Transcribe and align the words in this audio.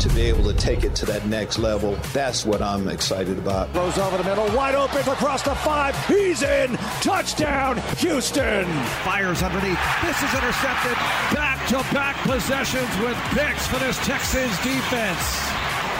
to 0.00 0.08
be 0.10 0.22
able 0.22 0.44
to 0.44 0.54
take 0.54 0.84
it 0.84 0.94
to 0.96 1.06
that 1.06 1.26
next 1.26 1.58
level. 1.58 1.96
That's 2.12 2.44
what 2.44 2.62
I'm 2.62 2.88
excited 2.88 3.38
about. 3.38 3.72
Goes 3.72 3.98
over 3.98 4.16
the 4.16 4.24
middle, 4.24 4.46
wide 4.56 4.74
open 4.74 5.02
for 5.02 5.12
across 5.12 5.42
the 5.42 5.54
five. 5.56 5.96
He's 6.06 6.42
in. 6.42 6.76
Touchdown, 7.00 7.80
Houston. 7.98 8.64
Fires 9.04 9.42
underneath. 9.42 9.78
This 10.02 10.22
is 10.22 10.34
intercepted. 10.34 10.96
Back 11.34 11.66
to 11.68 11.76
back 11.94 12.16
possessions 12.22 12.88
with 13.00 13.16
picks 13.30 13.66
for 13.66 13.78
this 13.78 13.96
Texans 14.06 14.56
defense. 14.62 15.18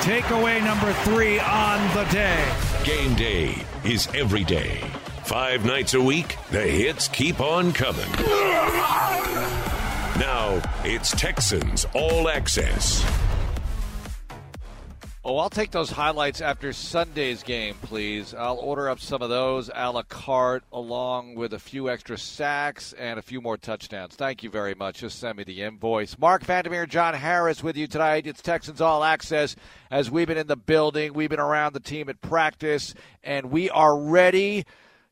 Takeaway 0.01 0.63
number 0.63 0.93
three 1.05 1.41
on 1.41 1.81
the 1.95 2.05
day. 2.13 2.55
Game 2.85 3.15
day 3.15 3.55
is 3.85 4.09
every 4.15 4.45
day. 4.45 4.81
Five 5.25 5.65
nights 5.65 5.95
a 5.95 6.01
week, 6.01 6.37
the 6.51 6.61
hits 6.61 7.09
keep 7.09 7.41
on 7.41 7.73
coming. 7.73 8.11
Now 10.19 10.63
it's 10.85 11.11
Texans 11.11 11.87
All 11.95 12.29
Access. 12.29 13.05
Oh, 15.29 15.39
I'll 15.39 15.51
take 15.51 15.73
those 15.73 15.91
highlights 15.91 16.41
after 16.41 16.73
Sunday's 16.73 17.43
game, 17.43 17.75
please. 17.83 18.33
I'll 18.33 18.59
order 18.59 18.89
up 18.89 19.01
some 19.01 19.23
of 19.23 19.29
those 19.29 19.69
a 19.75 19.91
la 19.91 20.05
carte, 20.05 20.63
along 20.73 21.35
with 21.35 21.53
a 21.53 21.59
few 21.59 21.91
extra 21.91 22.17
sacks 22.17 22.93
and 22.93 23.19
a 23.19 23.23
few 23.23 23.41
more 23.41 23.57
touchdowns. 23.57 24.15
Thank 24.15 24.45
you 24.45 24.51
very 24.51 24.77
much. 24.77 25.01
Just 25.01 25.19
send 25.19 25.39
me 25.39 25.43
the 25.43 25.63
invoice. 25.63 26.17
Mark 26.17 26.45
Vandermeer, 26.45 26.87
John 26.87 27.15
Harris 27.15 27.61
with 27.61 27.77
you 27.77 27.89
tonight. 27.89 28.29
It's 28.29 28.41
Texans 28.41 28.81
All 28.81 29.03
Access. 29.03 29.57
As 29.91 30.13
we've 30.13 30.29
been 30.29 30.39
in 30.39 30.47
the 30.47 30.55
building, 30.55 31.13
we've 31.13 31.29
been 31.29 31.41
around 31.41 31.73
the 31.73 31.81
team 31.81 32.09
at 32.09 32.21
practice, 32.21 32.95
and 33.25 33.51
we 33.51 33.69
are 33.71 33.99
ready 33.99 34.65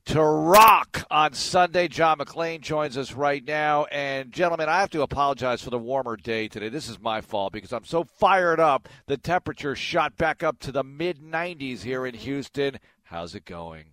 to 0.06 0.22
rock 0.22 1.06
on 1.10 1.32
Sunday. 1.32 1.88
John 1.88 2.18
McClain 2.18 2.60
joins 2.60 2.98
us 2.98 3.12
right 3.12 3.44
now. 3.44 3.84
And, 3.86 4.32
gentlemen, 4.32 4.68
I 4.68 4.80
have 4.80 4.90
to 4.90 5.02
apologize 5.02 5.62
for 5.62 5.70
the 5.70 5.78
warmer 5.78 6.16
day 6.16 6.48
today. 6.48 6.68
This 6.68 6.88
is 6.88 7.00
my 7.00 7.20
fault 7.20 7.52
because 7.52 7.72
I'm 7.72 7.84
so 7.84 8.04
fired 8.04 8.60
up. 8.60 8.88
The 9.06 9.16
temperature 9.16 9.74
shot 9.74 10.16
back 10.16 10.42
up 10.42 10.58
to 10.60 10.72
the 10.72 10.84
mid 10.84 11.20
90s 11.20 11.82
here 11.82 12.06
in 12.06 12.14
Houston. 12.14 12.78
How's 13.04 13.34
it 13.34 13.44
going? 13.44 13.84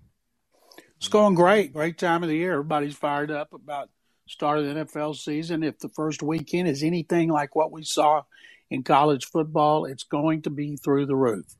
It's 0.97 1.07
going 1.07 1.35
great. 1.35 1.73
Great 1.73 1.97
time 1.97 2.23
of 2.23 2.29
the 2.29 2.35
year. 2.35 2.53
Everybody's 2.53 2.95
fired 2.95 3.31
up 3.31 3.53
about 3.53 3.89
start 4.27 4.59
of 4.59 4.65
the 4.65 4.85
NFL 4.85 5.15
season. 5.15 5.63
If 5.63 5.79
the 5.79 5.89
first 5.89 6.21
weekend 6.21 6.67
is 6.67 6.83
anything 6.83 7.29
like 7.29 7.55
what 7.55 7.71
we 7.71 7.83
saw 7.83 8.23
in 8.69 8.83
college 8.83 9.25
football, 9.25 9.85
it's 9.85 10.03
going 10.03 10.43
to 10.43 10.49
be 10.49 10.75
through 10.75 11.07
the 11.07 11.15
roof. 11.15 11.55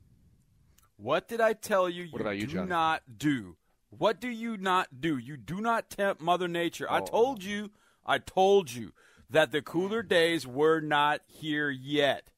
What 0.96 1.26
did 1.26 1.40
I 1.40 1.54
tell 1.54 1.88
you? 1.88 2.06
What 2.10 2.20
about 2.20 2.36
you, 2.36 2.46
do 2.46 2.52
Johnny? 2.54 2.68
not 2.68 3.02
do? 3.18 3.56
What 3.96 4.20
do 4.20 4.28
you 4.28 4.56
not 4.56 5.00
do? 5.00 5.18
You 5.18 5.36
do 5.36 5.60
not 5.60 5.90
tempt 5.90 6.20
Mother 6.22 6.48
Nature. 6.48 6.90
I 6.90 7.00
Oh. 7.00 7.04
told 7.04 7.44
you, 7.44 7.70
I 8.06 8.18
told 8.18 8.72
you 8.72 8.92
that 9.28 9.52
the 9.52 9.60
cooler 9.62 10.02
days 10.02 10.46
were 10.46 10.80
not 10.80 11.20
here 11.26 11.68
yet. 11.70 12.28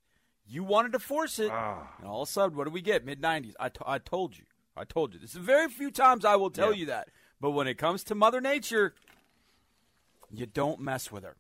You 0.47 0.63
wanted 0.65 0.93
to 0.93 0.99
force 0.99 1.39
it, 1.39 1.51
Ah. 1.51 1.95
and 1.99 2.07
all 2.07 2.23
of 2.23 2.29
a 2.29 2.33
sudden, 2.33 2.57
what 2.57 2.65
do 2.65 2.71
we 2.71 2.83
get? 2.83 3.05
Mid 3.05 3.21
90s. 3.21 3.55
I, 3.59 3.69
t- 3.69 3.79
I 3.87 3.99
told 3.99 4.37
you. 4.37 4.45
I 4.77 4.85
told 4.85 5.15
you. 5.15 5.21
This 5.21 5.31
is 5.31 5.37
very 5.37 5.69
few 5.69 5.91
times 5.91 6.25
I 6.25 6.37
will 6.37 6.51
tell 6.51 6.73
Yeah. 6.73 6.81
you 6.81 6.87
that. 6.87 7.09
But 7.41 7.53
when 7.53 7.69
it 7.69 7.79
comes 7.79 8.03
to 8.05 8.15
Mother 8.15 8.41
Nature, 8.41 8.95
you 10.31 10.47
don't 10.47 10.81
mess 10.81 11.13
with 11.13 11.23
her. 11.25 11.37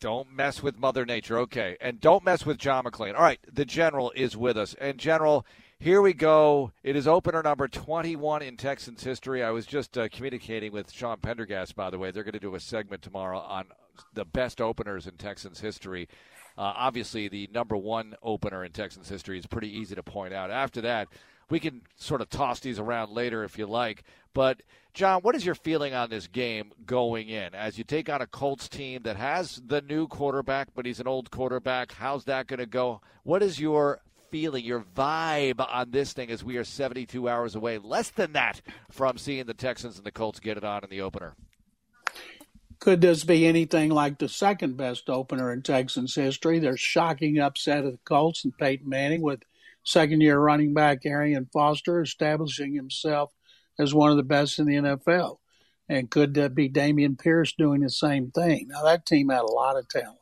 Don't 0.00 0.30
mess 0.32 0.62
with 0.62 0.76
Mother 0.78 1.06
Nature. 1.06 1.38
Okay. 1.38 1.76
And 1.80 2.00
don't 2.00 2.24
mess 2.24 2.44
with 2.44 2.58
John 2.58 2.84
McClain. 2.84 3.14
All 3.14 3.22
right. 3.22 3.40
The 3.50 3.64
General 3.64 4.10
is 4.14 4.36
with 4.36 4.56
us. 4.58 4.74
And, 4.74 4.98
General, 4.98 5.46
here 5.78 6.00
we 6.00 6.12
go. 6.12 6.72
It 6.82 6.96
is 6.96 7.06
opener 7.06 7.42
number 7.42 7.68
21 7.68 8.42
in 8.42 8.56
Texans 8.56 9.02
history. 9.02 9.42
I 9.42 9.50
was 9.50 9.66
just 9.66 9.98
uh, 9.98 10.08
communicating 10.08 10.72
with 10.72 10.90
Sean 10.92 11.18
Pendergast, 11.18 11.76
by 11.76 11.90
the 11.90 11.98
way. 11.98 12.10
They're 12.10 12.22
going 12.22 12.32
to 12.32 12.40
do 12.40 12.54
a 12.54 12.60
segment 12.60 13.02
tomorrow 13.02 13.38
on 13.38 13.66
the 14.12 14.24
best 14.24 14.60
openers 14.60 15.06
in 15.06 15.16
Texans 15.16 15.60
history. 15.60 16.08
Uh, 16.56 16.72
obviously, 16.76 17.28
the 17.28 17.48
number 17.52 17.76
one 17.76 18.14
opener 18.22 18.64
in 18.64 18.72
Texans 18.72 19.08
history 19.08 19.38
is 19.38 19.46
pretty 19.46 19.76
easy 19.76 19.94
to 19.94 20.02
point 20.02 20.32
out. 20.32 20.50
After 20.50 20.80
that, 20.82 21.08
we 21.50 21.60
can 21.60 21.82
sort 21.96 22.20
of 22.20 22.30
toss 22.30 22.60
these 22.60 22.78
around 22.78 23.12
later 23.12 23.44
if 23.44 23.58
you 23.58 23.66
like. 23.66 24.04
But, 24.32 24.62
John, 24.94 25.20
what 25.22 25.34
is 25.34 25.44
your 25.44 25.54
feeling 25.56 25.92
on 25.92 26.10
this 26.10 26.28
game 26.28 26.72
going 26.86 27.28
in? 27.28 27.54
As 27.54 27.76
you 27.76 27.84
take 27.84 28.08
on 28.08 28.22
a 28.22 28.26
Colts 28.26 28.68
team 28.68 29.02
that 29.02 29.16
has 29.16 29.60
the 29.66 29.82
new 29.82 30.06
quarterback, 30.06 30.68
but 30.74 30.86
he's 30.86 31.00
an 31.00 31.08
old 31.08 31.30
quarterback, 31.30 31.92
how's 31.92 32.24
that 32.24 32.46
going 32.46 32.60
to 32.60 32.66
go? 32.66 33.00
What 33.24 33.42
is 33.42 33.60
your 33.60 34.00
feeling, 34.34 34.64
your 34.64 34.84
vibe 34.96 35.64
on 35.64 35.92
this 35.92 36.12
thing 36.12 36.28
as 36.28 36.42
we 36.42 36.56
are 36.56 36.64
72 36.64 37.28
hours 37.28 37.54
away, 37.54 37.78
less 37.78 38.10
than 38.10 38.32
that, 38.32 38.60
from 38.90 39.16
seeing 39.16 39.46
the 39.46 39.54
Texans 39.54 39.96
and 39.96 40.04
the 40.04 40.10
Colts 40.10 40.40
get 40.40 40.56
it 40.56 40.64
on 40.64 40.82
in 40.82 40.90
the 40.90 41.02
opener? 41.02 41.36
Could 42.80 43.00
this 43.00 43.22
be 43.22 43.46
anything 43.46 43.90
like 43.90 44.18
the 44.18 44.28
second 44.28 44.76
best 44.76 45.08
opener 45.08 45.52
in 45.52 45.62
Texans 45.62 46.16
history? 46.16 46.58
Their 46.58 46.76
shocking 46.76 47.38
upset 47.38 47.84
of 47.84 47.92
the 47.92 47.98
Colts 47.98 48.44
and 48.44 48.58
Peyton 48.58 48.88
Manning 48.88 49.22
with 49.22 49.44
second 49.84 50.20
year 50.20 50.40
running 50.40 50.74
back 50.74 51.06
Arian 51.06 51.48
Foster 51.52 52.02
establishing 52.02 52.74
himself 52.74 53.32
as 53.78 53.94
one 53.94 54.10
of 54.10 54.16
the 54.16 54.24
best 54.24 54.58
in 54.58 54.66
the 54.66 54.74
NFL. 54.74 55.38
And 55.88 56.10
could 56.10 56.34
that 56.34 56.56
be 56.56 56.68
Dameon 56.68 57.20
Pierce 57.20 57.52
doing 57.52 57.82
the 57.82 57.88
same 57.88 58.32
thing? 58.32 58.66
Now, 58.66 58.82
that 58.82 59.06
team 59.06 59.28
had 59.28 59.42
a 59.42 59.52
lot 59.52 59.78
of 59.78 59.88
talent, 59.88 60.18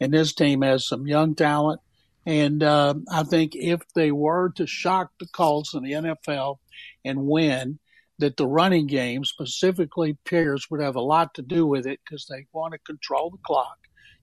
and 0.00 0.14
this 0.14 0.32
team 0.32 0.62
has 0.62 0.88
some 0.88 1.06
young 1.06 1.34
talent. 1.34 1.82
And 2.26 2.62
uh, 2.62 2.94
I 3.10 3.22
think 3.22 3.54
if 3.54 3.80
they 3.94 4.10
were 4.10 4.50
to 4.56 4.66
shock 4.66 5.12
the 5.20 5.26
Colts 5.26 5.74
in 5.74 5.82
the 5.82 5.92
NFL 5.92 6.58
and 7.04 7.26
win, 7.26 7.78
that 8.18 8.36
the 8.36 8.46
running 8.46 8.86
game, 8.86 9.24
specifically 9.24 10.16
Pierce, 10.24 10.70
would 10.70 10.80
have 10.80 10.96
a 10.96 11.00
lot 11.00 11.34
to 11.34 11.42
do 11.42 11.66
with 11.66 11.86
it 11.86 12.00
because 12.04 12.26
they 12.26 12.46
want 12.52 12.72
to 12.72 12.78
control 12.78 13.30
the 13.30 13.38
clock, 13.44 13.76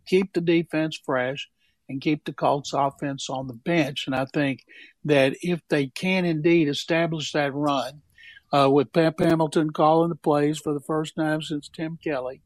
keep 0.07 0.33
the 0.33 0.41
defense 0.41 0.99
fresh, 1.03 1.49
and 1.89 2.01
keep 2.01 2.25
the 2.25 2.33
Colts 2.33 2.73
offense 2.73 3.29
on 3.29 3.47
the 3.47 3.53
bench. 3.53 4.05
And 4.07 4.15
I 4.15 4.25
think 4.25 4.63
that 5.03 5.35
if 5.41 5.59
they 5.69 5.87
can 5.87 6.25
indeed 6.25 6.69
establish 6.69 7.33
that 7.33 7.53
run 7.53 8.01
uh, 8.53 8.69
with 8.71 8.93
Pep 8.93 9.19
Hamilton 9.19 9.71
calling 9.71 10.09
the 10.09 10.15
plays 10.15 10.57
for 10.57 10.73
the 10.73 10.79
first 10.79 11.15
time 11.15 11.41
since 11.41 11.69
Tim 11.69 11.99
Kelly, 12.01 12.41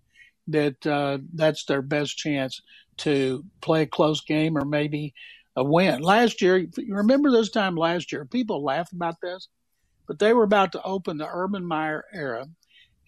that 0.47 0.85
uh, 0.85 1.19
that's 1.33 1.65
their 1.65 1.81
best 1.81 2.17
chance 2.17 2.61
to 2.97 3.45
play 3.61 3.83
a 3.83 3.87
close 3.87 4.21
game 4.21 4.57
or 4.57 4.65
maybe 4.65 5.13
a 5.55 5.63
win. 5.63 6.01
Last 6.01 6.41
year, 6.41 6.57
you 6.57 6.95
remember 6.95 7.31
this 7.31 7.49
time 7.49 7.75
last 7.75 8.11
year, 8.11 8.25
people 8.25 8.63
laugh 8.63 8.91
about 8.91 9.21
this, 9.21 9.47
but 10.07 10.19
they 10.19 10.33
were 10.33 10.43
about 10.43 10.73
to 10.73 10.83
open 10.83 11.17
the 11.17 11.27
Urban 11.27 11.65
Meyer 11.65 12.03
era. 12.13 12.47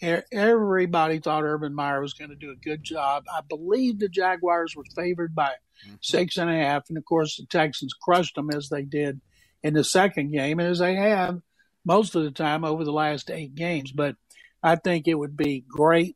Everybody 0.01 1.19
thought 1.19 1.43
Urban 1.43 1.73
Meyer 1.73 2.01
was 2.01 2.13
going 2.13 2.29
to 2.29 2.35
do 2.35 2.51
a 2.51 2.55
good 2.55 2.83
job. 2.83 3.23
I 3.33 3.41
believe 3.41 3.99
the 3.99 4.09
Jaguars 4.09 4.75
were 4.75 4.85
favored 4.95 5.33
by 5.33 5.53
six 6.01 6.37
and 6.37 6.49
a 6.49 6.53
half, 6.53 6.83
and 6.89 6.97
of 6.97 7.05
course 7.05 7.37
the 7.37 7.45
Texans 7.45 7.93
crushed 7.93 8.35
them 8.35 8.49
as 8.51 8.69
they 8.69 8.83
did 8.83 9.19
in 9.63 9.73
the 9.73 9.83
second 9.83 10.31
game, 10.31 10.59
and 10.59 10.69
as 10.69 10.79
they 10.79 10.95
have 10.95 11.41
most 11.83 12.15
of 12.15 12.23
the 12.23 12.31
time 12.31 12.63
over 12.63 12.83
the 12.83 12.91
last 12.91 13.31
eight 13.31 13.55
games. 13.55 13.91
But 13.91 14.15
I 14.61 14.75
think 14.75 15.07
it 15.07 15.15
would 15.15 15.35
be 15.35 15.65
great, 15.67 16.15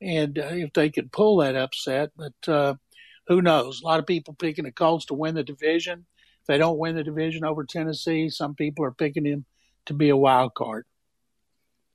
and 0.00 0.38
uh, 0.38 0.48
if 0.50 0.72
they 0.74 0.90
could 0.90 1.10
pull 1.10 1.38
that 1.38 1.56
upset, 1.56 2.10
but 2.16 2.52
uh, 2.52 2.74
who 3.26 3.42
knows? 3.42 3.82
A 3.82 3.86
lot 3.86 4.00
of 4.00 4.06
people 4.06 4.34
picking 4.34 4.64
the 4.64 4.72
Colts 4.72 5.06
to 5.06 5.14
win 5.14 5.34
the 5.34 5.42
division. 5.44 6.06
If 6.40 6.46
they 6.46 6.58
don't 6.58 6.78
win 6.78 6.96
the 6.96 7.04
division 7.04 7.44
over 7.44 7.64
Tennessee, 7.64 8.28
some 8.30 8.54
people 8.54 8.84
are 8.84 8.90
picking 8.90 9.24
him 9.24 9.44
to 9.86 9.94
be 9.94 10.08
a 10.08 10.16
wild 10.16 10.54
card. 10.54 10.86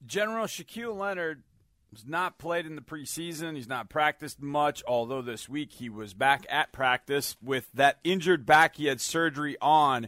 General 0.06 0.46
Shaquille 0.46 0.98
Leonard 0.98 1.44
has 1.92 2.06
not 2.06 2.38
played 2.38 2.66
in 2.66 2.76
the 2.76 2.82
preseason. 2.82 3.56
He's 3.56 3.68
not 3.68 3.90
practiced 3.90 4.42
much, 4.42 4.84
although 4.88 5.22
this 5.22 5.50
week 5.50 5.74
he 5.74 5.90
was 5.90 6.14
back 6.14 6.46
at 6.50 6.72
practice 6.72 7.36
with 7.42 7.70
that 7.74 8.00
injured 8.04 8.46
back 8.46 8.76
he 8.76 8.86
had 8.86 9.02
surgery 9.02 9.58
on. 9.62 10.08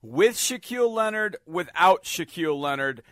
With 0.00 0.34
Shaquille 0.34 0.92
Leonard, 0.92 1.36
without 1.46 2.04
Shaquille 2.04 2.60
Leonard, 2.60 3.02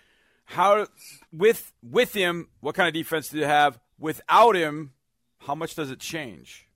how 0.44 0.88
with 1.32 1.72
with 1.82 2.12
him, 2.12 2.48
what 2.60 2.74
kind 2.74 2.88
of 2.88 2.94
defense 2.94 3.28
do 3.28 3.38
you 3.38 3.44
have? 3.44 3.78
Without 3.98 4.56
him, 4.56 4.92
how 5.38 5.54
much 5.54 5.76
does 5.76 5.90
it 5.90 6.00
change? 6.00 6.66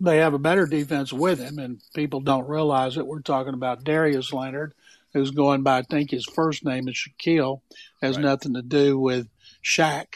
They 0.00 0.18
have 0.18 0.32
a 0.32 0.38
better 0.38 0.66
defense 0.66 1.12
with 1.12 1.38
him, 1.38 1.58
and 1.58 1.80
people 1.94 2.20
don't 2.20 2.48
realize 2.48 2.96
it. 2.96 3.06
We're 3.06 3.20
talking 3.20 3.54
about 3.54 3.84
Darius 3.84 4.32
Leonard, 4.32 4.72
who's 5.12 5.30
going 5.30 5.62
by, 5.62 5.78
I 5.78 5.82
think 5.82 6.10
his 6.10 6.24
first 6.24 6.64
name 6.64 6.88
is 6.88 6.94
Shaquille, 6.94 7.60
has 8.00 8.16
Right. 8.16 8.24
nothing 8.24 8.54
to 8.54 8.62
do 8.62 8.98
with 8.98 9.28
Shaq. 9.62 10.06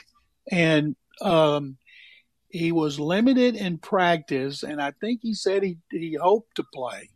And 0.51 0.97
um, 1.21 1.77
he 2.49 2.73
was 2.73 2.99
limited 2.99 3.57
in 3.57 3.79
practice, 3.79 4.63
and 4.63 4.81
I 4.81 4.93
think 4.93 5.21
he 5.23 5.35
said 5.35 5.63
he, 5.63 5.77
he 5.91 6.15
hoped 6.15 6.57
to 6.57 6.65
play. 6.73 7.11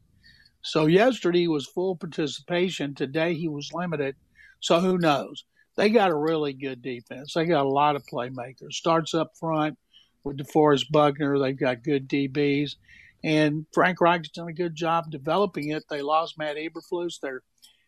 So 0.62 0.86
yesterday 0.86 1.40
he 1.40 1.48
was 1.48 1.66
full 1.66 1.96
participation. 1.96 2.94
Today 2.94 3.34
he 3.34 3.48
was 3.48 3.72
limited. 3.72 4.16
So 4.60 4.80
who 4.80 4.98
knows? 4.98 5.44
They 5.76 5.88
got 5.88 6.10
a 6.10 6.14
really 6.16 6.52
good 6.52 6.82
defense. 6.82 7.32
They 7.32 7.46
got 7.46 7.64
a 7.64 7.68
lot 7.68 7.96
of 7.96 8.04
playmakers. 8.04 8.72
Starts 8.72 9.14
up 9.14 9.36
front 9.38 9.78
with 10.24 10.38
DeForest 10.38 10.90
Buckner. 10.90 11.38
They've 11.38 11.58
got 11.58 11.84
good 11.84 12.08
DBs. 12.08 12.76
And 13.24 13.66
Frank 13.72 14.00
Reich's 14.00 14.30
done 14.30 14.48
a 14.48 14.52
good 14.52 14.74
job 14.74 15.10
developing 15.10 15.70
it. 15.70 15.84
They 15.90 16.02
lost 16.02 16.38
Matt 16.38 16.56
Eberflus, 16.56 17.20
their 17.20 17.42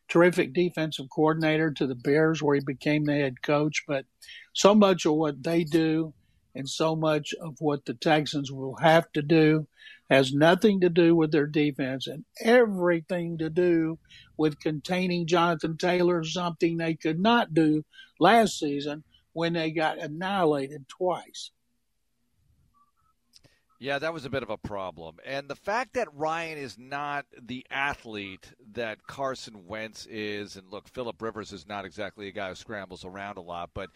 terrific 0.09 0.53
defensive 0.53 1.06
coordinator, 1.15 1.71
to 1.73 1.87
the 1.87 1.94
Bears, 1.94 2.43
where 2.43 2.56
he 2.56 2.62
became 2.65 3.05
the 3.05 3.15
head 3.15 3.43
coach. 3.43 3.85
But 3.87 4.06
so 4.55 4.75
much 4.75 5.06
of 5.06 5.15
what 5.15 5.43
they 5.43 5.65
do 5.65 6.12
and 6.55 6.69
so 6.69 6.97
much 6.97 7.32
of 7.41 7.56
what 7.61 7.85
the 7.85 7.94
Texans 7.94 8.50
will 8.50 8.77
have 8.77 9.11
to 9.12 9.23
do 9.23 9.67
has 10.11 10.32
nothing 10.32 10.81
to 10.81 10.88
do 10.88 11.15
with 11.15 11.31
their 11.31 11.47
defense 11.47 12.09
and 12.09 12.25
everything 12.41 13.38
to 13.38 13.49
do 13.49 13.97
with 14.37 14.59
containing 14.59 15.27
Jonathan 15.27 15.77
Taylor, 15.77 16.25
something 16.25 16.77
they 16.77 16.94
could 16.94 17.21
not 17.21 17.55
do 17.55 17.85
last 18.19 18.59
season 18.59 19.05
when 19.32 19.53
they 19.53 19.71
got 19.71 19.99
annihilated 19.99 20.88
twice. 20.88 21.53
Yeah, 23.82 23.99
that 23.99 24.12
was 24.12 24.27
a 24.27 24.31
bit 24.31 24.43
of 24.43 24.50
a 24.50 24.59
problem. 24.59 25.17
And 25.25 25.49
the 25.49 25.56
fact 25.56 25.94
that 25.94 26.15
Ryan 26.15 26.59
is 26.59 26.77
not 26.79 27.25
the 27.41 27.67
athlete 27.71 28.53
that 28.75 29.06
Carson 29.06 29.67
Wentz 29.67 30.05
is, 30.05 30.56
and 30.56 30.71
look, 30.71 30.87
Philip 30.87 31.21
Rivers 31.23 31.50
is 31.50 31.67
not 31.67 31.87
exactly 31.87 32.29
a 32.29 32.32
guy 32.32 32.50
who 32.50 32.55
scrambles 32.55 33.06
around 33.06 33.38
a 33.38 33.41
lot, 33.41 33.71
but 33.73 33.88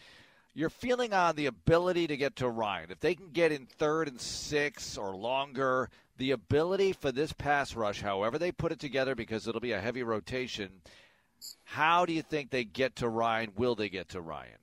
your 0.55 0.71
feeling 0.71 1.13
on 1.13 1.35
the 1.35 1.45
ability 1.45 2.07
to 2.07 2.17
get 2.17 2.37
to 2.37 2.49
Ryan, 2.49 2.89
if 2.89 2.99
they 2.99 3.13
can 3.13 3.29
get 3.29 3.51
in 3.51 3.67
third 3.67 4.07
and 4.07 4.19
six 4.19 4.97
or 4.97 5.15
longer, 5.15 5.91
the 6.17 6.31
ability 6.31 6.93
for 6.93 7.11
this 7.11 7.31
pass 7.33 7.75
rush, 7.75 8.01
however 8.01 8.39
they 8.39 8.51
put 8.51 8.71
it 8.71 8.79
together, 8.79 9.13
because 9.13 9.47
it'll 9.47 9.61
be 9.61 9.73
a 9.73 9.81
heavy 9.81 10.01
rotation, 10.01 10.81
how 11.63 12.07
do 12.07 12.13
you 12.13 12.23
think 12.23 12.49
they 12.49 12.63
get 12.63 12.95
to 12.95 13.07
Ryan? 13.07 13.51
Will 13.55 13.75
they 13.75 13.89
get 13.89 14.09
to 14.09 14.21
Ryan? 14.21 14.57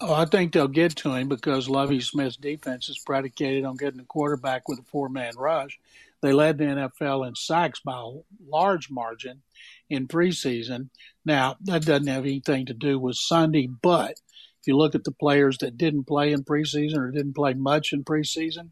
Oh, 0.00 0.14
I 0.14 0.24
think 0.24 0.52
they'll 0.52 0.68
get 0.68 0.96
to 0.96 1.14
him 1.14 1.28
because 1.28 1.68
Lovie 1.68 2.00
Smith's 2.00 2.36
defense 2.36 2.88
is 2.88 2.98
predicated 2.98 3.64
on 3.64 3.76
getting 3.76 3.98
the 3.98 4.04
quarterback 4.04 4.68
with 4.68 4.80
a 4.80 4.84
four 4.84 5.08
man 5.08 5.34
rush. 5.36 5.78
They 6.22 6.32
led 6.32 6.58
the 6.58 6.64
NFL 6.64 7.26
in 7.26 7.34
sacks 7.34 7.80
by 7.80 8.00
a 8.00 8.20
large 8.48 8.90
margin 8.90 9.42
in 9.90 10.06
preseason. 10.06 10.88
Now, 11.24 11.56
that 11.62 11.84
doesn't 11.84 12.06
have 12.06 12.24
anything 12.24 12.66
to 12.66 12.74
do 12.74 12.98
with 12.98 13.16
Sunday, 13.16 13.66
but 13.66 14.12
if 14.60 14.68
you 14.68 14.76
look 14.76 14.94
at 14.94 15.02
the 15.02 15.10
players 15.10 15.58
that 15.58 15.76
didn't 15.76 16.04
play 16.04 16.32
in 16.32 16.44
preseason 16.44 16.98
or 16.98 17.10
didn't 17.10 17.34
play 17.34 17.54
much 17.54 17.92
in 17.92 18.04
preseason, 18.04 18.70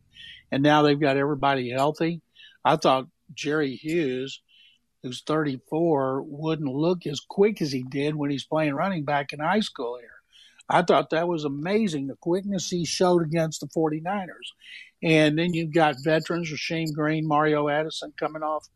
and 0.52 0.62
now 0.62 0.82
they've 0.82 1.00
got 1.00 1.16
everybody 1.16 1.70
healthy, 1.70 2.22
I 2.64 2.76
thought 2.76 3.08
Jerry 3.34 3.74
Hughes, 3.74 4.40
who's 5.02 5.22
34, 5.22 6.22
wouldn't 6.22 6.72
look 6.72 7.06
as 7.06 7.20
quick 7.20 7.60
as 7.60 7.72
he 7.72 7.82
did 7.82 8.14
when 8.14 8.30
he's 8.30 8.44
playing 8.44 8.74
running 8.74 9.04
back 9.04 9.32
in 9.32 9.40
high 9.40 9.60
school 9.60 9.98
here. 9.98 10.19
I 10.70 10.82
thought 10.82 11.10
that 11.10 11.28
was 11.28 11.44
amazing, 11.44 12.06
the 12.06 12.16
quickness 12.16 12.70
he 12.70 12.84
showed 12.84 13.22
against 13.22 13.60
the 13.60 13.66
49ers. 13.66 14.28
And 15.02 15.38
then 15.38 15.52
you've 15.52 15.74
got 15.74 15.96
veterans, 16.04 16.50
Rasheem 16.50 16.92
Green, 16.94 17.26
Mario 17.26 17.68
Addison 17.68 18.12
coming 18.18 18.42
off 18.42 18.66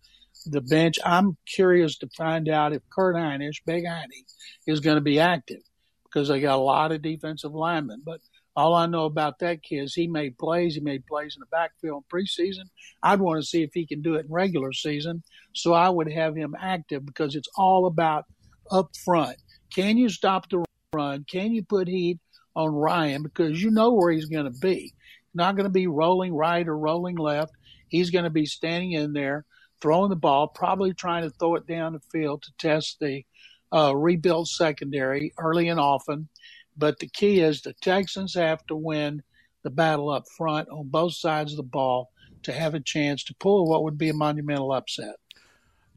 the 0.47 0.61
bench. 0.61 0.99
I'm 1.05 1.37
curious 1.47 1.97
to 1.99 2.09
find 2.17 2.49
out 2.49 2.73
if 2.73 2.83
Kurt 2.91 3.15
Hinish, 3.17 3.63
Big 3.65 3.87
Heine, 3.87 4.25
is 4.67 4.81
going 4.81 4.97
to 4.97 5.03
be 5.03 5.21
active 5.21 5.61
because 6.05 6.29
they 6.29 6.41
got 6.41 6.57
a 6.57 6.63
lot 6.63 6.93
of 6.93 7.03
defensive 7.03 7.55
linemen. 7.55 8.03
But 8.05 8.21
all 8.57 8.75
I 8.75 8.87
know 8.87 9.05
about 9.05 9.39
that 9.41 9.63
kid 9.63 9.85
is 9.85 9.95
he 9.95 10.07
made 10.07 10.39
plays. 10.39 10.75
He 10.75 10.81
made 10.81 11.07
plays 11.07 11.37
in 11.37 11.41
the 11.41 11.47
backfield 11.47 12.05
in 12.05 12.19
preseason. 12.19 12.69
I'd 13.03 13.21
want 13.21 13.41
to 13.41 13.47
see 13.47 13.63
if 13.63 13.71
he 13.73 13.87
can 13.87 14.03
do 14.03 14.15
it 14.15 14.27
in 14.27 14.33
regular 14.33 14.73
season. 14.73 15.23
So 15.55 15.73
I 15.73 15.89
would 15.89 16.11
have 16.11 16.35
him 16.35 16.55
active 16.61 17.05
because 17.05 17.35
it's 17.35 17.49
all 17.57 17.87
about 17.87 18.25
up 18.71 18.91
front. 19.05 19.37
Can 19.75 19.97
you 19.97 20.09
stop 20.09 20.49
the 20.49 20.65
run? 20.95 21.25
Can 21.31 21.53
you 21.53 21.63
put 21.63 21.89
heat 21.89 22.19
on 22.55 22.71
Ryan? 22.71 23.23
Because 23.23 23.63
you 23.63 23.71
know 23.71 23.93
where 23.93 24.13
he's 24.13 24.27
going 24.27 24.51
to 24.51 24.59
be. 24.59 24.95
Not 25.35 25.57
going 25.57 25.65
to 25.65 25.71
be 25.71 25.87
rolling 25.87 26.35
right 26.35 26.67
or 26.67 26.77
rolling 26.77 27.17
left. 27.17 27.53
He's 27.89 28.11
going 28.11 28.25
to 28.25 28.31
be 28.31 28.47
standing 28.47 28.93
in 28.93 29.13
there, 29.13 29.45
throwing 29.81 30.11
the 30.11 30.17
ball, 30.17 30.49
probably 30.49 30.95
trying 30.95 31.23
to 31.23 31.31
throw 31.31 31.57
it 31.57 31.67
down 31.67 31.93
the 31.93 32.01
field 32.13 32.43
to 32.43 32.53
test 32.59 32.99
the 33.01 33.25
uh, 33.73 33.95
rebuild 33.95 34.49
secondary 34.49 35.33
early 35.39 35.69
and 35.69 35.81
often. 35.81 36.29
But 36.77 36.99
the 36.99 37.09
key 37.09 37.41
is 37.41 37.61
the 37.61 37.75
Texans 37.83 38.35
have 38.35 38.65
to 38.67 38.77
win 38.77 39.23
the 39.63 39.71
battle 39.71 40.11
up 40.11 40.25
front 40.37 40.69
on 40.69 40.89
both 40.89 41.15
sides 41.15 41.53
of 41.53 41.57
the 41.57 41.63
ball 41.63 42.11
to 42.43 42.53
have 42.53 42.75
a 42.75 42.81
chance 42.81 43.25
to 43.25 43.35
pull 43.35 43.67
what 43.67 43.83
would 43.83 43.99
be 43.99 44.11
a 44.11 44.15
monumental 44.15 44.73
upset. 44.73 45.17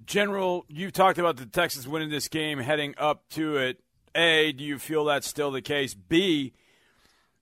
General, 0.06 0.66
you 0.70 0.90
talked 0.90 1.20
about 1.20 1.36
the 1.36 1.46
Texans 1.46 1.88
winning 1.88 2.10
this 2.10 2.30
game 2.30 2.60
heading 2.60 2.96
up 2.98 3.28
to 3.32 3.58
it. 3.58 3.80
A, 4.18 4.52
do 4.52 4.64
you 4.64 4.80
feel 4.80 5.06
that's 5.06 5.28
still 5.28 5.52
the 5.52 5.62
case? 5.62 5.94
B, 5.94 6.54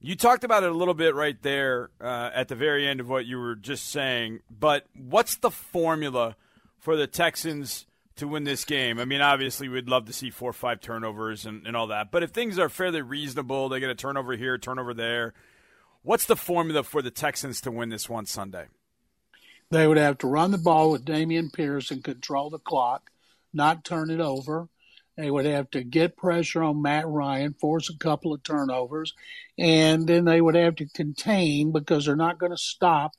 you 0.01 0.16
talked 0.16 0.44
about 0.44 0.63
it 0.63 0.69
a 0.69 0.75
little 0.75 0.94
bit 0.94 1.16
right 1.16 1.42
there 1.42 1.89
uh, 2.01 2.30
at 2.33 2.50
the 2.50 2.56
very 2.56 2.86
end 2.88 3.00
of 3.00 3.10
what 3.10 3.25
you 3.25 3.39
were 3.39 3.56
just 3.56 3.89
saying, 3.89 4.42
but 4.50 4.86
what's 4.94 5.38
the 5.38 5.50
formula 5.50 6.36
for 6.77 6.95
the 6.98 7.07
Texans 7.07 7.88
to 8.18 8.27
win 8.27 8.44
this 8.44 8.66
game? 8.66 9.00
I 9.00 9.06
mean, 9.06 9.22
obviously, 9.22 9.69
we'd 9.69 9.89
love 9.89 10.06
to 10.06 10.13
see 10.13 10.30
four 10.30 10.50
or 10.50 10.54
five 10.54 10.81
turnovers 10.81 11.45
and, 11.45 11.66
and 11.66 11.77
all 11.77 11.88
that, 11.88 12.12
but 12.12 12.24
if 12.24 12.31
things 12.31 12.60
are 12.60 12.69
fairly 12.69 13.01
reasonable, 13.01 13.69
they 13.69 13.80
get 13.80 13.89
a 13.89 13.95
turnover 13.95 14.36
here, 14.36 14.57
turnover 14.57 14.94
there. 14.94 15.33
What's 16.04 16.25
the 16.25 16.36
formula 16.36 16.83
for 16.83 17.01
the 17.01 17.10
Texans 17.10 17.62
to 17.62 17.71
win 17.71 17.89
this 17.89 18.10
one 18.10 18.25
Sunday? 18.25 18.66
They 19.71 19.88
would 19.88 19.98
have 19.98 20.19
to 20.19 20.28
run 20.28 20.51
the 20.51 20.60
ball 20.60 20.92
with 20.92 21.06
Dameon 21.06 21.51
Pierce 21.51 21.89
and 21.89 22.04
control 22.04 22.50
the 22.50 22.60
clock, 22.60 23.10
not 23.54 23.83
turn 23.83 24.12
it 24.12 24.19
over. 24.19 24.68
They 25.18 25.32
would 25.32 25.46
have 25.46 25.70
to 25.72 25.84
get 25.84 26.18
pressure 26.18 26.62
on 26.64 26.82
Matt 26.82 27.08
Ryan, 27.08 27.54
force 27.54 27.90
a 27.90 27.98
couple 27.98 28.34
of 28.34 28.44
turnovers, 28.44 29.14
and 29.58 30.06
then 30.06 30.26
they 30.26 30.42
would 30.42 30.56
have 30.56 30.76
to 30.76 30.88
contain 30.88 31.72
because 31.72 32.06
they're 32.06 32.18
not 32.18 32.38
going 32.38 32.52
to 32.52 32.58
stop 32.58 33.14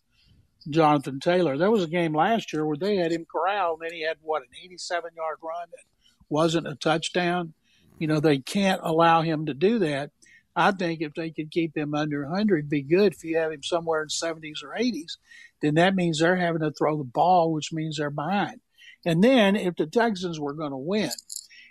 Jonathan 0.68 1.20
Taylor. 1.20 1.56
There 1.56 1.70
was 1.70 1.84
a 1.84 1.88
game 1.88 2.14
last 2.14 2.52
year 2.52 2.66
where 2.66 2.76
they 2.76 2.96
had 2.96 3.12
him 3.12 3.24
corralled, 3.24 3.80
and 3.80 3.90
then 3.90 3.96
he 3.96 4.04
had 4.04 4.18
what 4.20 4.42
an 4.42 4.48
87 4.62 5.10
yard 5.16 5.38
run 5.42 5.68
that 5.70 5.84
wasn't 6.28 6.68
a 6.68 6.74
touchdown. 6.74 7.54
You 7.98 8.08
know, 8.08 8.20
they 8.20 8.38
can't 8.38 8.80
allow 8.82 9.22
him 9.22 9.46
to 9.46 9.54
do 9.54 9.78
that. 9.78 10.10
I 10.54 10.72
think 10.72 11.00
if 11.00 11.14
they 11.14 11.30
could 11.30 11.50
keep 11.50 11.76
him 11.76 11.94
under 11.94 12.26
100, 12.26 12.58
it'd 12.58 12.70
be 12.70 12.82
good. 12.82 13.12
If 13.14 13.24
you 13.24 13.38
have 13.38 13.52
him 13.52 13.62
somewhere 13.62 14.02
in 14.02 14.08
70s 14.08 14.62
or 14.62 14.74
80s, 14.78 15.16
then 15.60 15.74
that 15.74 15.94
means 15.94 16.18
they're 16.18 16.36
having 16.36 16.62
to 16.62 16.70
throw 16.70 16.96
the 16.96 17.04
ball, 17.04 17.52
which 17.52 17.72
means 17.72 17.96
they're 17.96 18.10
behind. 18.10 18.60
And 19.04 19.22
then 19.22 19.54
if 19.54 19.76
the 19.76 19.86
Texans 19.86 20.40
were 20.40 20.54
going 20.54 20.72
to 20.72 20.76
win, 20.76 21.10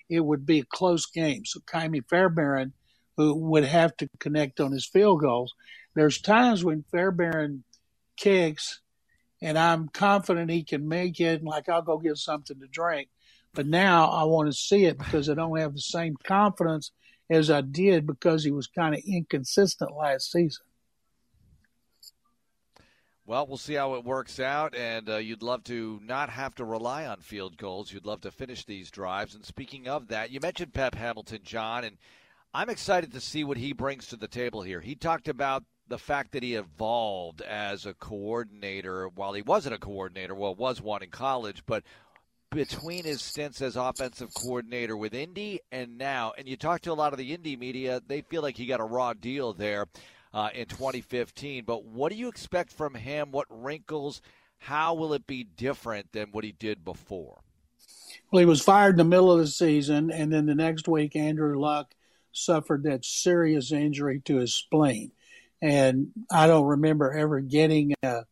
it 0.09 0.19
would 0.19 0.45
be 0.45 0.59
a 0.59 0.65
close 0.65 1.05
game. 1.05 1.45
So 1.45 1.59
Ka'imi 1.61 2.01
Fairbairn 2.07 2.73
who 3.17 3.33
would 3.35 3.63
have 3.63 3.95
to 3.97 4.09
connect 4.19 4.59
on 4.59 4.71
his 4.71 4.85
field 4.85 5.21
goals. 5.21 5.53
There's 5.93 6.19
times 6.19 6.63
when 6.63 6.83
Fairbairn 6.91 7.63
kicks, 8.17 8.81
and 9.41 9.57
I'm 9.57 9.87
confident 9.89 10.51
he 10.51 10.63
can 10.63 10.87
make 10.87 11.19
it. 11.19 11.39
and 11.39 11.47
Like 11.47 11.69
I'll 11.69 11.81
go 11.81 11.97
get 11.97 12.17
something 12.17 12.59
to 12.59 12.67
drink, 12.67 13.09
but 13.53 13.67
now 13.67 14.09
I 14.09 14.23
want 14.25 14.49
to 14.49 14.57
see 14.57 14.85
it 14.85 14.97
because 14.97 15.29
I 15.29 15.33
don't 15.33 15.57
have 15.57 15.73
the 15.73 15.81
same 15.81 16.15
confidence 16.23 16.91
as 17.29 17.49
I 17.49 17.61
did 17.61 18.05
because 18.05 18.43
he 18.43 18.51
was 18.51 18.67
kind 18.67 18.93
of 18.93 19.01
inconsistent 19.07 19.95
last 19.95 20.31
season. 20.31 20.65
Well, 23.27 23.47
we'll 23.47 23.57
see 23.57 23.73
how 23.73 23.95
it 23.95 24.03
works 24.03 24.39
out, 24.39 24.75
and 24.75 25.09
uh, 25.09 25.17
you'd 25.17 25.41
love 25.41 25.63
to 25.63 25.99
not 26.03 26.29
have 26.29 26.53
to 26.55 26.63
rely 26.63 27.07
on 27.07 27.21
field 27.21 27.57
goals. 27.57 27.91
You'd 27.91 28.05
love 28.05 28.21
to 28.21 28.29
finish 28.29 28.65
these 28.65 28.91
drives. 28.91 29.33
And 29.33 29.43
speaking 29.43 29.87
of 29.87 30.09
that, 30.09 30.29
you 30.29 30.39
mentioned 30.39 30.75
Pep 30.75 30.93
Hamilton, 30.93 31.39
John, 31.43 31.83
and 31.83 31.97
I'm 32.53 32.69
excited 32.69 33.13
to 33.13 33.19
see 33.19 33.43
what 33.43 33.57
he 33.57 33.73
brings 33.73 34.07
to 34.07 34.15
the 34.15 34.27
table 34.27 34.61
here. 34.61 34.79
He 34.79 34.93
talked 34.93 35.27
about 35.27 35.63
the 35.87 35.97
fact 35.97 36.33
that 36.33 36.43
he 36.43 36.53
evolved 36.53 37.41
as 37.41 37.87
a 37.87 37.95
coordinator 37.95 39.07
while 39.07 39.33
he 39.33 39.41
wasn't 39.41 39.73
a 39.73 39.79
coordinator, 39.79 40.35
well, 40.35 40.53
was 40.53 40.79
one 40.79 41.01
in 41.01 41.09
college, 41.09 41.63
but 41.65 41.83
between 42.51 43.05
his 43.05 43.23
stints 43.23 43.59
as 43.59 43.75
offensive 43.75 44.35
coordinator 44.35 44.95
with 44.95 45.15
Indy 45.15 45.61
and 45.71 45.97
now, 45.97 46.33
and 46.37 46.47
you 46.47 46.57
talk 46.57 46.81
to 46.81 46.91
a 46.91 46.93
lot 46.93 47.11
of 47.11 47.17
the 47.17 47.33
Indy 47.33 47.55
media, 47.55 48.03
they 48.05 48.21
feel 48.21 48.43
like 48.43 48.55
he 48.55 48.67
got 48.67 48.79
a 48.79 48.85
raw 48.85 49.13
deal 49.13 49.51
there 49.51 49.87
uh, 50.35 50.49
in 50.53 50.65
2015. 50.65 51.63
But 51.63 51.85
what 51.85 52.11
do 52.11 52.17
you 52.17 52.27
expect 52.27 52.73
from 52.73 52.93
him? 52.93 53.31
What 53.31 53.47
wrinkles? 53.49 54.21
How 54.59 54.93
will 54.93 55.13
it 55.13 55.25
be 55.25 55.45
different 55.45 56.11
than 56.11 56.31
what 56.31 56.43
he 56.43 56.51
did 56.51 56.83
before? 56.83 57.39
Well, 58.31 58.41
he 58.41 58.45
was 58.45 58.61
fired 58.61 58.91
in 58.91 58.97
the 58.97 59.03
middle 59.05 59.31
of 59.31 59.39
the 59.39 59.47
season, 59.47 60.11
and 60.11 60.31
then 60.31 60.45
the 60.45 60.55
next 60.55 60.87
week, 60.87 61.15
Andrew 61.15 61.59
Luck 61.59 61.95
suffered 62.33 62.83
that 62.83 63.05
serious 63.05 63.71
injury 63.71 64.21
to 64.25 64.37
his 64.37 64.53
spleen. 64.53 65.11
And 65.61 66.07
I 66.29 66.47
don't 66.47 66.65
remember 66.65 67.13
ever 67.13 67.39
getting 67.39 67.93
a, 68.03 68.23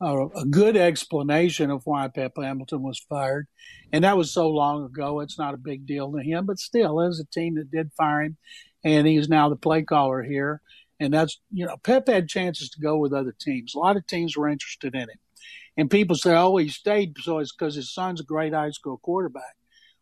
a, 0.00 0.26
a, 0.26 0.44
good 0.44 0.76
explanation 0.76 1.70
of 1.70 1.86
why 1.86 2.08
Pep 2.08 2.32
Hamilton 2.36 2.82
was 2.82 2.98
fired. 3.08 3.46
And 3.92 4.04
that 4.04 4.16
was 4.16 4.30
so 4.30 4.50
long 4.50 4.84
ago, 4.84 5.20
it's 5.20 5.38
not 5.38 5.54
a 5.54 5.58
big 5.58 5.86
deal 5.86 6.12
to 6.12 6.22
him. 6.22 6.44
But 6.44 6.58
still, 6.58 7.00
as 7.00 7.18
a 7.18 7.24
team 7.24 7.54
that 7.54 7.70
did 7.70 7.92
fire 7.96 8.22
him, 8.22 8.36
and 8.84 9.06
he's 9.06 9.28
now 9.28 9.48
the 9.48 9.56
play 9.56 9.82
caller 9.82 10.22
here. 10.22 10.60
And 10.98 11.12
that's, 11.12 11.40
you 11.52 11.66
know, 11.66 11.76
Pep 11.76 12.08
had 12.08 12.28
chances 12.28 12.70
to 12.70 12.80
go 12.80 12.96
with 12.96 13.12
other 13.12 13.34
teams. 13.38 13.74
A 13.74 13.78
lot 13.78 13.96
of 13.96 14.06
teams 14.06 14.36
were 14.36 14.48
interested 14.48 14.94
in 14.94 15.02
him. 15.02 15.18
And 15.76 15.90
people 15.90 16.16
say, 16.16 16.34
oh, 16.34 16.56
he 16.56 16.68
stayed, 16.68 17.16
so 17.20 17.38
it's 17.38 17.54
because 17.54 17.74
his 17.74 17.92
son's 17.92 18.20
a 18.20 18.24
great 18.24 18.54
high 18.54 18.70
school 18.70 18.96
quarterback. 18.96 19.56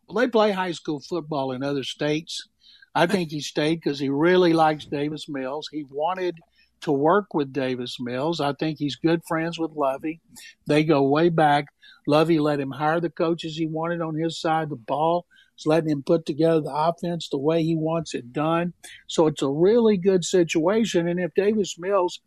Well, 0.06 0.24
they 0.24 0.30
play 0.30 0.52
high 0.52 0.72
school 0.72 1.00
football 1.00 1.52
in 1.52 1.62
other 1.62 1.82
states. 1.82 2.48
I 2.94 3.06
think 3.06 3.30
he 3.30 3.40
stayed 3.40 3.80
because 3.82 3.98
he 3.98 4.08
really 4.08 4.52
likes 4.52 4.84
Davis 4.84 5.28
Mills. 5.28 5.68
He 5.72 5.84
wanted 5.90 6.36
to 6.82 6.92
work 6.92 7.34
with 7.34 7.52
Davis 7.52 7.96
Mills. 7.98 8.40
I 8.40 8.52
think 8.52 8.78
he's 8.78 8.96
good 8.96 9.22
friends 9.26 9.58
with 9.58 9.72
Lovie. 9.72 10.20
They 10.66 10.84
go 10.84 11.02
way 11.02 11.28
back. 11.28 11.66
Lovie 12.06 12.38
let 12.38 12.60
him 12.60 12.70
hire 12.70 13.00
the 13.00 13.10
coaches 13.10 13.56
he 13.56 13.66
wanted 13.66 14.00
on 14.00 14.14
his 14.14 14.38
side 14.40 14.64
of 14.64 14.68
the 14.68 14.76
ball. 14.76 15.26
He's 15.56 15.66
letting 15.66 15.90
him 15.90 16.02
put 16.02 16.26
together 16.26 16.60
the 16.60 16.74
offense 16.74 17.28
the 17.28 17.38
way 17.38 17.62
he 17.62 17.76
wants 17.76 18.14
it 18.14 18.32
done. 18.32 18.72
So 19.06 19.26
it's 19.26 19.42
a 19.42 19.50
really 19.50 19.96
good 19.96 20.24
situation. 20.24 21.08
And 21.08 21.20
if 21.20 21.34
Davis 21.34 21.76
Mills 21.78 22.20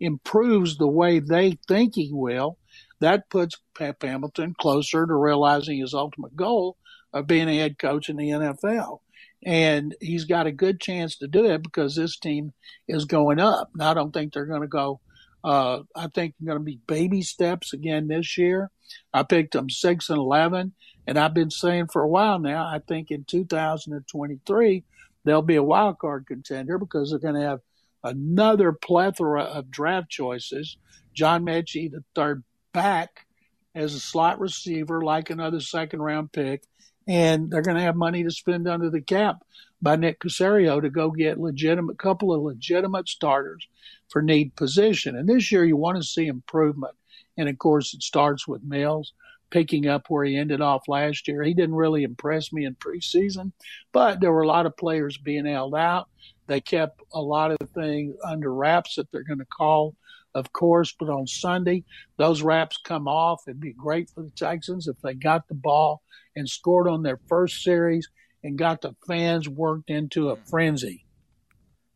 improves 0.00 0.76
the 0.76 0.88
way 0.88 1.20
they 1.20 1.58
think 1.68 1.94
he 1.94 2.10
will, 2.12 2.58
that 3.00 3.30
puts 3.30 3.60
Pep 3.76 4.02
Hamilton 4.02 4.54
closer 4.58 5.06
to 5.06 5.14
realizing 5.14 5.80
his 5.80 5.94
ultimate 5.94 6.36
goal 6.36 6.76
of 7.12 7.26
being 7.26 7.48
a 7.48 7.56
head 7.56 7.78
coach 7.78 8.08
in 8.08 8.16
the 8.16 8.30
NFL. 8.30 9.00
And 9.44 9.94
he's 10.00 10.24
got 10.24 10.46
a 10.46 10.52
good 10.52 10.80
chance 10.80 11.16
to 11.18 11.26
do 11.26 11.46
it 11.46 11.62
because 11.62 11.96
this 11.96 12.16
team 12.16 12.52
is 12.86 13.04
going 13.04 13.40
up. 13.40 13.70
Now, 13.74 13.90
I 13.90 13.94
don't 13.94 14.12
think 14.12 14.32
they're 14.32 14.46
going 14.46 14.62
to 14.62 14.68
go. 14.68 15.00
Uh, 15.42 15.80
I 15.96 16.06
think 16.06 16.34
they're 16.38 16.54
going 16.54 16.64
to 16.64 16.64
be 16.64 16.78
baby 16.86 17.22
steps 17.22 17.72
again 17.72 18.06
this 18.06 18.38
year. 18.38 18.70
I 19.12 19.24
picked 19.24 19.54
them 19.54 19.68
six 19.68 20.08
and 20.08 20.18
eleven, 20.18 20.74
and 21.06 21.18
I've 21.18 21.34
been 21.34 21.50
saying 21.50 21.88
for 21.88 22.02
a 22.02 22.08
while 22.08 22.38
now. 22.38 22.66
I 22.66 22.78
think 22.78 23.10
in 23.10 23.24
2023 23.24 24.84
they'll 25.24 25.42
be 25.42 25.56
a 25.56 25.62
wild 25.62 25.98
card 25.98 26.26
contender 26.26 26.78
because 26.78 27.10
they're 27.10 27.18
going 27.18 27.40
to 27.40 27.48
have 27.48 27.60
another 28.04 28.72
plethora 28.72 29.42
of 29.42 29.70
draft 29.70 30.10
choices. 30.10 30.76
John 31.14 31.44
Metchie, 31.44 31.90
the 31.90 32.04
third 32.14 32.42
back, 32.72 33.26
as 33.74 33.94
a 33.94 34.00
slot 34.00 34.40
receiver, 34.40 35.02
like 35.02 35.30
another 35.30 35.60
second 35.60 36.02
round 36.02 36.32
pick, 36.32 36.62
and 37.06 37.50
they're 37.50 37.62
going 37.62 37.76
to 37.76 37.82
have 37.82 37.96
money 37.96 38.22
to 38.24 38.30
spend 38.30 38.68
under 38.68 38.90
the 38.90 39.00
cap 39.00 39.42
by 39.80 39.96
Nick 39.96 40.20
Caserio 40.20 40.80
to 40.80 40.90
go 40.90 41.10
get 41.10 41.40
legitimate 41.40 41.98
couple 41.98 42.32
of 42.32 42.42
legitimate 42.42 43.08
starters 43.08 43.66
for 44.08 44.22
need 44.22 44.54
position. 44.54 45.16
And 45.16 45.28
this 45.28 45.50
year, 45.50 45.64
you 45.64 45.76
want 45.76 45.96
to 45.96 46.02
see 46.02 46.26
improvement, 46.26 46.94
and 47.36 47.48
of 47.48 47.58
course, 47.58 47.94
it 47.94 48.02
starts 48.02 48.46
with 48.46 48.62
Mills 48.62 49.12
picking 49.52 49.86
up 49.86 50.06
where 50.08 50.24
he 50.24 50.36
ended 50.36 50.60
off 50.60 50.88
last 50.88 51.28
year. 51.28 51.44
He 51.44 51.54
didn't 51.54 51.76
really 51.76 52.02
impress 52.02 52.52
me 52.52 52.64
in 52.64 52.74
preseason, 52.74 53.52
but 53.92 54.18
there 54.18 54.32
were 54.32 54.42
a 54.42 54.48
lot 54.48 54.66
of 54.66 54.76
players 54.76 55.16
being 55.18 55.46
held 55.46 55.76
out. 55.76 56.08
They 56.48 56.60
kept 56.60 57.00
a 57.12 57.20
lot 57.20 57.52
of 57.52 57.58
things 57.74 58.16
under 58.24 58.52
wraps 58.52 58.96
that 58.96 59.12
they're 59.12 59.22
going 59.22 59.38
to 59.38 59.44
call, 59.44 59.94
of 60.34 60.52
course, 60.52 60.94
but 60.98 61.10
on 61.10 61.26
Sunday, 61.26 61.84
those 62.16 62.42
wraps 62.42 62.78
come 62.82 63.06
off. 63.06 63.42
It'd 63.46 63.60
be 63.60 63.74
great 63.74 64.10
for 64.10 64.22
the 64.22 64.30
Texans 64.30 64.88
if 64.88 64.96
they 65.02 65.14
got 65.14 65.46
the 65.46 65.54
ball 65.54 66.02
and 66.34 66.48
scored 66.48 66.88
on 66.88 67.02
their 67.02 67.20
first 67.28 67.62
series 67.62 68.08
and 68.42 68.58
got 68.58 68.80
the 68.80 68.96
fans 69.06 69.48
worked 69.48 69.90
into 69.90 70.30
a 70.30 70.36
frenzy. 70.36 71.04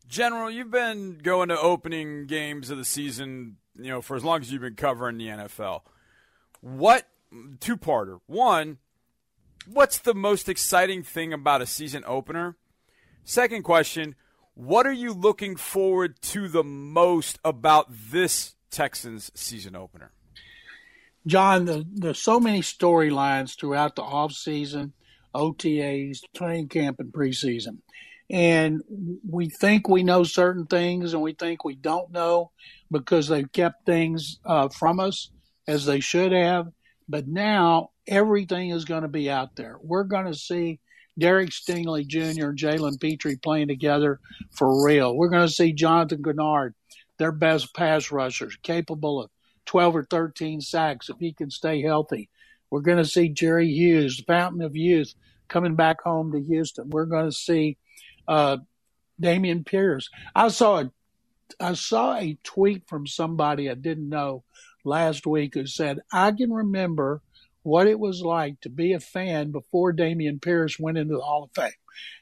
General, 0.06 0.50
you've 0.50 0.70
been 0.70 1.18
going 1.18 1.48
to 1.48 1.58
opening 1.58 2.26
games 2.26 2.70
of 2.70 2.78
the 2.78 2.84
season, 2.84 3.56
you 3.74 3.88
know, 3.88 4.00
for 4.00 4.14
as 4.14 4.22
long 4.22 4.40
as 4.40 4.52
you've 4.52 4.62
been 4.62 4.76
covering 4.76 5.16
the 5.16 5.26
NFL. 5.26 5.80
What 6.60 7.08
two 7.60 7.76
parter. 7.76 8.20
One, 8.26 8.78
what's 9.66 9.98
the 9.98 10.14
most 10.14 10.48
exciting 10.48 11.02
thing 11.02 11.32
about 11.32 11.62
a 11.62 11.66
season 11.66 12.04
opener? 12.06 12.56
Second 13.24 13.62
question, 13.62 14.14
what 14.54 14.86
are 14.86 14.92
you 14.92 15.12
looking 15.12 15.56
forward 15.56 16.20
to 16.22 16.48
the 16.48 16.64
most 16.64 17.38
about 17.44 17.86
this 17.90 18.54
Texans 18.70 19.30
season 19.34 19.76
opener? 19.76 20.12
John, 21.26 21.64
the, 21.64 21.84
there's 21.92 22.22
so 22.22 22.38
many 22.38 22.60
storylines 22.60 23.58
throughout 23.58 23.96
the 23.96 24.02
off 24.02 24.32
season, 24.32 24.92
OTAs, 25.34 26.20
training 26.34 26.68
camp, 26.68 27.00
and 27.00 27.12
preseason. 27.12 27.78
And 28.30 28.82
we 29.28 29.48
think 29.48 29.88
we 29.88 30.02
know 30.02 30.24
certain 30.24 30.66
things 30.66 31.12
and 31.12 31.22
we 31.22 31.32
think 31.32 31.64
we 31.64 31.76
don't 31.76 32.10
know 32.10 32.50
because 32.90 33.28
they've 33.28 33.50
kept 33.52 33.86
things 33.86 34.38
uh, 34.44 34.68
from 34.68 35.00
us 35.00 35.30
as 35.68 35.84
they 35.84 36.00
should 36.00 36.32
have. 36.32 36.68
But 37.08 37.28
now 37.28 37.90
everything 38.06 38.70
is 38.70 38.84
going 38.84 39.02
to 39.02 39.08
be 39.08 39.30
out 39.30 39.56
there. 39.56 39.78
We're 39.82 40.04
going 40.04 40.26
to 40.26 40.34
see 40.34 40.80
Derek 41.18 41.50
Stingley 41.50 42.06
Jr. 42.06 42.48
and 42.48 42.58
Jalen 42.58 43.00
Pitre 43.00 43.36
playing 43.36 43.68
together 43.68 44.20
for 44.52 44.84
real. 44.84 45.16
We're 45.16 45.28
going 45.28 45.46
to 45.46 45.52
see 45.52 45.72
Jonathan 45.72 46.22
Greenard, 46.22 46.74
their 47.18 47.32
best 47.32 47.74
pass 47.74 48.10
rushers, 48.10 48.56
capable 48.62 49.22
of 49.22 49.30
12 49.66 49.96
or 49.96 50.04
13 50.04 50.60
sacks 50.60 51.08
if 51.08 51.16
he 51.18 51.32
can 51.32 51.50
stay 51.50 51.82
healthy. 51.82 52.28
We're 52.70 52.80
going 52.80 52.98
to 52.98 53.04
see 53.04 53.28
Jerry 53.28 53.68
Hughes, 53.68 54.18
the 54.18 54.24
fountain 54.24 54.62
of 54.62 54.76
youth, 54.76 55.14
coming 55.48 55.76
back 55.76 56.02
home 56.02 56.32
to 56.32 56.42
Houston. 56.42 56.90
We're 56.90 57.06
going 57.06 57.26
to 57.26 57.32
see 57.32 57.78
uh, 58.26 58.58
Dameon 59.20 59.64
Pierce. 59.64 60.10
I 60.34 60.48
saw 60.48 60.80
a 60.80 60.92
I 61.60 61.74
saw 61.74 62.16
a 62.16 62.36
tweet 62.42 62.88
from 62.88 63.06
somebody 63.06 63.70
I 63.70 63.74
didn't 63.74 64.08
know 64.08 64.42
last 64.86 65.26
week 65.26 65.54
who 65.54 65.66
said, 65.66 66.00
I 66.12 66.32
can 66.32 66.52
remember 66.52 67.22
what 67.62 67.88
it 67.88 67.98
was 67.98 68.22
like 68.22 68.60
to 68.60 68.70
be 68.70 68.92
a 68.92 69.00
fan 69.00 69.50
before 69.50 69.92
Dameon 69.92 70.40
Pierce 70.40 70.78
went 70.78 70.98
into 70.98 71.16
the 71.16 71.22
Hall 71.22 71.42
of 71.42 71.50
Fame. 71.54 71.72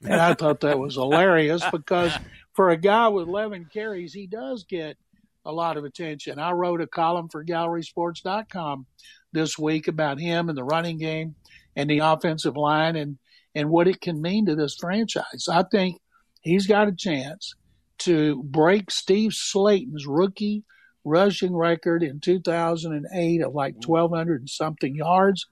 And 0.03 0.21
I 0.21 0.35
thought 0.35 0.61
that 0.61 0.79
was 0.79 0.95
hilarious 0.95 1.63
because 1.71 2.13
for 2.55 2.71
a 2.71 2.77
guy 2.77 3.09
with 3.09 3.29
11 3.29 3.69
carries, 3.73 4.15
he 4.15 4.27
does 4.27 4.65
get 4.65 4.97
a 5.45 5.53
lot 5.53 5.77
of 5.77 5.85
attention. 5.85 6.39
I 6.39 6.53
wrote 6.53 6.81
a 6.81 6.87
column 6.87 7.29
for 7.29 7.45
GallerySports.com 7.45 8.87
this 9.33 9.59
week 9.59 9.89
about 9.89 10.19
him 10.19 10.49
and 10.49 10.57
the 10.57 10.65
running 10.65 10.99
game 10.99 11.35
and 11.77 11.91
the 11.91 11.99
offensive 11.99 12.57
line 12.57 12.97
and, 12.97 13.19
and 13.55 13.69
what 13.69 13.89
it 13.89 14.01
can 14.01 14.23
mean 14.23 14.47
to 14.47 14.55
this 14.55 14.77
franchise. 14.77 15.47
I 15.51 15.65
think 15.65 16.01
he's 16.41 16.67
got 16.67 16.89
a 16.89 16.93
chance 16.93 17.55
to 17.99 18.43
break 18.43 18.91
Steve 18.91 19.33
Slaton's 19.35 20.07
rookie 20.07 20.65
rushing 21.05 21.55
record 21.55 22.03
in 22.03 22.21
2008 22.21 23.43
of 23.43 23.55
like 23.55 23.75
1,200 23.87 24.41
and 24.43 24.51
something 24.51 24.97
yards. 24.97 25.47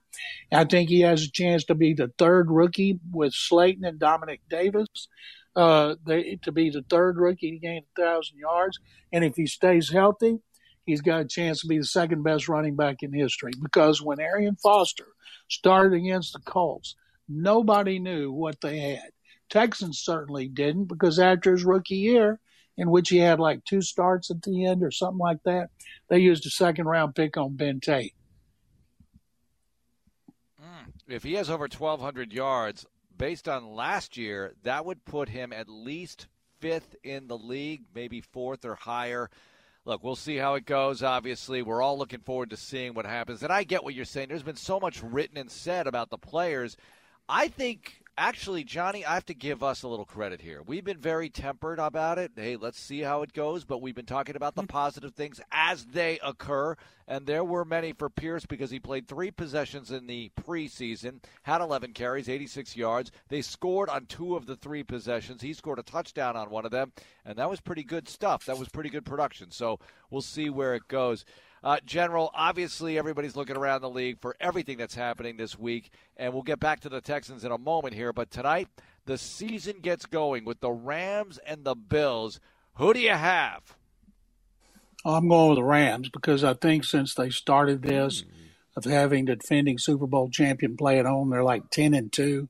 I 0.53 0.65
think 0.65 0.89
he 0.89 1.01
has 1.01 1.25
a 1.25 1.31
chance 1.31 1.65
to 1.65 1.75
be 1.75 1.95
the 1.95 2.13
third 2.19 2.51
rookie 2.51 2.99
with 3.13 3.33
Slaton 3.33 3.87
and 3.87 4.01
Domanick 4.01 4.41
Davis. 4.49 4.89
Uh, 5.55 5.97
they, 6.07 6.39
to 6.43 6.53
be 6.53 6.71
the 6.71 6.85
third 6.89 7.19
rookie 7.19 7.53
to 7.53 7.59
gain 7.59 7.83
a 7.83 8.01
thousand 8.01 8.39
yards, 8.39 8.79
and 9.13 9.23
if 9.23 9.37
he 9.37 9.47
stays 9.47 9.91
healthy, 9.91 10.39
he's 10.87 11.03
got 11.03 11.21
a 11.21 11.27
chance 11.27 11.61
to 11.61 11.67
be 11.67 11.79
the 11.79 11.85
second 11.85 12.23
best 12.23 12.49
running 12.49 12.75
back 12.75 13.03
in 13.03 13.13
history. 13.13 13.53
Because 13.61 14.01
when 14.01 14.19
Arian 14.19 14.57
Foster 14.57 15.09
started 15.49 15.95
against 15.95 16.33
the 16.33 16.41
Colts, 16.41 16.97
nobody 17.29 17.99
knew 17.99 18.33
what 18.33 18.63
they 18.63 18.79
had. 18.79 19.11
Texans 19.51 19.99
certainly 19.99 20.49
didn't, 20.49 20.87
because 20.87 21.19
after 21.19 21.53
his 21.53 21.65
rookie 21.65 21.97
year, 21.97 22.41
in 22.77 22.91
which 22.91 23.11
he 23.11 23.19
had 23.19 23.41
like 23.41 23.65
two 23.65 23.83
starts 23.83 24.31
at 24.31 24.43
the 24.43 24.65
end 24.67 24.83
or 24.83 24.91
something 24.91 25.19
like 25.19 25.43
that. 25.45 25.71
They 26.09 26.19
used 26.19 26.47
a 26.47 26.51
second 26.51 26.87
round 26.87 27.15
pick 27.15 27.37
on 27.37 27.57
Ben 27.57 27.81
Tate. 27.81 28.15
Hmm. 30.61 30.91
If 31.09 31.23
he 31.23 31.35
has 31.35 31.51
over 31.51 31.69
1,200 31.69 32.33
yards, 32.33 32.87
based 33.17 33.49
on 33.49 33.75
last 33.75 34.17
year, 34.17 34.55
that 34.63 34.85
would 34.85 35.05
put 35.05 35.29
him 35.29 35.53
at 35.53 35.69
least 35.69 36.27
fifth 36.61 36.97
in 37.03 37.27
the 37.27 37.37
league, 37.37 37.83
maybe 37.95 38.21
fourth 38.21 38.65
or 38.65 38.75
higher. 38.75 39.29
Look, 39.85 40.05
we'll 40.05 40.17
see 40.17 40.37
how 40.37 40.55
it 40.55 40.65
goes. 40.65 41.03
Obviously, 41.03 41.61
we're 41.61 41.83
all 41.83 41.99
looking 41.99 42.21
forward 42.21 42.51
to 42.51 42.57
seeing 42.57 42.95
what 42.95 43.05
happens. 43.05 43.43
And 43.43 43.53
I 43.53 43.65
get 43.65 43.83
what 43.83 43.95
you're 43.95 44.05
saying. 44.05 44.29
There's 44.29 44.45
been 44.45 44.55
so 44.55 44.79
much 44.79 45.03
written 45.03 45.37
and 45.37 45.51
said 45.51 45.89
about 45.89 46.11
the 46.11 46.19
players. 46.19 46.77
I 47.29 47.49
think 47.49 48.02
actually, 48.17 48.65
Johnny, 48.65 49.05
I 49.05 49.15
have 49.15 49.27
to 49.27 49.35
give 49.35 49.63
us 49.63 49.83
a 49.83 49.89
little 49.89 50.05
credit 50.05 50.41
here. 50.41 50.63
We've 50.63 50.85
been 50.85 50.99
very 50.99 51.29
tempered 51.29 51.79
about 51.79 52.19
it. 52.19 52.33
Hey, 52.37 52.57
let's 52.57 52.79
see 52.79 53.01
how 53.01 53.23
it 53.23 53.33
goes. 53.33 53.65
But 53.65 53.83
we've 53.83 53.95
been 53.95 54.07
talking 54.07 54.37
about 54.37 54.55
the 54.55 54.63
mm-hmm. 54.63 54.69
positive 54.69 55.15
things 55.15 55.41
as 55.51 55.85
they 55.87 56.19
occur. 56.23 56.77
And 57.09 57.27
there 57.27 57.45
were 57.45 57.65
many 57.65 57.93
for 57.93 58.09
Pierce 58.09 58.47
because 58.47 58.71
he 58.71 58.79
played 58.79 59.09
three 59.09 59.31
possessions 59.31 59.91
in 59.91 60.07
the 60.07 60.31
preseason, 60.41 61.23
had 61.43 61.61
11 61.61 61.93
carries, 61.93 62.29
86 62.29 62.77
yards. 62.77 63.11
They 63.29 63.43
scored 63.43 63.89
on 63.89 64.07
two 64.07 64.37
of 64.37 64.47
the 64.47 64.57
three 64.57 64.83
possessions. 64.83 65.43
He 65.43 65.53
scored 65.53 65.79
a 65.79 65.83
touchdown 65.83 66.37
on 66.37 66.51
one 66.51 66.65
of 66.65 66.71
them. 66.71 66.93
And 67.25 67.37
that 67.39 67.51
was 67.51 67.61
pretty 67.61 67.85
good 67.85 68.09
stuff. 68.09 68.47
That 68.47 68.59
was 68.59 68.69
pretty 68.69 68.91
good 68.91 69.05
production. 69.05 69.51
So 69.51 69.81
we'll 70.11 70.23
see 70.23 70.51
where 70.51 70.75
it 70.75 70.89
goes. 70.89 71.25
Uh, 71.65 71.79
General, 71.87 72.31
obviously, 72.35 72.99
everybody's 72.99 73.37
looking 73.37 73.57
around 73.57 73.83
the 73.83 73.91
league 73.91 74.19
for 74.21 74.37
everything 74.41 74.79
that's 74.79 74.95
happening 74.95 75.37
this 75.37 75.57
week, 75.57 75.91
and 76.17 76.33
we'll 76.33 76.43
get 76.43 76.59
back 76.59 76.81
to 76.81 76.89
the 76.89 77.01
Texans 77.01 77.45
in 77.45 77.53
a 77.53 77.59
moment 77.59 77.95
here. 77.95 78.13
But 78.13 78.31
tonight, 78.31 78.69
the 79.07 79.17
season 79.17 79.77
gets 79.81 80.07
going 80.07 80.45
with 80.45 80.61
the 80.61 80.73
Rams 80.73 81.39
and 81.47 81.65
the 81.65 81.77
Bills. 81.77 82.41
Who 82.75 82.93
do 82.93 83.01
you 83.01 83.11
have? 83.11 83.77
I'm 85.05 85.29
going 85.29 85.51
with 85.51 85.59
the 85.59 85.65
Rams 85.65 86.09
because 86.09 86.43
I 86.45 86.55
think 86.55 86.85
since 86.85 87.15
they 87.15 87.31
started 87.31 87.83
this 87.83 88.25
of 88.77 88.85
having 88.85 89.27
the 89.27 89.37
defending 89.37 89.79
Super 89.79 90.07
Bowl 90.07 90.31
champion 90.31 90.77
play 90.77 90.99
at 90.99 91.07
home, 91.07 91.31
they're 91.31 91.45
like 91.45 91.71
10 91.71 91.95
and 91.95 92.13
2. 92.13 92.49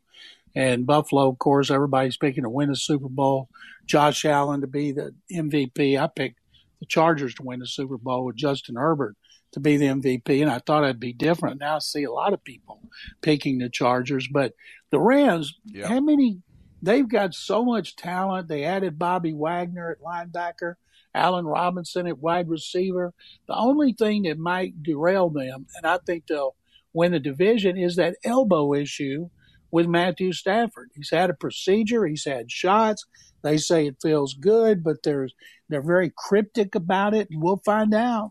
And 0.54 0.87
Buffalo, 0.87 1.28
of 1.28 1.38
course, 1.38 1.71
everybody's 1.71 2.19
picking 2.19 2.45
to 2.45 2.50
win 2.50 2.69
the 2.69 2.76
Super 2.76 3.09
Bowl. 3.09 3.49
Josh 3.87 4.25
Allen 4.25 4.61
to 4.61 4.66
be 4.66 4.92
the 4.92 5.14
MVP. 5.33 5.99
I 5.99 6.07
picked 6.07 6.38
the 6.82 6.86
Chargers 6.86 7.32
to 7.36 7.44
win 7.44 7.60
the 7.60 7.66
Super 7.66 7.96
Bowl 7.96 8.24
with 8.24 8.34
Justin 8.34 8.74
Herbert 8.74 9.16
to 9.52 9.60
be 9.60 9.76
the 9.76 9.86
MVP, 9.86 10.42
and 10.42 10.50
I 10.50 10.58
thought 10.58 10.82
I'd 10.82 10.98
be 10.98 11.12
different. 11.12 11.60
Now 11.60 11.76
I 11.76 11.78
see 11.78 12.02
a 12.02 12.10
lot 12.10 12.32
of 12.32 12.42
people 12.42 12.80
picking 13.20 13.58
the 13.58 13.70
Chargers, 13.70 14.26
but 14.26 14.54
the 14.90 14.98
Rams, 14.98 15.54
yep. 15.64 15.86
how 15.86 16.00
many? 16.00 16.40
They've 16.82 17.08
got 17.08 17.34
so 17.34 17.64
much 17.64 17.94
talent. 17.94 18.48
They 18.48 18.64
added 18.64 18.98
Bobby 18.98 19.32
Wagner 19.32 19.92
at 19.92 20.00
linebacker, 20.00 20.74
Allen 21.14 21.46
Robinson 21.46 22.08
at 22.08 22.18
wide 22.18 22.48
receiver. 22.48 23.14
The 23.46 23.54
only 23.54 23.92
thing 23.92 24.22
that 24.22 24.38
might 24.38 24.82
derail 24.82 25.30
them, 25.30 25.66
and 25.76 25.86
I 25.86 25.98
think 25.98 26.26
they'll 26.26 26.56
win 26.92 27.12
the 27.12 27.20
division, 27.20 27.76
is 27.76 27.94
that 27.94 28.16
elbow 28.24 28.74
issue 28.74 29.30
with 29.72 29.88
Matthew 29.88 30.32
Stafford. 30.32 30.90
He's 30.94 31.10
had 31.10 31.30
a 31.30 31.34
procedure, 31.34 32.06
he's 32.06 32.24
had 32.24 32.52
shots. 32.52 33.04
They 33.42 33.56
say 33.56 33.86
it 33.86 33.96
feels 34.00 34.34
good, 34.34 34.84
but 34.84 35.02
there's 35.02 35.34
they're 35.68 35.82
very 35.82 36.12
cryptic 36.16 36.76
about 36.76 37.14
it, 37.14 37.28
and 37.30 37.42
we'll 37.42 37.62
find 37.64 37.92
out. 37.92 38.30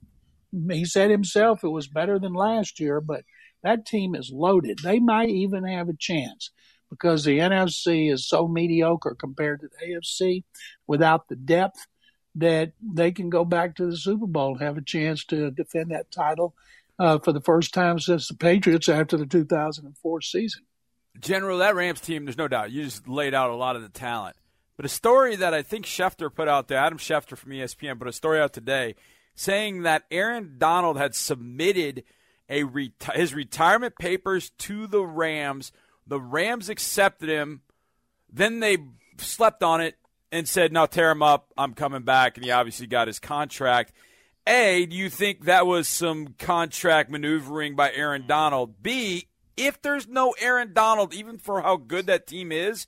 he 0.69 0.86
said 0.86 1.10
himself 1.12 1.63
it 1.63 1.69
was 1.69 1.88
better 1.88 2.17
than 2.19 2.33
last 2.33 2.79
year, 2.79 3.01
but 3.01 3.24
that 3.63 3.86
team 3.86 4.15
is 4.15 4.31
loaded. 4.31 4.79
They 4.81 5.00
might 5.00 5.29
even 5.29 5.65
have 5.65 5.89
a 5.89 5.98
chance 5.98 6.51
because 6.89 7.24
the 7.24 7.39
NFC 7.39 8.12
is 8.12 8.27
so 8.27 8.48
mediocre 8.48 9.15
compared 9.17 9.62
to 9.62 9.67
the 9.67 9.93
AFC 9.93 10.43
without 10.88 11.27
the 11.27 11.36
depth 11.36 11.88
that 12.36 12.74
they 12.81 13.12
can 13.12 13.29
go 13.29 13.43
back 13.43 13.75
to 13.75 13.89
the 13.89 13.98
Super 13.98 14.27
Bowl 14.27 14.53
and 14.53 14.62
have 14.62 14.77
a 14.77 14.83
chance 14.83 15.25
to 15.25 15.51
defend 15.51 15.91
that 15.91 16.12
title 16.12 16.55
uh, 17.00 17.19
for 17.19 17.33
the 17.33 17.41
first 17.41 17.74
time 17.74 18.00
since 18.00 18.27
the 18.27 18.36
Patriots 18.36 18.88
after 18.88 19.17
the 19.17 19.25
2004 19.25 20.21
season. 20.21 20.63
General, 21.20 21.60
that 21.60 21.75
Rams 21.75 22.01
team, 22.01 22.25
there's 22.25 22.38
no 22.38 22.48
doubt. 22.48 22.72
You 22.72 22.84
just 22.84 23.08
laid 23.08 23.34
out 23.34 23.50
a 23.50 23.56
lot 23.56 23.75
of 23.75 23.82
the 23.82 23.89
talent. 23.89 24.36
But 24.77 24.86
a 24.86 24.89
story 24.89 25.36
that 25.36 25.53
I 25.53 25.62
think 25.62 25.86
Schefter 25.86 26.34
put 26.34 26.48
out 26.48 26.68
there, 26.68 26.77
Adam 26.77 26.98
Schefter 26.98 27.38
from 27.38 27.51
ESPN, 27.51 28.00
put 28.00 28.08
a 28.08 28.13
story 28.13 28.39
out 28.39 28.53
today 28.53 28.96
saying 29.36 29.84
that 29.84 30.03
Aaron 30.10 30.56
Donald 30.58 30.98
had 30.98 31.15
submitted 31.15 32.03
a 32.50 32.63
reti- 32.63 33.15
his 33.15 33.34
retirement 33.34 33.96
papers 34.00 34.50
to 34.60 34.88
the 34.88 35.03
Rams. 35.03 35.72
The 36.08 36.20
Rams 36.20 36.70
accepted 36.70 37.30
him. 37.30 37.62
Then 38.32 38.60
they 38.60 38.77
slept 39.18 39.63
on 39.63 39.82
it 39.82 39.96
and 40.32 40.48
said, 40.48 40.74
"Now 40.74 40.86
tear 40.86 41.12
him 41.12 41.24
up. 41.24 41.51
I'm 41.58 41.74
coming 41.74 42.03
back." 42.03 42.38
And 42.38 42.46
he 42.46 42.51
obviously 42.51 42.88
got 42.88 43.08
his 43.08 43.20
contract. 43.20 43.94
A, 44.48 44.86
do 44.86 44.96
you 44.96 45.10
think 45.10 45.46
that 45.46 45.68
was 45.68 45.88
some 45.88 46.36
contract 46.39 47.10
maneuvering 47.10 47.75
by 47.75 47.91
Aaron 47.91 48.25
Donald? 48.25 48.82
B, 48.82 49.27
if 49.58 49.81
there's 49.81 50.08
no 50.08 50.34
Aaron 50.39 50.74
Donald, 50.74 51.13
even 51.13 51.38
for 51.38 51.62
how 51.62 51.77
good 51.77 52.08
that 52.08 52.27
team 52.27 52.51
is, 52.51 52.88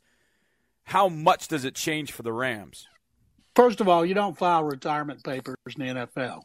how 0.84 1.08
much 1.10 1.48
does 1.48 1.66
it 1.66 1.76
change 1.76 2.12
for 2.12 2.24
the 2.24 2.34
Rams? 2.34 2.88
First 3.56 3.82
of 3.82 3.88
all, 3.88 4.06
you 4.06 4.14
don't 4.14 4.38
file 4.38 4.64
retirement 4.64 5.24
papers 5.24 5.56
in 5.78 5.86
the 5.86 6.08
NFL. 6.08 6.42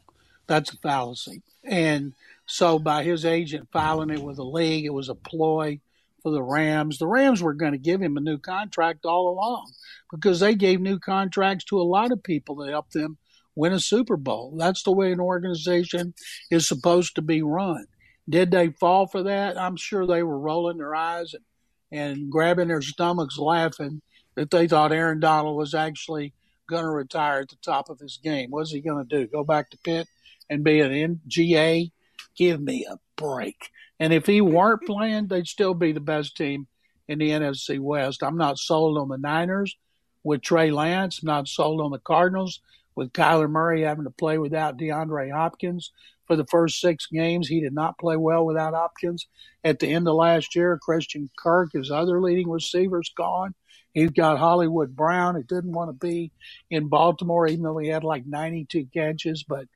That's 0.47 0.73
a 0.73 0.77
fallacy. 0.79 1.43
And 1.65 2.15
so 2.47 2.79
by 2.79 3.03
his 3.03 3.25
agent 3.25 3.69
filing 3.73 4.11
it 4.11 4.23
with 4.23 4.37
the 4.37 4.45
league, 4.45 4.85
it 4.85 4.95
was 4.95 5.09
a 5.09 5.15
ploy 5.15 5.81
for 6.23 6.33
the 6.33 6.43
Rams. 6.43 6.99
The 6.99 7.07
Rams 7.07 7.43
were 7.43 7.55
going 7.55 7.73
to 7.73 7.79
give 7.79 8.01
him 8.01 8.17
a 8.17 8.21
new 8.21 8.39
contract 8.39 9.05
all 9.05 9.29
along 9.29 9.73
because 10.11 10.41
they 10.41 10.55
gave 10.55 10.81
new 10.81 10.99
contracts 10.99 11.65
to 11.65 11.81
a 11.81 11.83
lot 11.83 12.13
of 12.13 12.23
people 12.23 12.57
to 12.57 12.71
help 12.71 12.91
them 12.91 13.19
win 13.55 13.73
a 13.73 13.81
Super 13.81 14.17
Bowl. 14.17 14.55
That's 14.57 14.83
the 14.83 14.93
way 14.93 15.13
an 15.13 15.21
organization 15.21 16.15
is 16.51 16.69
supposed 16.69 17.15
to 17.17 17.23
be 17.23 17.43
run. 17.43 17.87
Did 18.29 18.51
they 18.51 18.71
fall 18.71 19.07
for 19.07 19.23
that? 19.25 19.59
I'm 19.59 19.77
sure 19.77 20.07
they 20.07 20.23
were 20.23 20.39
rolling 20.39 20.79
their 20.79 20.95
eyes 20.95 21.35
and, 21.35 21.45
and 21.91 22.31
grabbing 22.31 22.69
their 22.69 22.83
stomachs 22.83 23.39
laughing 23.39 24.03
that 24.35 24.51
they 24.51 24.69
thought 24.69 24.93
Aaron 24.93 25.21
Donald 25.21 25.57
was 25.57 25.75
actually 25.75 26.35
going 26.69 26.85
to 26.85 26.91
retire 26.91 27.41
at 27.41 27.49
the 27.49 27.57
top 27.63 27.89
of 27.89 27.99
his 27.99 28.19
game. 28.23 28.51
What's 28.51 28.71
he 28.71 28.81
going 28.81 29.07
to 29.07 29.19
do? 29.19 29.27
Go 29.27 29.45
back 29.45 29.71
to 29.71 29.79
Pitt 29.79 30.07
and 30.51 30.63
be 30.63 30.81
an 30.81 30.93
NGA? 30.93 31.91
Give 32.37 32.61
me 32.61 32.87
a 32.89 32.99
break. 33.17 33.71
And 33.99 34.13
if 34.13 34.27
he 34.27 34.41
weren't 34.41 34.83
playing, 34.87 35.29
they'd 35.29 35.47
still 35.47 35.75
be 35.75 35.93
the 35.93 36.01
best 36.01 36.37
team 36.37 36.67
in 37.09 37.19
the 37.19 37.31
NFC 37.31 37.81
West. 37.81 38.23
I'm 38.23 38.37
not 38.37 38.59
sold 38.59 38.99
on 38.99 39.09
the 39.09 39.17
Niners 39.17 39.77
with 40.23 40.43
Trey 40.43 40.71
Lance. 40.71 41.21
I'm 41.23 41.27
not 41.27 41.49
sold 41.49 41.81
on 41.81 41.91
the 41.91 41.99
Cardinals 41.99 42.61
with 42.95 43.13
Kyler 43.13 43.49
Murray 43.49 43.83
having 43.83 44.05
to 44.05 44.11
play 44.11 44.37
without 44.37 44.77
DeAndre 44.77 45.33
Hopkins 45.33 45.93
for 46.29 46.37
the 46.37 46.47
first 46.47 46.81
six 46.81 47.07
games. 47.07 47.49
He 47.49 47.61
did 47.61 47.73
not 47.73 47.99
play 47.99 48.17
well 48.17 48.47
without 48.47 48.75
Hopkins. 48.75 49.27
At 49.65 49.81
the 49.81 49.89
end 49.89 50.07
of 50.07 50.15
last 50.15 50.55
year, 50.55 50.79
Christian 50.81 51.29
Kirk, 51.37 51.71
his 51.73 51.91
other 51.91 52.21
leading 52.21 52.49
receivers, 52.49 53.11
gone. 53.17 53.55
He's 53.95 54.11
got 54.11 54.39
Hollywood 54.39 54.95
Brown, 54.95 55.35
who 55.35 55.43
didn't 55.43 55.73
want 55.73 55.89
to 55.89 56.07
be 56.07 56.31
in 56.71 56.89
Baltimore, 56.89 57.49
even 57.49 57.65
though 57.65 57.79
he 57.79 57.89
had 57.89 58.05
like 58.05 58.27
92 58.27 58.87
catches. 58.95 59.43
But 59.43 59.67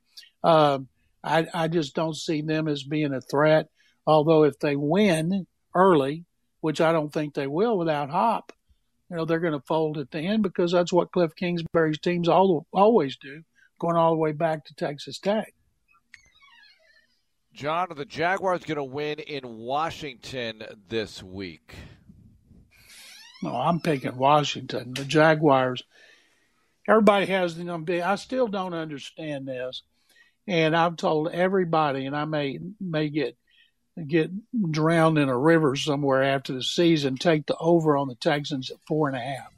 um, 0.44 0.88
I, 1.25 1.47
I 1.52 1.68
just 1.68 1.94
don't 1.97 2.14
see 2.14 2.42
them 2.42 2.68
as 2.68 2.85
being 2.85 3.14
a 3.14 3.21
threat. 3.21 3.68
Although 4.06 4.44
if 4.44 4.59
they 4.59 4.76
win 4.76 5.47
early, 5.75 6.25
which 6.61 6.80
I 6.80 6.92
don't 6.92 7.12
think 7.12 7.35
they 7.35 7.47
will 7.47 7.78
without 7.78 8.11
Hop, 8.11 8.52
you 9.08 9.17
know 9.17 9.25
they're 9.25 9.41
going 9.41 9.52
to 9.58 9.67
fold 9.67 9.99
at 9.99 10.10
the 10.10 10.21
end 10.21 10.43
because 10.43 10.73
that's 10.73 10.93
what 10.93 11.12
Cliff 11.12 11.34
Kingsbury's 11.34 11.99
teams 11.99 12.28
all, 12.28 12.67
always 12.73 13.17
do, 13.17 13.43
going 13.78 13.97
all 13.97 14.12
the 14.12 14.19
way 14.19 14.32
back 14.32 14.65
to 14.67 14.75
Texas 14.75 15.19
Tech. 15.19 15.52
John, 17.52 17.88
are 17.91 17.95
the 17.95 18.06
Jaguars 18.06 18.65
going 18.65 18.76
to 18.76 18.84
win 18.84 19.19
in 19.19 19.58
Washington 19.58 20.62
this 20.88 21.23
week? 21.23 21.75
No, 23.43 23.54
I'm 23.54 23.80
picking 23.80 24.17
Washington. 24.17 24.95
The 24.95 25.04
Jaguars. 25.04 25.82
Everybody 26.88 27.26
has 27.26 27.56
the. 27.56 28.02
I 28.02 28.15
still 28.15 28.49
don't 28.49 28.73
understand 28.73 29.47
this, 29.47 29.82
and 30.47 30.75
I've 30.75 30.97
told 30.97 31.28
everybody, 31.28 32.06
and 32.06 32.17
I 32.17 32.25
may 32.25 32.58
may 32.80 33.10
get 33.10 33.36
get 34.06 34.30
drowned 34.71 35.19
in 35.19 35.28
a 35.28 35.36
river 35.36 35.76
somewhere 35.76 36.23
after 36.23 36.54
the 36.54 36.62
season. 36.62 37.17
Take 37.17 37.47
the 37.47 37.56
over 37.58 37.97
on 37.99 38.08
the 38.08 38.15
Texans 38.15 38.71
at 38.71 38.78
four 38.86 39.08
and 39.08 39.17
a 39.17 39.21
half. 39.21 39.52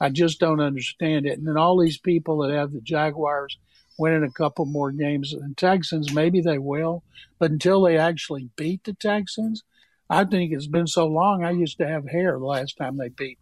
I 0.00 0.10
just 0.10 0.38
don't 0.38 0.60
understand 0.60 1.26
it. 1.26 1.38
And 1.38 1.46
then 1.46 1.56
all 1.56 1.78
these 1.78 1.98
people 1.98 2.38
that 2.38 2.54
have 2.54 2.72
the 2.72 2.80
Jaguars 2.80 3.58
winning 3.98 4.24
a 4.24 4.30
couple 4.30 4.64
more 4.64 4.90
games 4.90 5.32
than 5.32 5.54
Texans, 5.54 6.12
maybe 6.12 6.40
they 6.40 6.58
will, 6.58 7.02
but 7.38 7.50
until 7.50 7.82
they 7.82 7.96
actually 7.96 8.48
beat 8.56 8.84
the 8.84 8.94
Texans, 8.94 9.62
I 10.08 10.24
think 10.24 10.52
it's 10.52 10.66
been 10.66 10.86
so 10.86 11.06
long. 11.06 11.44
I 11.44 11.52
used 11.52 11.78
to 11.78 11.86
have 11.86 12.08
hair 12.08 12.32
the 12.32 12.44
last 12.44 12.76
time 12.76 12.96
they 12.96 13.08
beat 13.08 13.38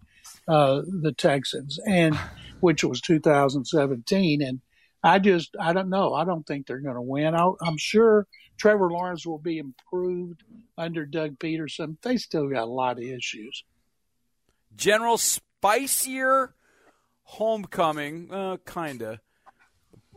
uh, 0.46 0.82
the 0.86 1.12
Texans, 1.12 1.78
and 1.86 2.18
which 2.60 2.84
was 2.84 3.00
2017. 3.00 4.42
And 4.42 4.60
I 5.02 5.18
just, 5.18 5.56
I 5.58 5.72
don't 5.72 5.88
know. 5.88 6.14
I 6.14 6.24
don't 6.24 6.46
think 6.46 6.66
they're 6.66 6.78
going 6.78 6.94
to 6.94 7.02
win. 7.02 7.34
i 7.34 7.50
am 7.66 7.78
sure 7.78 8.26
Trevor 8.56 8.90
Lawrence 8.90 9.26
will 9.26 9.38
be 9.38 9.58
improved 9.58 10.42
under 10.76 11.06
Doug 11.06 11.38
Pederson. 11.38 11.96
They 12.02 12.18
still 12.18 12.48
got 12.48 12.64
a 12.64 12.66
lot 12.66 12.98
of 12.98 13.04
issues. 13.04 13.64
General 14.76 15.18
spicier 15.18 16.54
homecoming, 17.22 18.32
uh, 18.32 18.58
kinda. 18.66 19.20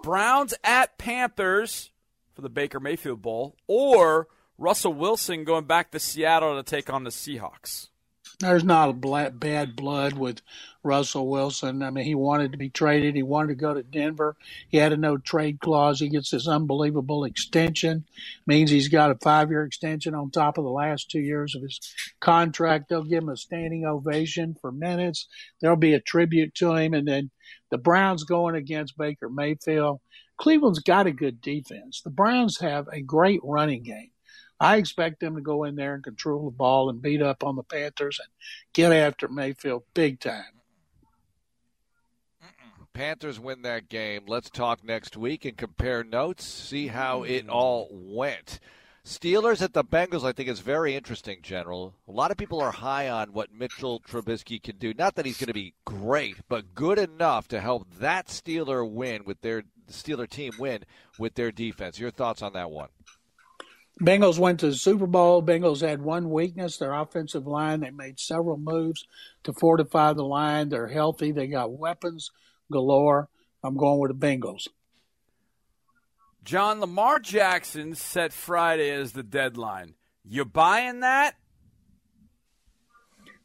Browns 0.03 0.53
at 0.65 0.97
Panthers 0.97 1.89
for 2.35 2.41
the 2.41 2.49
Baker 2.49 2.79
Mayfield 2.79 3.21
Bowl, 3.21 3.55
or 3.67 4.27
Russell 4.57 4.93
Wilson 4.93 5.45
going 5.45 5.65
back 5.65 5.91
to 5.91 5.99
Seattle 5.99 6.55
to 6.55 6.63
take 6.63 6.91
on 6.91 7.05
the 7.05 7.09
Seahawks? 7.09 7.87
There's 8.39 8.63
not 8.65 8.89
a 8.89 9.31
bad 9.31 9.75
blood 9.75 10.13
with 10.13 10.41
Russell 10.83 11.29
Wilson. 11.29 11.81
I 11.81 11.91
mean, 11.91 12.03
he 12.03 12.15
wanted 12.15 12.51
to 12.51 12.57
be 12.57 12.69
traded. 12.69 13.15
He 13.15 13.23
wanted 13.23 13.49
to 13.49 13.55
go 13.55 13.73
to 13.73 13.83
Denver. 13.83 14.35
He 14.67 14.77
had 14.77 14.91
a 14.91 14.97
no 14.97 15.17
trade 15.17 15.61
clause. 15.61 15.99
He 15.99 16.09
gets 16.09 16.31
this 16.31 16.47
unbelievable 16.47 17.23
extension. 17.23 18.05
Means 18.45 18.69
he's 18.69 18.89
got 18.89 19.11
a 19.11 19.15
five 19.15 19.49
year 19.49 19.63
extension 19.63 20.15
on 20.15 20.31
top 20.31 20.57
of 20.57 20.65
the 20.65 20.69
last 20.69 21.09
two 21.09 21.21
years 21.21 21.55
of 21.55 21.61
his 21.61 21.79
contract. 22.19 22.89
They'll 22.89 23.03
give 23.03 23.23
him 23.23 23.29
a 23.29 23.37
standing 23.37 23.85
ovation 23.85 24.57
for 24.59 24.71
minutes. 24.71 25.27
There'll 25.61 25.77
be 25.77 25.93
a 25.93 26.01
tribute 26.01 26.55
to 26.55 26.73
him. 26.73 26.93
And 26.93 27.07
then 27.07 27.31
the 27.73 27.79
Browns 27.79 28.23
going 28.23 28.53
against 28.53 28.99
Baker 28.99 29.27
Mayfield. 29.27 29.99
Cleveland's 30.37 30.77
got 30.77 31.07
a 31.07 31.11
good 31.11 31.41
defense. 31.41 32.03
The 32.03 32.11
Browns 32.11 32.59
have 32.59 32.87
a 32.89 33.01
great 33.01 33.39
running 33.43 33.81
game. 33.81 34.11
I 34.59 34.77
expect 34.77 35.19
them 35.19 35.33
to 35.37 35.41
go 35.41 35.63
in 35.63 35.73
there 35.73 35.95
and 35.95 36.03
control 36.03 36.45
the 36.45 36.55
ball 36.55 36.91
and 36.91 37.01
beat 37.01 37.23
up 37.23 37.43
on 37.43 37.55
the 37.55 37.63
Panthers 37.63 38.19
and 38.19 38.29
get 38.73 38.91
after 38.93 39.27
Mayfield 39.27 39.85
big 39.95 40.19
time. 40.19 40.43
Panthers 42.93 43.39
win 43.39 43.63
that 43.63 43.89
game. 43.89 44.25
Let's 44.27 44.51
talk 44.51 44.83
next 44.83 45.17
week 45.17 45.43
and 45.43 45.57
compare 45.57 46.03
notes, 46.03 46.45
see 46.45 46.89
how 46.89 47.23
it 47.23 47.49
all 47.49 47.89
went. 47.91 48.59
Steelers 49.05 49.61
at 49.61 49.73
the 49.73 49.83
Bengals, 49.83 50.23
I 50.23 50.31
think, 50.31 50.47
is 50.47 50.61
very 50.61 50.95
interesting, 50.95 51.39
General. 51.41 51.93
A 52.07 52.11
lot 52.11 52.31
of 52.31 52.37
people 52.37 52.61
are 52.61 52.71
high 52.71 53.09
on 53.09 53.33
what 53.33 53.53
Mitchell 53.53 53.99
Trubisky 53.99 54.63
can 54.63 54.77
do. 54.77 54.93
Not 54.93 55.15
that 55.15 55.25
he's 55.25 55.37
going 55.37 55.47
to 55.47 55.53
be 55.53 55.73
great, 55.83 56.37
but 56.47 56.73
good 56.73 56.97
enough 56.97 57.49
to 57.49 57.59
help 57.59 57.85
that 57.99 58.27
Steeler 58.27 58.89
win 58.89 59.25
with 59.25 59.41
their 59.41 59.63
Steeler 59.91 60.29
team 60.29 60.53
win 60.57 60.85
with 61.19 61.35
their 61.35 61.51
defense. 61.51 61.99
Your 61.99 62.11
thoughts 62.11 62.41
on 62.41 62.53
that 62.53 62.71
one? 62.71 62.87
Bengals 64.01 64.39
went 64.39 64.61
to 64.61 64.67
the 64.67 64.75
Super 64.75 65.05
Bowl. 65.05 65.43
Bengals 65.43 65.85
had 65.85 66.01
one 66.01 66.29
weakness, 66.29 66.77
their 66.77 66.93
offensive 66.93 67.45
line. 67.45 67.81
They 67.81 67.91
made 67.91 68.21
several 68.21 68.57
moves 68.57 69.05
to 69.43 69.51
fortify 69.51 70.13
the 70.13 70.23
line. 70.23 70.69
They're 70.69 70.87
healthy. 70.87 71.33
They 71.33 71.47
got 71.47 71.77
weapons 71.77 72.31
galore. 72.71 73.27
I'm 73.63 73.75
going 73.75 73.99
with 73.99 74.17
the 74.17 74.27
Bengals. 74.27 74.69
John 76.43 76.79
Lamar 76.79 77.19
Jackson 77.19 77.95
set 77.95 78.33
Friday 78.33 78.89
as 78.89 79.13
the 79.13 79.23
deadline. 79.23 79.95
You 80.25 80.45
buying 80.45 80.99
that? 81.01 81.35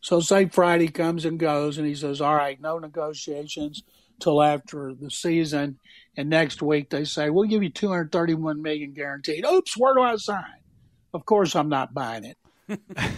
So 0.00 0.20
say 0.20 0.46
Friday 0.46 0.88
comes 0.88 1.24
and 1.24 1.38
goes 1.38 1.78
and 1.78 1.86
he 1.86 1.94
says, 1.94 2.20
All 2.20 2.34
right, 2.34 2.60
no 2.60 2.78
negotiations 2.78 3.82
till 4.20 4.42
after 4.42 4.94
the 4.94 5.10
season. 5.10 5.78
And 6.16 6.28
next 6.28 6.62
week 6.62 6.90
they 6.90 7.04
say, 7.04 7.30
we'll 7.30 7.48
give 7.48 7.62
you 7.62 7.70
231 7.70 8.60
million 8.62 8.92
guaranteed. 8.92 9.44
Oops, 9.44 9.76
where 9.76 9.94
do 9.94 10.02
I 10.02 10.16
sign? 10.16 10.44
Of 11.14 11.24
course, 11.24 11.54
I'm 11.54 11.68
not 11.68 11.94
buying 11.94 12.24
it. 12.24 12.36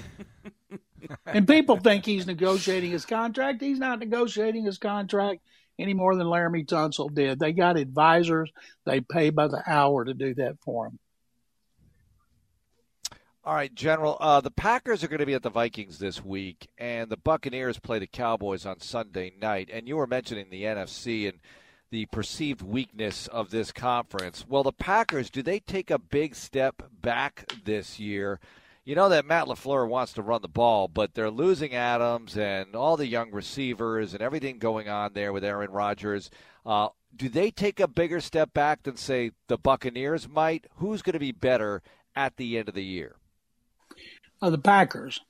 and 1.27 1.49
people 1.49 1.77
think 1.79 2.05
he's 2.05 2.27
negotiating 2.27 2.91
his 2.91 3.07
contract. 3.07 3.61
He's 3.61 3.79
not 3.79 3.99
negotiating 3.99 4.65
his 4.65 4.79
contract 4.79 5.41
any 5.81 5.95
more 5.95 6.15
than 6.15 6.27
Laremy 6.27 6.67
Tunsil 6.67 7.13
did. 7.15 7.39
They 7.39 7.53
got 7.53 7.77
advisors. 7.77 8.51
They 8.85 9.01
pay 9.01 9.31
by 9.31 9.49
the 9.49 9.63
hour 9.67 10.05
to 10.05 10.15
do 10.15 10.35
that 10.35 10.59
for 10.65 10.87
them. 10.87 10.99
All 13.43 13.55
right, 13.55 13.75
General. 13.75 14.19
Uh, 14.21 14.43
the 14.43 14.51
Packers 14.51 15.03
are 15.03 15.09
going 15.09 15.21
to 15.21 15.27
be 15.27 15.35
at 15.35 15.43
the 15.43 15.49
Vikings 15.49 15.99
this 15.99 16.23
week, 16.23 16.69
and 16.77 17.09
the 17.09 17.17
Buccaneers 17.17 17.79
play 17.79 17.99
the 17.99 18.07
Cowboys 18.07 18.67
on 18.67 18.81
Sunday 18.81 19.33
night. 19.41 19.71
And 19.73 19.89
you 19.89 19.97
were 19.97 20.07
mentioning 20.07 20.51
the 20.51 20.65
NFC 20.65 21.27
and 21.27 21.41
the 21.91 22.07
perceived 22.07 22.61
weakness 22.61 23.27
of 23.29 23.51
this 23.51 23.73
conference. 23.73 24.45
Well, 24.47 24.63
the 24.63 24.73
Packers, 24.73 25.31
do 25.31 25.43
they 25.43 25.59
take 25.59 25.91
a 25.91 25.99
big 25.99 26.35
step 26.35 26.83
back 27.01 27.51
this 27.65 27.99
year 27.99 28.39
you 28.85 28.95
know 28.95 29.11
that 29.11 29.27
Matt 29.27 29.47
LaFleur 29.47 29.87
wants 29.89 30.15
to 30.15 30.23
run 30.23 30.41
the 30.43 30.49
ball, 30.49 30.89
but 30.89 31.13
they're 31.15 31.31
losing 31.31 31.75
Adams 31.75 32.37
and 32.37 32.75
all 32.75 32.97
the 32.97 33.07
young 33.07 33.31
receivers 33.31 34.15
and 34.15 34.23
everything 34.23 34.59
going 34.59 34.89
on 34.89 35.13
there 35.13 35.33
with 35.33 35.45
Aaron 35.45 35.71
Rodgers. 35.71 36.31
Uh, 36.65 36.89
do 37.15 37.29
they 37.29 37.51
take 37.51 37.79
a 37.79 37.89
bigger 37.89 38.21
step 38.21 38.55
back 38.55 38.83
than, 38.83 38.97
say, 38.97 39.33
the 39.49 39.59
Buccaneers 39.59 40.29
might? 40.29 40.67
Who's 40.77 41.03
going 41.03 41.13
to 41.15 41.19
be 41.19 41.33
better 41.33 41.83
at 42.17 42.37
the 42.37 42.57
end 42.57 42.69
of 42.69 42.75
the 42.75 42.85
year? 42.85 43.17
Uh, 44.41 44.51
the 44.51 44.59
Packers, 44.59 45.21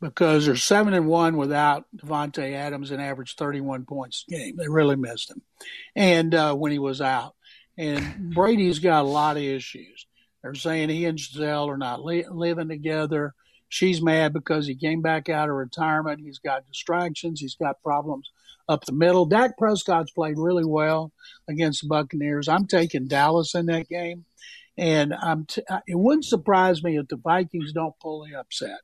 because 0.00 0.46
they're 0.46 0.54
seven 0.54 0.94
and 0.94 1.06
one 1.08 1.36
without 1.36 1.86
Davante 1.96 2.52
Adams 2.52 2.92
and 2.92 3.02
averaged 3.02 3.36
31 3.36 3.86
points 3.86 4.24
a 4.28 4.30
game. 4.30 4.56
They 4.56 4.68
really 4.68 4.96
missed 4.96 5.30
him, 5.30 5.42
and 5.96 6.32
uh, 6.32 6.54
when 6.54 6.70
he 6.70 6.78
was 6.78 7.00
out, 7.00 7.34
and 7.76 8.32
Brady's 8.34 8.78
got 8.78 9.02
a 9.02 9.08
lot 9.08 9.36
of 9.36 9.42
issues. 9.42 10.06
They're 10.42 10.54
saying 10.54 10.88
he 10.88 11.04
and 11.04 11.18
Gisele 11.18 11.68
are 11.68 11.76
not 11.76 12.04
li- 12.04 12.26
living 12.30 12.68
together. 12.68 13.34
She's 13.68 14.02
mad 14.02 14.32
because 14.32 14.66
he 14.66 14.74
came 14.74 15.00
back 15.00 15.28
out 15.28 15.48
of 15.48 15.54
retirement. 15.54 16.20
He's 16.20 16.38
got 16.38 16.66
distractions. 16.66 17.40
He's 17.40 17.54
got 17.54 17.82
problems 17.82 18.30
up 18.68 18.84
the 18.84 18.92
middle. 18.92 19.26
Dak 19.26 19.58
Prescott's 19.58 20.12
played 20.12 20.38
really 20.38 20.64
well 20.64 21.12
against 21.48 21.82
the 21.82 21.88
Buccaneers. 21.88 22.48
I'm 22.48 22.66
taking 22.66 23.08
Dallas 23.08 23.54
in 23.54 23.66
that 23.66 23.88
game. 23.88 24.24
And 24.78 25.12
I'm 25.12 25.44
t- 25.44 25.62
it 25.86 25.98
wouldn't 25.98 26.24
surprise 26.24 26.82
me 26.82 26.96
if 26.96 27.08
the 27.08 27.16
Vikings 27.16 27.72
don't 27.72 27.98
pull 28.00 28.24
the 28.24 28.38
upset. 28.38 28.80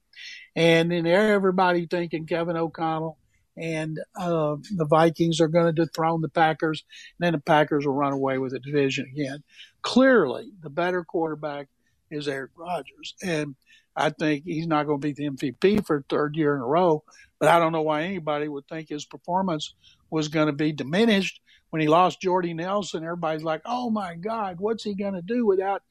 And 0.54 0.90
then 0.90 1.06
everybody 1.06 1.86
thinking 1.86 2.26
Kevin 2.26 2.56
O'Connell 2.56 3.16
and 3.56 3.98
uh, 4.18 4.56
the 4.74 4.84
Vikings 4.84 5.40
are 5.40 5.48
going 5.48 5.74
to 5.74 5.84
dethrone 5.84 6.20
the 6.20 6.28
Packers, 6.28 6.84
and 7.18 7.26
then 7.26 7.32
the 7.32 7.40
Packers 7.40 7.86
will 7.86 7.94
run 7.94 8.12
away 8.12 8.38
with 8.38 8.52
the 8.52 8.60
division 8.60 9.06
again. 9.12 9.42
Clearly, 9.82 10.50
the 10.62 10.70
better 10.70 11.04
quarterback 11.04 11.68
is 12.10 12.28
Aaron 12.28 12.50
Rodgers, 12.56 13.14
and 13.22 13.54
I 13.96 14.10
think 14.10 14.44
he's 14.44 14.66
not 14.66 14.86
going 14.86 15.00
to 15.00 15.06
be 15.06 15.12
the 15.12 15.30
MVP 15.30 15.86
for 15.86 16.04
third 16.08 16.36
year 16.36 16.54
in 16.54 16.60
a 16.60 16.66
row. 16.66 17.02
But 17.38 17.48
I 17.48 17.58
don't 17.58 17.72
know 17.72 17.82
why 17.82 18.02
anybody 18.02 18.48
would 18.48 18.66
think 18.68 18.88
his 18.88 19.04
performance 19.04 19.74
was 20.10 20.28
going 20.28 20.46
to 20.46 20.52
be 20.52 20.72
diminished 20.72 21.40
when 21.70 21.80
he 21.80 21.88
lost 21.88 22.20
Jordy 22.20 22.54
Nelson. 22.54 23.04
Everybody's 23.04 23.42
like, 23.42 23.62
"Oh 23.64 23.90
my 23.90 24.14
God, 24.14 24.60
what's 24.60 24.84
he 24.84 24.94
going 24.94 25.14
to 25.14 25.22
do 25.22 25.46
without 25.46 25.82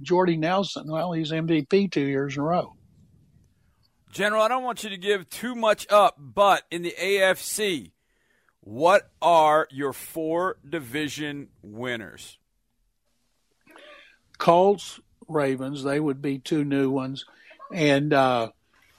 Jordy 0.00 0.36
Nelson?" 0.36 0.90
Well, 0.90 1.12
he's 1.12 1.32
MVP 1.32 1.90
two 1.90 2.06
years 2.06 2.36
in 2.36 2.42
a 2.42 2.44
row. 2.44 2.76
General, 4.12 4.42
I 4.42 4.48
don't 4.48 4.62
want 4.62 4.84
you 4.84 4.90
to 4.90 4.98
give 4.98 5.30
too 5.30 5.54
much 5.54 5.86
up, 5.90 6.16
but 6.18 6.64
in 6.70 6.82
the 6.82 6.94
AFC, 7.00 7.92
what 8.60 9.10
are 9.22 9.66
your 9.70 9.94
four 9.94 10.58
division 10.68 11.48
winners? 11.62 12.36
Colts, 14.36 15.00
Ravens, 15.28 15.82
they 15.82 15.98
would 15.98 16.20
be 16.20 16.38
two 16.38 16.62
new 16.62 16.90
ones. 16.90 17.24
And 17.72 18.12
uh, 18.12 18.50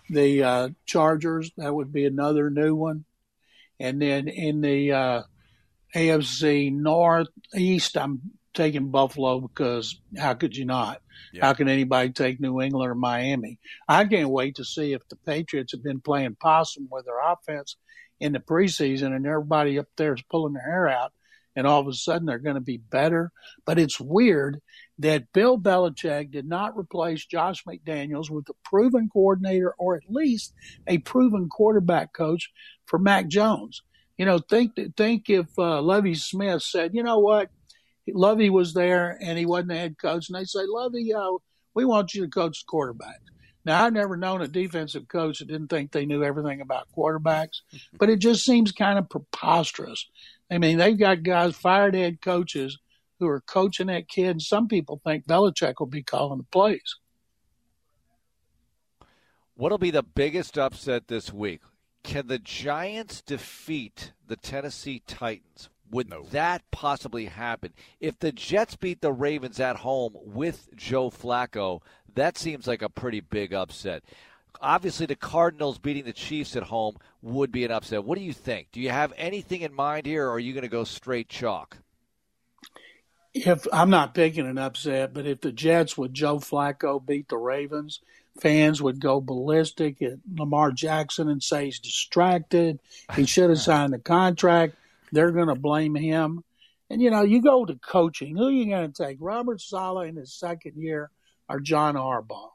the 0.10 0.43
uh, 0.43 0.69
Chargers, 0.88 1.52
that 1.58 1.76
would 1.76 1.93
be 1.93 2.06
another 2.06 2.49
new 2.49 2.73
one. 2.73 3.06
And 3.80 4.02
then 4.02 4.28
in 4.28 4.62
the 4.62 4.93
uh, 4.93 5.23
AFC 5.95 6.73
Northeast, 6.73 7.97
I'm 7.97 8.32
taking 8.54 8.92
Buffalo 8.92 9.39
because 9.39 10.00
how 10.18 10.34
could 10.34 10.56
you 10.56 10.66
not? 10.66 11.02
Yeah. 11.34 11.46
How 11.46 11.54
can 11.54 11.68
anybody 11.68 12.12
take 12.12 12.39
New 12.39 12.62
England 12.62 12.89
or 12.89 12.96
Miami? 12.96 13.60
I 13.88 14.06
can't 14.06 14.30
wait 14.30 14.56
to 14.56 14.66
see 14.66 14.94
if 14.94 15.08
the 15.10 15.16
Patriots 15.16 15.74
have 15.74 15.84
been 15.84 16.02
playing 16.02 16.38
possum 16.39 16.88
with 16.92 17.06
their 17.06 17.20
offense 17.20 17.78
in 18.20 18.34
the 18.34 18.39
preseason 18.39 19.16
and 19.16 19.26
everybody 19.26 19.80
up 19.80 19.88
there 19.98 20.13
is 20.13 20.24
pulling 20.30 20.54
their 20.54 20.63
hair 20.63 20.88
out 20.88 21.12
and 21.56 21.68
all 21.68 21.80
of 21.80 21.88
a 21.88 21.94
sudden 21.94 22.26
they're 22.26 22.39
going 22.39 22.56
to 22.56 22.62
be 22.62 22.78
better. 22.78 23.32
But 23.66 23.80
it's 23.80 24.00
weird 24.00 24.60
that 25.00 25.32
Bill 25.34 25.58
Belichick 25.58 26.32
did 26.32 26.48
not 26.48 26.78
replace 26.78 27.26
Josh 27.26 27.63
McDaniels 27.66 28.30
with 28.30 28.50
a 28.50 28.54
proven 28.63 29.10
coordinator 29.12 29.74
or 29.78 29.96
at 29.96 30.04
least 30.10 30.54
a 30.88 31.00
proven 31.00 31.50
quarterback 31.50 32.13
coach 32.13 32.52
for 32.86 33.00
Mac 33.00 33.28
Jones. 33.28 33.82
You 34.18 34.26
know, 34.26 34.38
think 34.38 34.74
think 34.96 35.30
if 35.30 35.48
uh, 35.58 35.82
Lovie 35.82 36.13
Smith 36.13 36.62
said, 36.62 36.92
you 36.94 37.02
know 37.02 37.20
what, 37.20 37.50
Lovie 38.08 38.50
was 38.50 38.74
there 38.74 39.18
and 39.22 39.38
he 39.38 39.46
wasn't 39.46 39.70
the 39.70 39.76
head 39.76 39.98
coach, 39.98 40.30
and 40.30 40.38
they 40.38 40.46
say, 40.46 40.62
Lovie, 40.66 41.13
uh, 41.13 41.38
we 41.74 41.86
want 41.86 42.13
you 42.13 42.22
to 42.24 42.30
coach 42.30 42.62
the 42.62 42.66
quarterback. 42.68 43.22
Now, 43.66 43.86
I've 43.86 43.94
never 43.94 44.18
known 44.18 44.42
a 44.42 44.48
defensive 44.48 45.08
coach 45.08 45.39
that 45.39 45.48
didn't 45.48 45.70
think 45.70 45.92
they 45.92 46.06
knew 46.06 46.24
everything 46.24 46.60
about 46.60 46.89
quarterbacks, 46.96 47.62
but 47.98 48.10
it 48.10 48.20
just 48.20 48.44
seems 48.44 48.72
kind 48.72 49.00
of 49.00 49.10
preposterous. 49.10 50.10
I 50.52 50.58
mean, 50.58 50.78
they've 50.78 50.98
got 50.98 51.24
guys, 51.24 51.56
fired 51.56 51.96
head 51.96 52.22
coaches, 52.22 52.78
who 53.24 53.30
are 53.30 53.42
coaching 53.42 53.88
that 53.88 54.10
kid. 54.10 54.32
And 54.32 54.42
some 54.42 54.68
people 54.68 55.02
think 55.04 55.26
Belichick 55.26 55.76
will 55.80 55.88
be 55.88 56.04
calling 56.04 56.39
the 56.39 56.44
plays. 56.44 56.98
What'll 59.56 59.78
be 59.78 59.92
the 59.92 60.04
biggest 60.04 60.58
upset 60.58 61.08
this 61.08 61.32
week? 61.32 61.62
Can 62.04 62.28
the 62.28 62.39
Giants 62.39 63.22
defeat 63.22 64.12
the 64.28 64.36
Tennessee 64.36 65.02
Titans? 65.08 65.70
Would 65.93 66.10
no. 66.10 66.23
that 66.32 66.63
possibly 66.71 67.25
happen? 67.25 67.71
If 67.99 68.17
the 68.17 68.32
Jets 68.32 68.75
beat 68.75 69.01
the 69.01 69.13
Ravens 69.13 69.60
at 69.60 69.77
home 69.77 70.13
with 70.15 70.69
Joe 70.75 71.12
Flacco, 71.12 71.82
that 72.15 72.38
seems 72.38 72.65
like 72.65 72.82
a 72.82 72.89
pretty 72.89 73.19
big 73.19 73.53
upset. 73.53 74.03
Obviously, 74.60 75.06
the 75.06 75.15
Cardinals 75.15 75.77
beating 75.77 76.06
the 76.06 76.13
Chiefs 76.13 76.56
at 76.56 76.63
home 76.63 76.97
would 77.21 77.51
be 77.51 77.63
an 77.63 77.71
upset. 77.71 78.03
What 78.03 78.17
do 78.17 78.23
you 78.23 78.34
think? 78.34 78.69
Do 78.71 78.82
you 78.82 78.89
have 78.89 79.13
anything 79.17 79.62
in 79.62 79.73
mind 79.73 80.08
here, 80.08 80.25
or 80.27 80.32
are 80.32 80.39
you 80.39 80.53
going 80.53 80.63
to 80.63 80.67
go 80.67 80.84
straight 80.84 81.29
chalk? 81.29 81.77
If 83.36 83.67
I'm 83.71 83.89
not 83.89 84.15
picking 84.15 84.47
an 84.47 84.58
upset, 84.58 85.13
but 85.13 85.27
if 85.27 85.41
the 85.41 85.51
Jets 85.51 85.97
with 85.97 86.13
Joe 86.13 86.38
Flacco 86.38 87.03
beat 87.03 87.29
the 87.29 87.38
Ravens, 87.38 87.99
fans 88.39 88.82
would 88.82 88.99
go 88.99 89.21
ballistic 89.21 90.01
at 90.01 90.19
Lamar 90.36 90.71
Jackson 90.71 91.29
and 91.29 91.41
say 91.41 91.65
he's 91.65 91.79
distracted. 91.79 92.79
He 93.15 93.25
should 93.25 93.49
have 93.49 93.60
signed 93.60 93.93
the 93.93 93.99
contract. 93.99 94.75
They're 95.13 95.32
going 95.32 95.47
to 95.47 95.56
blame 95.56 95.95
him. 95.95 96.43
And, 96.89 97.02
you 97.02 97.10
know, 97.10 97.23
you 97.23 97.41
go 97.41 97.65
to 97.65 97.76
coaching. 97.76 98.36
Who 98.36 98.47
are 98.47 98.52
you 98.52 98.65
going 98.65 98.91
to 98.91 99.04
take? 99.04 99.17
Robert 99.19 99.62
Saleh 99.62 100.10
in 100.10 100.15
his 100.15 100.34
second 100.34 100.73
year 100.76 101.12
or 101.47 101.60
John 101.60 101.95
Harbaugh? 101.95 102.49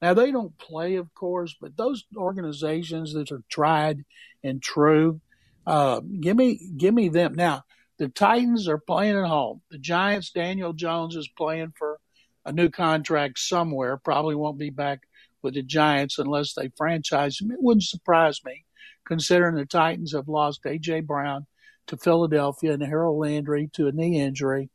Now, 0.00 0.14
they 0.14 0.30
don't 0.30 0.56
play, 0.58 0.96
of 0.96 1.12
course, 1.14 1.54
but 1.60 1.76
those 1.76 2.04
organizations 2.16 3.14
that 3.14 3.32
are 3.32 3.42
tried 3.48 4.04
and 4.42 4.62
true, 4.62 5.20
uh, 5.66 6.00
give 6.20 6.36
me 6.36 6.60
give 6.76 6.92
me 6.92 7.08
them. 7.08 7.34
Now, 7.34 7.64
the 7.98 8.08
Titans 8.08 8.68
are 8.68 8.78
playing 8.78 9.16
at 9.16 9.26
home. 9.26 9.62
The 9.70 9.78
Giants, 9.78 10.30
Daniel 10.30 10.72
Jones 10.72 11.16
is 11.16 11.28
playing 11.28 11.72
for 11.78 12.00
a 12.44 12.52
new 12.52 12.68
contract 12.68 13.38
somewhere. 13.38 13.96
Probably 13.96 14.34
won't 14.34 14.58
be 14.58 14.70
back 14.70 15.00
with 15.42 15.54
the 15.54 15.62
Giants 15.62 16.18
unless 16.18 16.52
they 16.54 16.70
franchise 16.76 17.40
him. 17.40 17.50
It 17.50 17.62
wouldn't 17.62 17.84
surprise 17.84 18.40
me, 18.44 18.64
considering 19.06 19.54
the 19.54 19.64
Titans 19.64 20.12
have 20.12 20.28
lost 20.28 20.66
A.J. 20.66 21.00
Brown 21.00 21.46
to 21.86 21.96
Philadelphia 21.96 22.72
and 22.72 22.82
Harold 22.82 23.18
Landry 23.18 23.70
to 23.74 23.86
a 23.86 23.92
knee 23.92 24.20
injury 24.20 24.70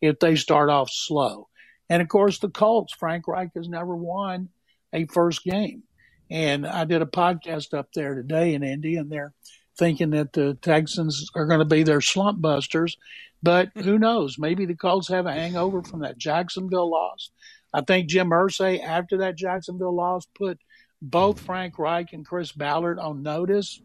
if 0.00 0.18
they 0.18 0.36
start 0.36 0.70
off 0.70 0.90
slow. 0.90 1.48
And 1.88 2.02
of 2.02 2.08
course, 2.08 2.38
the 2.38 2.48
Colts, 2.48 2.94
Frank 2.94 3.28
Reich 3.28 3.50
has 3.54 3.68
never 3.68 3.94
won 3.94 4.48
a 4.92 5.06
first 5.06 5.44
game. 5.44 5.82
And 6.30 6.66
I 6.66 6.84
did 6.84 7.02
a 7.02 7.06
podcast 7.06 7.74
up 7.74 7.88
there 7.94 8.14
today 8.14 8.54
in 8.54 8.62
Indy, 8.62 8.96
and 8.96 9.10
they're 9.10 9.34
thinking 9.78 10.10
that 10.10 10.32
the 10.32 10.54
Texans 10.62 11.28
are 11.34 11.46
going 11.46 11.58
to 11.58 11.64
be 11.64 11.82
their 11.82 12.00
slump 12.00 12.40
busters. 12.40 12.96
But 13.42 13.70
who 13.76 13.98
knows? 13.98 14.38
Maybe 14.38 14.64
the 14.66 14.74
Colts 14.74 15.08
have 15.08 15.26
a 15.26 15.32
hangover 15.32 15.82
from 15.82 16.00
that 16.00 16.18
Jacksonville 16.18 16.90
loss. 16.90 17.30
I 17.74 17.82
think 17.82 18.08
Jim 18.08 18.30
Irsay, 18.30 18.82
after 18.82 19.18
that 19.18 19.36
Jacksonville 19.36 19.94
loss, 19.94 20.26
put 20.34 20.58
both 21.00 21.40
Frank 21.40 21.78
Reich 21.78 22.12
and 22.12 22.26
Chris 22.26 22.52
Ballard 22.52 22.98
on 22.98 23.22
notice 23.22 23.80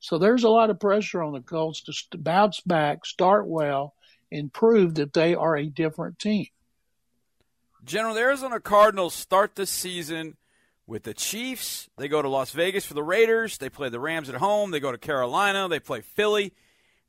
so 0.00 0.18
there's 0.18 0.44
a 0.44 0.48
lot 0.48 0.70
of 0.70 0.80
pressure 0.80 1.22
on 1.22 1.32
the 1.32 1.40
Colts 1.40 1.82
to 1.82 2.18
bounce 2.18 2.60
back, 2.60 3.04
start 3.04 3.46
well, 3.46 3.94
and 4.30 4.52
prove 4.52 4.94
that 4.96 5.12
they 5.12 5.34
are 5.34 5.56
a 5.56 5.66
different 5.66 6.18
team. 6.18 6.46
General, 7.84 8.14
the 8.14 8.20
Arizona 8.20 8.60
Cardinals 8.60 9.14
start 9.14 9.54
the 9.54 9.66
season 9.66 10.36
with 10.86 11.04
the 11.04 11.14
Chiefs. 11.14 11.88
They 11.96 12.08
go 12.08 12.22
to 12.22 12.28
Las 12.28 12.50
Vegas 12.50 12.84
for 12.84 12.94
the 12.94 13.02
Raiders. 13.02 13.58
They 13.58 13.70
play 13.70 13.88
the 13.88 14.00
Rams 14.00 14.28
at 14.28 14.36
home. 14.36 14.70
They 14.70 14.80
go 14.80 14.92
to 14.92 14.98
Carolina. 14.98 15.68
They 15.68 15.80
play 15.80 16.00
Philly. 16.00 16.52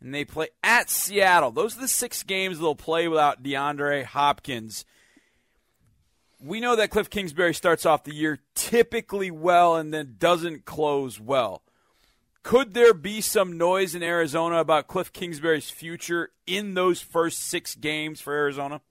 And 0.02 0.14
they 0.14 0.24
play 0.24 0.48
at 0.64 0.90
Seattle. 0.90 1.52
Those 1.52 1.78
are 1.78 1.82
the 1.82 1.88
six 1.88 2.24
games 2.24 2.60
they'll 2.60 2.76
play 2.76 3.08
without 3.08 3.44
DeAndre 3.44 4.06
Hopkins. 4.06 4.86
We 6.42 6.62
know 6.62 6.78
that 6.78 6.90
Cliff 6.90 7.10
Kingsbury 7.10 7.54
starts 7.54 7.86
off 7.86 8.06
the 8.06 8.16
year 8.16 8.40
typically 8.56 9.30
well 9.30 9.76
and 9.76 9.94
then 9.94 10.16
doesn't 10.18 10.64
close 10.64 11.20
well. 11.20 11.64
Could 12.44 12.74
there 12.74 12.94
be 12.94 13.22
some 13.22 13.58
noise 13.58 13.96
in 13.96 14.04
Arizona 14.04 14.60
about 14.60 14.88
Cliff 14.88 15.12
Kingsbury's 15.12 15.70
future 15.70 16.32
in 16.48 16.74
those 16.74 17.02
first 17.02 17.40
six 17.40 17.76
games 17.76 18.22
for 18.22 18.34
Arizona? 18.34 18.82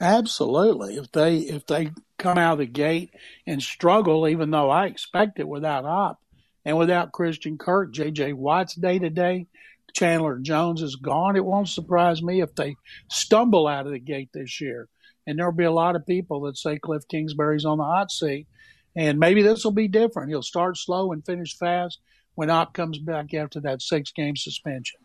Absolutely. 0.00 0.96
If 0.96 1.10
they 1.10 1.38
if 1.38 1.66
they 1.66 1.90
come 2.18 2.38
out 2.38 2.54
of 2.54 2.58
the 2.58 2.66
gate 2.66 3.10
and 3.46 3.62
struggle, 3.62 4.28
even 4.28 4.50
though 4.50 4.70
I 4.70 4.86
expect 4.86 5.40
it 5.40 5.48
without 5.48 5.84
Hop 5.84 6.20
and 6.64 6.78
without 6.78 7.12
Christian 7.12 7.58
Kirk, 7.58 7.92
J.J. 7.92 8.34
Watt's 8.34 8.74
day 8.74 8.98
to 8.98 9.10
day, 9.10 9.46
Chandler 9.94 10.38
Jones 10.38 10.82
is 10.82 10.96
gone. 10.96 11.36
It 11.36 11.44
won't 11.44 11.68
surprise 11.68 12.22
me 12.22 12.42
if 12.42 12.54
they 12.54 12.76
stumble 13.10 13.66
out 13.66 13.86
of 13.86 13.92
the 13.92 13.98
gate 13.98 14.30
this 14.32 14.60
year. 14.60 14.88
And 15.26 15.38
there'll 15.38 15.52
be 15.52 15.64
a 15.64 15.72
lot 15.72 15.96
of 15.96 16.06
people 16.06 16.42
that 16.42 16.56
say 16.56 16.78
Cliff 16.78 17.02
Kingsbury's 17.08 17.64
on 17.64 17.78
the 17.78 17.84
hot 17.84 18.10
seat. 18.10 18.46
And 18.94 19.18
maybe 19.18 19.42
this 19.42 19.64
will 19.64 19.72
be 19.72 19.88
different. 19.88 20.30
He'll 20.30 20.42
start 20.42 20.76
slow 20.76 21.12
and 21.12 21.24
finish 21.24 21.56
fast 21.56 21.98
when 22.38 22.50
Hop 22.50 22.72
comes 22.72 23.00
back 23.00 23.34
after 23.34 23.58
that 23.62 23.82
six 23.82 24.12
game 24.12 24.36
suspension. 24.36 25.00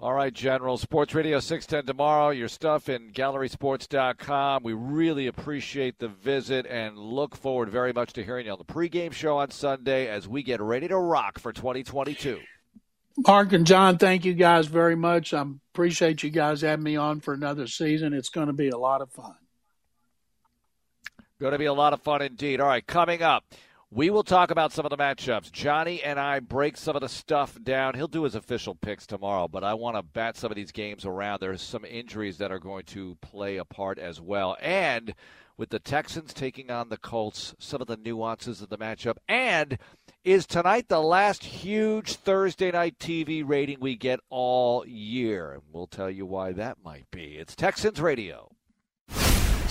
All 0.00 0.14
right, 0.14 0.32
General. 0.32 0.78
Sports 0.78 1.14
Radio 1.14 1.38
610 1.38 1.84
tomorrow. 1.84 2.30
Your 2.30 2.48
stuff 2.48 2.88
in 2.88 3.12
gallerysports.com. 3.12 4.62
We 4.62 4.72
really 4.72 5.26
appreciate 5.26 5.98
the 5.98 6.08
visit 6.08 6.64
and 6.64 6.96
look 6.96 7.36
forward 7.36 7.68
very 7.68 7.92
much 7.92 8.14
to 8.14 8.24
hearing 8.24 8.46
you 8.46 8.52
on 8.52 8.58
the 8.58 8.64
pregame 8.64 9.12
show 9.12 9.36
on 9.36 9.50
Sunday 9.50 10.08
as 10.08 10.26
we 10.26 10.42
get 10.42 10.62
ready 10.62 10.88
to 10.88 10.96
rock 10.96 11.38
for 11.38 11.52
2022. 11.52 12.40
Mark 13.18 13.52
and 13.52 13.66
John, 13.66 13.98
thank 13.98 14.24
you 14.24 14.32
guys 14.32 14.66
very 14.66 14.96
much. 14.96 15.34
I 15.34 15.44
appreciate 15.74 16.22
you 16.22 16.30
guys 16.30 16.62
having 16.62 16.84
me 16.84 16.96
on 16.96 17.20
for 17.20 17.34
another 17.34 17.66
season. 17.66 18.14
It's 18.14 18.30
going 18.30 18.46
to 18.46 18.54
be 18.54 18.70
a 18.70 18.78
lot 18.78 19.02
of 19.02 19.10
fun. 19.10 19.34
Going 21.38 21.52
to 21.52 21.58
be 21.58 21.66
a 21.66 21.74
lot 21.74 21.92
of 21.92 22.00
fun 22.00 22.22
indeed. 22.22 22.60
All 22.60 22.68
right, 22.68 22.86
coming 22.86 23.20
up. 23.20 23.44
We 23.94 24.08
will 24.08 24.22
talk 24.22 24.50
about 24.50 24.72
some 24.72 24.86
of 24.86 24.90
the 24.90 24.96
matchups. 24.96 25.52
Johnny 25.52 26.02
and 26.02 26.18
I 26.18 26.40
break 26.40 26.78
some 26.78 26.96
of 26.96 27.02
the 27.02 27.10
stuff 27.10 27.62
down. 27.62 27.92
He'll 27.92 28.08
do 28.08 28.22
his 28.22 28.34
official 28.34 28.74
picks 28.74 29.06
tomorrow, 29.06 29.48
but 29.48 29.64
I 29.64 29.74
want 29.74 29.98
to 29.98 30.02
bat 30.02 30.38
some 30.38 30.50
of 30.50 30.56
these 30.56 30.72
games 30.72 31.04
around. 31.04 31.40
There's 31.40 31.60
some 31.60 31.84
injuries 31.84 32.38
that 32.38 32.50
are 32.50 32.58
going 32.58 32.84
to 32.84 33.18
play 33.20 33.58
a 33.58 33.66
part 33.66 33.98
as 33.98 34.18
well. 34.18 34.56
And 34.62 35.12
with 35.58 35.68
the 35.68 35.78
Texans 35.78 36.32
taking 36.32 36.70
on 36.70 36.88
the 36.88 36.96
Colts, 36.96 37.54
some 37.58 37.82
of 37.82 37.86
the 37.86 37.98
nuances 37.98 38.62
of 38.62 38.70
the 38.70 38.78
matchup. 38.78 39.18
And 39.28 39.76
is 40.24 40.46
tonight 40.46 40.88
the 40.88 41.02
last 41.02 41.44
huge 41.44 42.14
Thursday 42.14 42.70
night 42.70 42.98
TV 42.98 43.46
rating 43.46 43.78
we 43.78 43.96
get 43.96 44.20
all 44.30 44.86
year? 44.86 45.52
And 45.52 45.62
we'll 45.70 45.86
tell 45.86 46.10
you 46.10 46.24
why 46.24 46.52
that 46.52 46.78
might 46.82 47.10
be. 47.10 47.36
It's 47.36 47.54
Texans 47.54 48.00
Radio. 48.00 48.52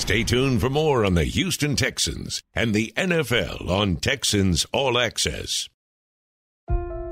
Stay 0.01 0.23
tuned 0.23 0.59
for 0.59 0.69
more 0.71 1.05
on 1.05 1.13
the 1.13 1.25
Houston 1.25 1.75
Texans 1.75 2.41
and 2.55 2.73
the 2.73 2.91
NFL 2.97 3.69
on 3.69 3.97
Texans 3.97 4.65
All 4.73 4.97
Access. 4.97 5.69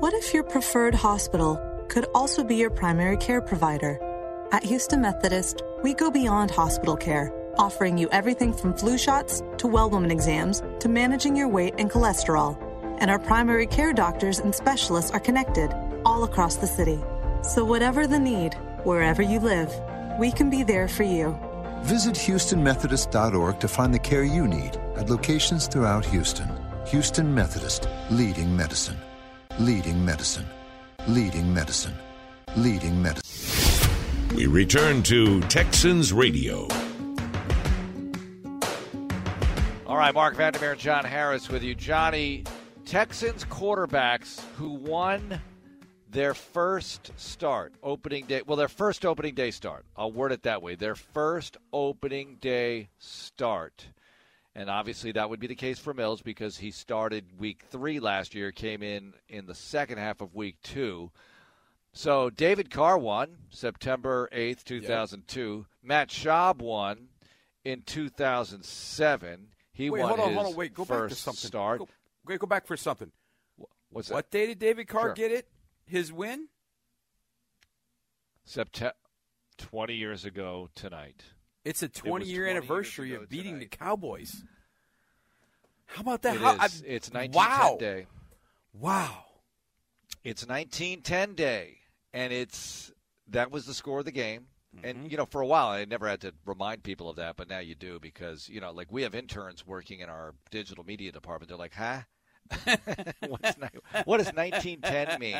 What 0.00 0.12
if 0.12 0.34
your 0.34 0.42
preferred 0.42 0.96
hospital 0.96 1.56
could 1.88 2.06
also 2.16 2.42
be 2.42 2.56
your 2.56 2.68
primary 2.68 3.16
care 3.16 3.40
provider? 3.40 3.96
At 4.50 4.64
Houston 4.64 5.02
Methodist, 5.02 5.62
we 5.84 5.94
go 5.94 6.10
beyond 6.10 6.50
hospital 6.50 6.96
care, 6.96 7.32
offering 7.58 7.96
you 7.96 8.08
everything 8.10 8.52
from 8.52 8.74
flu 8.76 8.98
shots 8.98 9.40
to 9.58 9.68
well 9.68 9.88
woman 9.88 10.10
exams 10.10 10.60
to 10.80 10.88
managing 10.88 11.36
your 11.36 11.48
weight 11.48 11.74
and 11.78 11.88
cholesterol. 11.88 12.58
And 12.98 13.08
our 13.08 13.20
primary 13.20 13.68
care 13.68 13.92
doctors 13.92 14.40
and 14.40 14.52
specialists 14.52 15.12
are 15.12 15.20
connected 15.20 15.72
all 16.04 16.24
across 16.24 16.56
the 16.56 16.66
city. 16.66 16.98
So, 17.44 17.64
whatever 17.64 18.08
the 18.08 18.18
need, 18.18 18.54
wherever 18.82 19.22
you 19.22 19.38
live, 19.38 19.72
we 20.18 20.32
can 20.32 20.50
be 20.50 20.64
there 20.64 20.88
for 20.88 21.04
you. 21.04 21.38
Visit 21.82 22.14
HoustonMethodist.org 22.14 23.58
to 23.58 23.68
find 23.68 23.92
the 23.92 23.98
care 23.98 24.22
you 24.22 24.46
need 24.46 24.76
at 24.96 25.10
locations 25.10 25.66
throughout 25.66 26.04
Houston. 26.06 26.48
Houston 26.86 27.34
Methodist, 27.34 27.88
leading 28.10 28.56
medicine. 28.56 28.96
Leading 29.58 30.04
medicine. 30.04 30.46
Leading 31.08 31.52
medicine. 31.52 31.94
Leading 32.56 33.02
medicine. 33.02 34.36
We 34.36 34.46
return 34.46 35.02
to 35.04 35.40
Texans 35.42 36.12
Radio. 36.12 36.68
All 39.86 39.96
right, 39.96 40.14
Mark 40.14 40.36
Vandermeer 40.36 40.72
and 40.72 40.80
John 40.80 41.04
Harris 41.04 41.48
with 41.48 41.62
you. 41.62 41.74
Johnny, 41.74 42.44
Texans 42.84 43.44
quarterbacks 43.44 44.40
who 44.56 44.70
won 44.70 45.40
their 46.10 46.34
first 46.34 47.12
start, 47.16 47.74
opening 47.82 48.26
day, 48.26 48.42
well, 48.44 48.56
their 48.56 48.68
first 48.68 49.04
opening 49.04 49.34
day 49.34 49.50
start. 49.50 49.84
I'll 49.96 50.10
word 50.12 50.32
it 50.32 50.42
that 50.42 50.62
way. 50.62 50.74
Their 50.74 50.96
first 50.96 51.56
opening 51.72 52.36
day 52.40 52.88
start. 52.98 53.86
And 54.54 54.68
obviously, 54.68 55.12
that 55.12 55.30
would 55.30 55.38
be 55.38 55.46
the 55.46 55.54
case 55.54 55.78
for 55.78 55.94
Mills 55.94 56.22
because 56.22 56.58
he 56.58 56.72
started 56.72 57.24
week 57.38 57.62
three 57.70 58.00
last 58.00 58.34
year, 58.34 58.50
came 58.50 58.82
in 58.82 59.14
in 59.28 59.46
the 59.46 59.54
second 59.54 59.98
half 59.98 60.20
of 60.20 60.34
week 60.34 60.56
two. 60.62 61.12
So 61.92 62.30
David 62.30 62.70
Carr 62.70 62.98
won 62.98 63.36
September 63.50 64.28
8th, 64.32 64.64
2002. 64.64 65.56
Yep. 65.56 65.66
Matt 65.82 66.08
Schaub 66.08 66.58
won 66.58 67.08
in 67.64 67.82
2007. 67.82 69.46
He 69.72 69.90
wait, 69.90 70.00
won 70.00 70.08
hold 70.08 70.20
on, 70.20 70.28
his 70.28 70.36
hold 70.36 70.46
on, 70.48 70.56
wait, 70.56 70.74
go 70.74 70.84
first 70.84 71.00
back 71.02 71.08
to 71.10 71.14
something. 71.14 71.48
start. 71.48 71.78
Go, 71.78 71.88
wait, 72.26 72.40
go 72.40 72.46
back 72.46 72.66
for 72.66 72.76
something. 72.76 73.10
What's 73.90 74.08
that? 74.08 74.14
What 74.14 74.30
day 74.30 74.46
did 74.46 74.58
David 74.58 74.88
Carr 74.88 75.08
Sure. 75.08 75.14
get 75.14 75.32
it? 75.32 75.48
His 75.90 76.12
win? 76.12 76.46
September 78.44 78.94
20 79.58 79.94
years 79.94 80.24
ago 80.24 80.70
tonight. 80.74 81.24
It's 81.64 81.82
a 81.82 81.88
20 81.88 82.24
year 82.24 82.44
20 82.44 82.56
anniversary 82.56 83.14
of 83.14 83.28
beating 83.28 83.54
tonight. 83.56 83.70
the 83.70 83.76
Cowboys. 83.76 84.44
How 85.86 86.02
about 86.02 86.22
that? 86.22 86.36
It 86.36 86.40
How, 86.40 86.52
is. 86.54 86.60
I- 86.60 86.86
it's 86.86 87.10
1910 87.10 87.32
wow. 87.32 87.76
day. 87.78 88.06
Wow. 88.72 89.24
It's 90.22 90.46
1910 90.46 91.34
day, 91.34 91.78
and 92.12 92.32
it's 92.32 92.92
that 93.28 93.50
was 93.50 93.66
the 93.66 93.74
score 93.74 93.98
of 93.98 94.04
the 94.04 94.12
game. 94.12 94.46
Mm-hmm. 94.76 94.86
And 94.86 95.10
you 95.10 95.16
know, 95.18 95.26
for 95.26 95.40
a 95.40 95.46
while, 95.46 95.68
I 95.68 95.84
never 95.84 96.08
had 96.08 96.20
to 96.20 96.32
remind 96.46 96.84
people 96.84 97.08
of 97.10 97.16
that, 97.16 97.36
but 97.36 97.48
now 97.48 97.58
you 97.58 97.74
do 97.74 97.98
because 97.98 98.48
you 98.48 98.60
know, 98.60 98.70
like 98.70 98.92
we 98.92 99.02
have 99.02 99.14
interns 99.14 99.66
working 99.66 99.98
in 100.00 100.08
our 100.08 100.34
digital 100.50 100.84
media 100.84 101.10
department. 101.10 101.48
They're 101.48 101.58
like, 101.58 101.74
"Huh? 101.74 102.02
What 104.04 104.18
does 104.18 104.32
1910 104.32 105.20
mean?" 105.20 105.36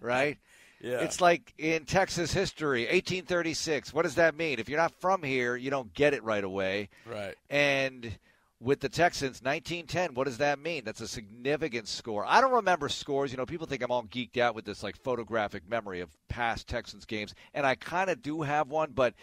Right? 0.00 0.38
Yeah. 0.80 0.98
It's 0.98 1.20
like 1.20 1.54
in 1.58 1.84
Texas 1.84 2.32
history, 2.32 2.82
1836. 2.82 3.94
What 3.94 4.02
does 4.02 4.16
that 4.16 4.36
mean? 4.36 4.58
If 4.58 4.68
you're 4.68 4.80
not 4.80 4.92
from 5.00 5.22
here, 5.22 5.54
you 5.54 5.70
don't 5.70 5.94
get 5.94 6.12
it 6.12 6.24
right 6.24 6.42
away. 6.42 6.88
right. 7.06 7.36
And 7.48 8.18
with 8.60 8.80
the 8.80 8.88
Texans, 8.88 9.42
1910, 9.42 10.14
what 10.14 10.24
does 10.24 10.38
that 10.38 10.58
mean? 10.58 10.82
That's 10.84 11.00
a 11.00 11.08
significant 11.08 11.88
score. 11.88 12.24
I 12.26 12.40
don't 12.40 12.52
remember 12.52 12.88
scores. 12.88 13.32
You 13.32 13.36
know, 13.36 13.46
people 13.46 13.66
think 13.66 13.82
I'm 13.82 13.90
all 13.90 14.04
geeked 14.04 14.38
out 14.38 14.54
with 14.54 14.64
this 14.64 14.82
like 14.82 14.96
photographic 14.96 15.68
memory 15.68 16.00
of 16.00 16.10
past 16.28 16.68
Texans 16.68 17.04
games, 17.04 17.34
and 17.54 17.66
I 17.66 17.74
kind 17.74 18.08
of 18.10 18.22
do 18.22 18.42
have 18.42 18.68
one, 18.68 18.92
but 18.94 19.14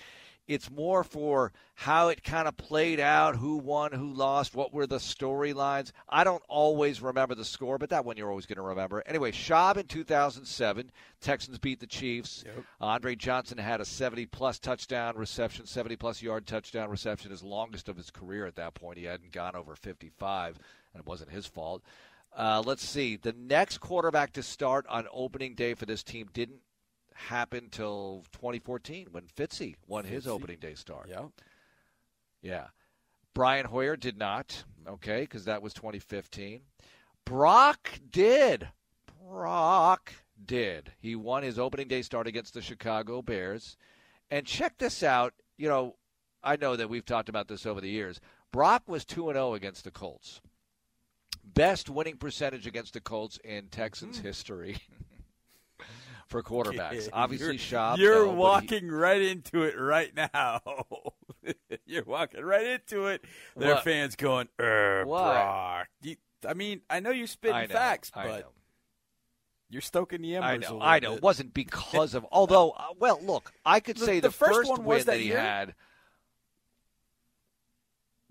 it's 0.50 0.72
more 0.72 1.04
for 1.04 1.54
how 1.76 2.08
it 2.08 2.24
kind 2.24 2.48
of 2.48 2.58
played 2.58 3.00
out, 3.00 3.36
who 3.36 3.58
won, 3.58 3.92
who 3.92 4.12
lost, 4.12 4.56
what 4.56 4.74
were 4.74 4.88
the 4.88 4.98
storylines. 4.98 5.92
I 6.10 6.24
don't 6.24 6.42
always 6.50 7.04
remember 7.04 7.36
the 7.36 7.46
score, 7.46 7.78
but 7.78 7.92
that 7.92 8.04
one 8.04 8.18
you're 8.18 8.32
always 8.32 8.48
going 8.48 8.56
to 8.56 8.64
remember. 8.64 9.04
Anyway, 9.06 9.32
Schaub 9.32 9.78
in 9.78 9.86
2007, 9.86 10.92
Texans 11.22 11.60
beat 11.60 11.80
the 11.80 11.86
Chiefs. 11.86 12.44
Andre 12.82 13.16
Johnson 13.16 13.60
had 13.60 13.80
a 13.80 13.86
70 13.86 14.26
plus 14.26 14.58
touchdown 14.58 15.16
reception, 15.16 15.68
70 15.68 15.96
plus 15.98 16.20
yard 16.20 16.48
touchdown 16.48 16.90
reception, 16.90 17.30
his 17.30 17.44
longest 17.44 17.88
of 17.88 17.96
his 17.96 18.10
career 18.10 18.48
at 18.48 18.56
that 18.56 18.74
point. 18.74 18.98
He 18.98 19.04
hadn't 19.06 19.32
gone 19.32 19.56
over 19.56 19.76
55, 19.76 20.58
and 20.94 21.02
it 21.02 21.08
wasn't 21.08 21.30
his 21.30 21.46
fault. 21.46 21.84
Uh, 22.36 22.64
let's 22.66 22.84
see. 22.84 23.18
The 23.18 23.34
next 23.34 23.78
quarterback 23.78 24.34
to 24.34 24.42
start 24.42 24.88
on 24.90 25.06
opening 25.14 25.54
day 25.54 25.76
for 25.76 25.86
this 25.86 26.02
team 26.02 26.28
didn't 26.34 26.62
happen 27.14 27.70
till 27.70 28.24
2014 28.34 29.08
when 29.12 29.24
Fitzy 29.24 29.76
won 29.88 30.06
his 30.06 30.26
Fitzy. 30.26 30.30
opening 30.30 30.60
day 30.60 30.76
start. 30.76 31.08
Yeah. 31.10 31.28
Yeah. 32.42 32.68
Brian 33.34 33.66
Hoyer 33.66 33.96
did 33.96 34.18
not, 34.18 34.64
okay, 34.88 35.22
because 35.22 35.46
that 35.46 35.62
was 35.62 35.74
2015. 35.74 36.62
Brock 37.26 37.92
did. 38.12 38.70
Brock 39.28 40.14
did. 40.46 40.92
He 41.00 41.16
won 41.16 41.44
his 41.44 41.60
opening 41.60 41.88
day 41.88 42.02
start 42.02 42.28
against 42.28 42.54
the 42.54 42.62
Chicago 42.62 43.22
Bears. 43.22 43.78
And 44.32 44.46
check 44.46 44.78
this 44.78 45.04
out. 45.04 45.34
You 45.58 45.70
know, 45.70 45.96
I 46.44 46.56
know 46.56 46.76
that 46.76 46.90
we've 46.90 47.06
talked 47.06 47.30
about 47.30 47.48
this 47.48 47.66
over 47.66 47.82
the 47.82 47.90
years. 47.90 48.20
Brock 48.52 48.84
was 48.88 49.06
2 49.06 49.32
0 49.32 49.54
against 49.54 49.84
the 49.84 49.92
Colts. 49.92 50.42
Best 51.44 51.90
winning 51.90 52.18
percentage 52.18 52.68
against 52.68 52.94
the 52.94 53.02
Colts 53.02 53.38
in 53.44 53.68
Texans 53.68 54.20
hmm. 54.20 54.26
history 54.26 54.78
for 56.30 56.42
quarterbacks. 56.44 57.10
Obviously, 57.14 57.46
you're, 57.48 57.56
Schaub. 57.56 57.98
You're 57.98 58.26
no, 58.26 58.26
but 58.28 58.32
he- 58.32 58.38
walking 58.38 58.90
right 58.92 59.22
into 59.22 59.64
it 59.64 59.78
right 59.78 60.12
now. 60.16 60.62
you're 61.86 62.04
walking 62.06 62.44
right 62.44 62.66
into 62.68 63.08
it. 63.08 63.24
Their 63.58 63.76
What? 63.76 63.84
fans 63.84 64.16
going, 64.16 64.48
er, 64.60 65.04
Brock. 65.06 65.88
You, 66.02 66.16
I 66.48 66.54
mean, 66.54 66.82
I 66.90 67.00
know 67.02 67.10
you're 67.12 67.28
spitting 67.28 67.60
know, 67.62 67.68
facts, 67.68 68.12
I 68.16 68.28
but 68.28 68.40
know. 68.42 68.48
you're 69.70 69.82
stoking 69.82 70.22
the 70.22 70.38
I 70.38 70.54
embers. 70.54 70.68
a 70.68 70.70
know, 70.72 70.76
little 70.78 70.88
I 70.90 71.00
know. 71.00 71.10
bit. 71.12 71.18
It 71.18 71.24
wasn't 71.24 71.54
because 71.54 72.14
of. 72.14 72.26
Although, 72.32 72.72
uh, 72.72 72.86
well, 73.00 73.20
look, 73.24 73.52
I 73.66 73.80
could 73.82 73.98
The- 73.98 74.06
say 74.06 74.20
the 74.20 74.30
the, 74.30 74.34
first 74.34 74.70
one 74.70 74.80
win 74.80 74.88
was 74.98 75.06
that 75.06 75.20
he 75.20 75.28
year? 75.28 75.40
had. 75.40 75.76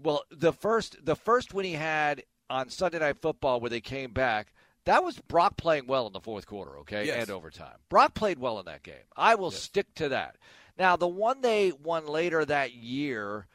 Well, 0.00 0.22
the 0.30 0.52
first, 0.52 1.04
the 1.04 1.16
first 1.16 1.52
win 1.52 1.64
he 1.64 1.72
had 1.72 2.22
on 2.48 2.68
Sunday 2.70 3.00
Night 3.00 3.20
Football, 3.20 3.60
where 3.60 3.68
they 3.70 3.80
came 3.80 4.12
back, 4.12 4.52
that 4.84 5.04
was 5.04 5.18
Brock 5.18 5.56
playing 5.56 5.86
well 5.86 6.06
in 6.06 6.12
the 6.12 6.20
fourth 6.20 6.46
quarter, 6.46 6.78
okay, 6.78 7.06
Yes. 7.06 7.22
and 7.22 7.30
overtime. 7.30 7.76
Brock 7.88 8.14
played 8.14 8.38
well 8.38 8.58
in 8.58 8.64
that 8.66 8.82
game. 8.82 9.04
I 9.16 9.34
will 9.34 9.50
Yes. 9.52 9.62
stick 9.62 9.94
to 9.96 10.08
that. 10.10 10.36
Now, 10.78 10.96
the 10.96 11.08
one 11.08 11.40
they 11.40 11.72
won 11.72 12.06
later 12.06 12.44
that 12.44 12.72
year 12.72 13.46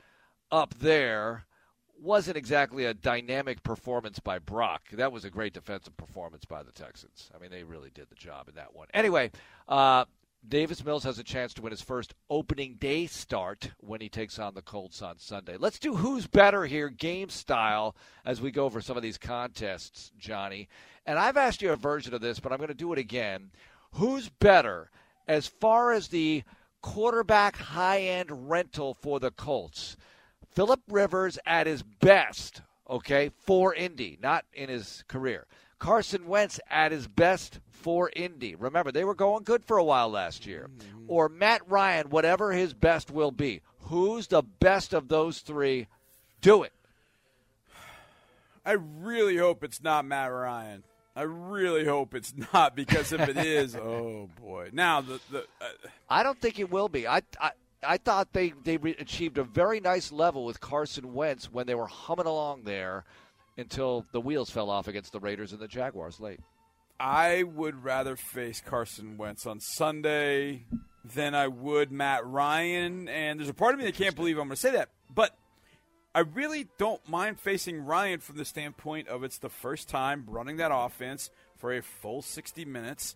up 0.51 0.73
there 0.75 1.45
wasn't 1.97 2.35
exactly 2.35 2.83
a 2.85 2.93
dynamic 2.93 3.63
performance 3.63 4.19
by 4.19 4.37
Brock. 4.37 4.89
That 4.91 5.11
was 5.13 5.23
a 5.23 5.29
great 5.29 5.53
defensive 5.53 5.95
performance 5.95 6.43
by 6.43 6.61
the 6.63 6.71
Texans. 6.73 7.31
I 7.33 7.39
mean, 7.39 7.49
they 7.49 7.63
really 7.63 7.89
did 7.91 8.09
the 8.09 8.15
job 8.15 8.49
in 8.49 8.55
that 8.55 8.75
one. 8.75 8.87
Anyway, 8.93 9.31
uh, 9.69 10.03
Davis 10.47 10.83
Mills 10.83 11.05
has 11.05 11.19
a 11.19 11.23
chance 11.23 11.53
to 11.53 11.61
win 11.61 11.71
his 11.71 11.81
first 11.81 12.13
opening 12.29 12.75
day 12.75 13.05
start 13.05 13.71
when 13.79 14.01
he 14.01 14.09
takes 14.09 14.37
on 14.37 14.53
the 14.53 14.61
Colts 14.61 15.01
on 15.01 15.17
Sunday. 15.17 15.55
Let's 15.57 15.79
do 15.79 15.95
who's 15.95 16.27
better 16.27 16.65
here, 16.65 16.89
game 16.89 17.29
style, 17.29 17.95
as 18.25 18.41
we 18.41 18.51
go 18.51 18.65
over 18.65 18.81
some 18.81 18.97
of 18.97 19.03
these 19.03 19.17
contests, 19.17 20.11
Johnny. 20.17 20.67
And 21.05 21.17
I've 21.17 21.37
asked 21.37 21.61
you 21.61 21.71
a 21.71 21.77
version 21.77 22.13
of 22.13 22.19
this, 22.19 22.41
but 22.41 22.51
I'm 22.51 22.57
going 22.57 22.67
to 22.67 22.73
do 22.73 22.91
it 22.91 22.99
again. 22.99 23.51
Who's 23.93 24.27
better 24.27 24.91
as 25.27 25.47
far 25.47 25.93
as 25.93 26.09
the 26.09 26.43
quarterback 26.81 27.55
high 27.55 28.01
end 28.01 28.49
rental 28.49 28.95
for 28.95 29.21
the 29.21 29.31
Colts? 29.31 29.95
Philip 30.51 30.81
Rivers 30.89 31.39
at 31.45 31.67
his 31.67 31.83
best, 31.83 32.61
okay, 32.89 33.31
for 33.45 33.73
Indy, 33.73 34.19
not 34.21 34.43
in 34.53 34.67
his 34.67 35.05
career. 35.07 35.47
Carson 35.79 36.27
Wentz 36.27 36.59
at 36.69 36.91
his 36.91 37.07
best 37.07 37.59
for 37.83 38.09
Indy. 38.15 38.55
Remember, 38.55 38.91
they 38.91 39.03
were 39.03 39.13
going 39.13 39.43
good 39.43 39.63
for 39.63 39.77
a 39.77 39.83
while 39.83 40.09
last 40.09 40.45
year. 40.45 40.69
Mm-hmm. 40.69 41.05
Or 41.07 41.29
Matt 41.29 41.69
Ryan, 41.69 42.09
whatever 42.09 42.51
his 42.51 42.73
best 42.73 43.11
will 43.11 43.31
be. 43.31 43.61
Who's 43.81 44.27
the 44.27 44.41
best 44.41 44.93
of 44.93 45.09
those 45.09 45.39
three? 45.39 45.87
Do 46.41 46.63
it. 46.63 46.73
I 48.65 48.71
really 48.71 49.37
hope 49.37 49.63
it's 49.63 49.83
not 49.83 50.05
Matt 50.05 50.31
Ryan. 50.31 50.83
I 51.15 51.23
really 51.23 51.85
hope 51.85 52.15
it's 52.15 52.33
not 52.53 52.75
because 52.75 53.11
if 53.11 53.21
it 53.21 53.37
is, 53.37 53.75
oh 53.75 54.29
boy. 54.41 54.69
Now 54.73 55.01
the 55.01 55.19
the. 55.29 55.41
Uh, 55.61 55.89
I 56.09 56.23
don't 56.23 56.39
think 56.39 56.57
it 56.57 56.71
will 56.71 56.89
be. 56.89 57.07
I, 57.07 57.21
I 57.39 57.51
I 57.85 57.97
thought 57.97 58.33
they 58.33 58.53
they 58.63 58.75
achieved 58.75 59.37
a 59.37 59.43
very 59.43 59.79
nice 59.79 60.11
level 60.11 60.45
with 60.45 60.59
Carson 60.59 61.13
Wentz 61.13 61.51
when 61.51 61.67
they 61.67 61.75
were 61.75 61.87
humming 61.87 62.25
along 62.25 62.63
there 62.63 63.03
until 63.57 64.05
the 64.11 64.21
wheels 64.21 64.49
fell 64.49 64.69
off 64.69 64.87
against 64.87 65.11
the 65.11 65.19
Raiders 65.19 65.51
and 65.51 65.61
the 65.61 65.67
Jaguars 65.67 66.19
late. 66.19 66.39
I 67.03 67.43
would 67.43 67.83
rather 67.83 68.15
face 68.15 68.61
Carson 68.65 69.17
Wentz 69.17 69.45
on 69.45 69.59
Sunday 69.59 70.63
than 71.03 71.35
I 71.35 71.49
would 71.49 71.91
Matt 71.91 72.25
Ryan, 72.25 73.09
and 73.09 73.39
there's 73.39 73.49
a 73.49 73.53
part 73.53 73.73
of 73.73 73.79
me 73.79 73.85
that 73.87 73.95
can't 73.95 74.15
believe 74.15 74.37
I'm 74.37 74.47
going 74.47 74.55
to 74.55 74.55
say 74.55 74.71
that, 74.71 74.87
but 75.13 75.37
I 76.15 76.21
really 76.21 76.69
don't 76.77 77.05
mind 77.09 77.41
facing 77.41 77.83
Ryan 77.83 78.21
from 78.21 78.37
the 78.37 78.45
standpoint 78.45 79.09
of 79.09 79.25
it's 79.25 79.37
the 79.37 79.49
first 79.49 79.89
time 79.89 80.23
running 80.29 80.57
that 80.57 80.71
offense 80.73 81.29
for 81.57 81.73
a 81.73 81.81
full 81.81 82.21
60 82.21 82.63
minutes 82.63 83.15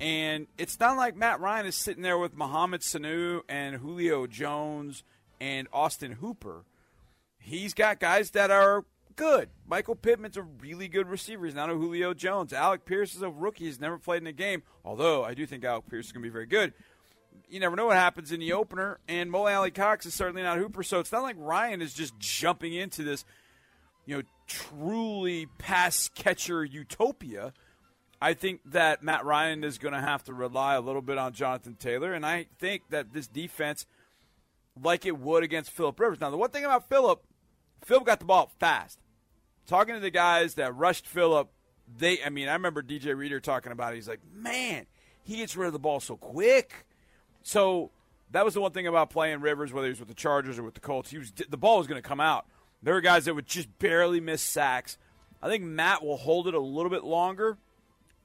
and 0.00 0.46
it's 0.58 0.78
not 0.80 0.96
like 0.96 1.16
Matt 1.16 1.40
Ryan 1.40 1.66
is 1.66 1.74
sitting 1.74 2.02
there 2.02 2.18
with 2.18 2.34
Mohamed 2.34 2.80
Sanu 2.80 3.40
and 3.48 3.76
Julio 3.76 4.26
Jones 4.26 5.04
and 5.40 5.68
Austin 5.72 6.12
Hooper. 6.12 6.64
He's 7.38 7.74
got 7.74 8.00
guys 8.00 8.30
that 8.30 8.50
are 8.50 8.84
good. 9.16 9.48
Michael 9.66 9.94
Pittman's 9.94 10.36
a 10.36 10.42
really 10.42 10.88
good 10.88 11.08
receiver. 11.08 11.46
He's 11.46 11.54
not 11.54 11.70
a 11.70 11.74
Julio 11.74 12.14
Jones. 12.14 12.52
Alec 12.52 12.84
Pierce 12.84 13.14
is 13.14 13.22
a 13.22 13.30
rookie. 13.30 13.66
He's 13.66 13.80
never 13.80 13.98
played 13.98 14.22
in 14.22 14.26
a 14.26 14.32
game, 14.32 14.62
although 14.84 15.24
I 15.24 15.34
do 15.34 15.46
think 15.46 15.64
Alec 15.64 15.88
Pierce 15.88 16.06
is 16.06 16.12
going 16.12 16.22
to 16.22 16.28
be 16.28 16.32
very 16.32 16.46
good. 16.46 16.72
You 17.48 17.60
never 17.60 17.76
know 17.76 17.86
what 17.86 17.96
happens 17.96 18.32
in 18.32 18.40
the 18.40 18.52
opener, 18.52 18.98
and 19.08 19.30
Mo 19.30 19.46
Alie-Cox 19.46 20.06
is 20.06 20.14
certainly 20.14 20.42
not 20.42 20.58
Hooper, 20.58 20.82
so 20.82 21.00
it's 21.00 21.12
not 21.12 21.22
like 21.22 21.36
Ryan 21.38 21.82
is 21.82 21.92
just 21.92 22.18
jumping 22.18 22.74
into 22.74 23.02
this, 23.02 23.24
you 24.06 24.16
know, 24.16 24.22
truly 24.46 25.46
pass 25.58 26.08
catcher 26.14 26.64
utopia. 26.64 27.52
I 28.20 28.34
think 28.34 28.60
that 28.66 29.02
Matt 29.02 29.24
Ryan 29.24 29.64
is 29.64 29.78
going 29.78 29.94
to 29.94 30.00
have 30.00 30.22
to 30.24 30.32
rely 30.34 30.74
a 30.74 30.80
little 30.80 31.02
bit 31.02 31.18
on 31.18 31.32
Jonathan 31.32 31.74
Taylor, 31.74 32.14
and 32.14 32.24
I 32.24 32.46
think 32.58 32.82
that 32.90 33.12
this 33.12 33.26
defense, 33.26 33.84
like 34.80 35.04
it 35.04 35.18
would 35.18 35.42
against 35.42 35.70
Philip 35.70 35.98
Rivers. 35.98 36.20
Now, 36.20 36.30
the 36.30 36.36
one 36.36 36.50
thing 36.50 36.64
about 36.64 36.88
Philip, 36.88 37.22
Philip 37.84 38.06
got 38.06 38.20
the 38.20 38.24
ball 38.24 38.50
fast. 38.60 39.01
Talking 39.66 39.94
to 39.94 40.00
the 40.00 40.10
guys 40.10 40.54
that 40.54 40.74
rushed 40.76 41.06
Philip, 41.06 41.48
they, 41.98 42.22
I 42.22 42.28
mean, 42.30 42.48
I 42.48 42.54
remember 42.54 42.82
DJ 42.82 43.16
Reader 43.16 43.40
talking 43.40 43.72
about 43.72 43.92
it. 43.92 43.96
He's 43.96 44.08
like, 44.08 44.20
man, 44.34 44.86
he 45.22 45.36
gets 45.36 45.56
rid 45.56 45.66
of 45.66 45.72
the 45.72 45.78
ball 45.78 46.00
so 46.00 46.16
quick. 46.16 46.86
So 47.42 47.90
that 48.30 48.44
was 48.44 48.54
the 48.54 48.60
one 48.60 48.72
thing 48.72 48.86
about 48.86 49.10
playing 49.10 49.40
Rivers, 49.40 49.72
whether 49.72 49.86
he 49.86 49.92
was 49.92 50.00
with 50.00 50.08
the 50.08 50.14
Chargers 50.14 50.58
or 50.58 50.62
with 50.62 50.74
the 50.74 50.80
Colts. 50.80 51.10
He 51.10 51.18
was 51.18 51.32
the 51.32 51.56
ball 51.56 51.78
was 51.78 51.86
going 51.86 52.00
to 52.00 52.08
come 52.08 52.20
out. 52.20 52.46
There 52.82 52.94
were 52.94 53.00
guys 53.00 53.26
that 53.26 53.34
would 53.34 53.46
just 53.46 53.78
barely 53.78 54.20
miss 54.20 54.42
sacks. 54.42 54.98
I 55.40 55.48
think 55.48 55.64
Matt 55.64 56.04
will 56.04 56.16
hold 56.16 56.48
it 56.48 56.54
a 56.54 56.60
little 56.60 56.90
bit 56.90 57.04
longer 57.04 57.58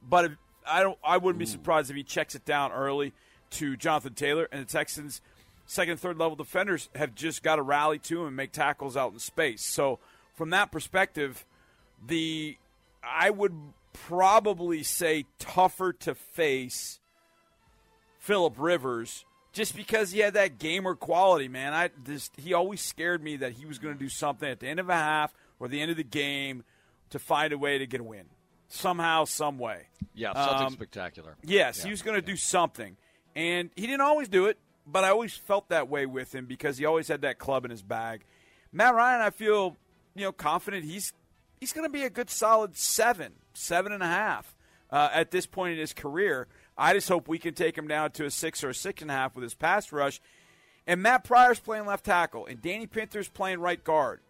but 0.02 0.24
if, 0.26 0.32
I 0.66 0.82
don't. 0.82 0.98
I 1.02 1.16
wouldn't 1.16 1.38
be 1.38 1.46
surprised 1.46 1.90
if 1.90 1.96
he 1.96 2.02
checks 2.02 2.34
it 2.34 2.44
down 2.44 2.72
early 2.72 3.12
to 3.50 3.76
Jonathan 3.76 4.14
Taylor 4.14 4.48
and 4.52 4.60
the 4.60 4.70
Texans. 4.70 5.20
Second 5.66 5.92
and 5.92 6.00
third 6.00 6.18
level 6.18 6.36
defenders 6.36 6.88
have 6.94 7.14
just 7.14 7.42
got 7.42 7.56
to 7.56 7.62
rally 7.62 7.98
to 7.98 8.22
him 8.22 8.28
and 8.28 8.36
make 8.36 8.52
tackles 8.52 8.96
out 8.96 9.12
in 9.12 9.18
space. 9.18 9.62
So 9.62 9.98
from 10.38 10.50
that 10.50 10.70
perspective, 10.70 11.44
the 12.06 12.56
I 13.02 13.28
would 13.28 13.52
probably 13.92 14.84
say 14.84 15.26
tougher 15.40 15.92
to 15.92 16.14
face 16.14 17.00
Philip 18.20 18.54
Rivers 18.56 19.24
just 19.52 19.74
because 19.74 20.12
he 20.12 20.20
had 20.20 20.34
that 20.34 20.58
gamer 20.58 20.94
quality, 20.94 21.48
man. 21.48 21.74
I 21.74 21.90
just 22.06 22.32
he 22.36 22.54
always 22.54 22.80
scared 22.80 23.22
me 23.22 23.36
that 23.38 23.52
he 23.52 23.66
was 23.66 23.78
going 23.78 23.94
to 23.94 24.00
do 24.00 24.08
something 24.08 24.48
at 24.48 24.60
the 24.60 24.68
end 24.68 24.78
of 24.78 24.88
a 24.88 24.94
half 24.94 25.34
or 25.58 25.66
the 25.66 25.80
end 25.80 25.90
of 25.90 25.96
the 25.96 26.04
game 26.04 26.62
to 27.10 27.18
find 27.18 27.52
a 27.52 27.58
way 27.58 27.78
to 27.78 27.86
get 27.86 28.00
a 28.00 28.04
win 28.04 28.26
somehow, 28.68 29.24
some 29.24 29.58
way. 29.58 29.88
Yeah, 30.14 30.34
something 30.34 30.66
um, 30.68 30.72
spectacular. 30.72 31.36
Yes, 31.42 31.78
yeah. 31.78 31.86
he 31.86 31.90
was 31.90 32.02
going 32.02 32.14
to 32.14 32.24
do 32.24 32.36
something, 32.36 32.96
and 33.34 33.70
he 33.74 33.82
didn't 33.82 34.02
always 34.02 34.28
do 34.28 34.46
it, 34.46 34.58
but 34.86 35.02
I 35.02 35.08
always 35.08 35.34
felt 35.34 35.70
that 35.70 35.88
way 35.88 36.06
with 36.06 36.32
him 36.32 36.46
because 36.46 36.78
he 36.78 36.84
always 36.84 37.08
had 37.08 37.22
that 37.22 37.38
club 37.38 37.64
in 37.64 37.72
his 37.72 37.82
bag. 37.82 38.22
Matt 38.72 38.94
Ryan, 38.94 39.22
I 39.22 39.30
feel 39.30 39.76
you 40.18 40.24
know 40.24 40.32
confident 40.32 40.84
he's 40.84 41.12
he's 41.60 41.72
going 41.72 41.86
to 41.86 41.92
be 41.92 42.04
a 42.04 42.10
good 42.10 42.30
solid 42.30 42.76
seven, 42.76 43.32
seven 43.54 43.92
and 43.92 44.02
a 44.02 44.06
half 44.06 44.56
uh, 44.90 45.10
at 45.12 45.30
this 45.30 45.46
point 45.46 45.74
in 45.74 45.78
his 45.78 45.92
career. 45.92 46.46
I 46.76 46.92
just 46.92 47.08
hope 47.08 47.28
we 47.28 47.38
can 47.38 47.54
take 47.54 47.76
him 47.76 47.88
down 47.88 48.12
to 48.12 48.24
a 48.24 48.30
six 48.30 48.62
or 48.62 48.70
a 48.70 48.74
six 48.74 49.02
and 49.02 49.10
a 49.10 49.14
half 49.14 49.34
with 49.34 49.42
his 49.42 49.54
pass 49.54 49.92
rush. 49.92 50.20
And 50.86 51.02
Matt 51.02 51.24
Pryor's 51.24 51.60
playing 51.60 51.86
left 51.86 52.04
tackle, 52.04 52.46
and 52.46 52.62
Danny 52.62 52.86
Pinter's 52.86 53.28
playing 53.28 53.60
right 53.60 53.82
guard. 53.82 54.20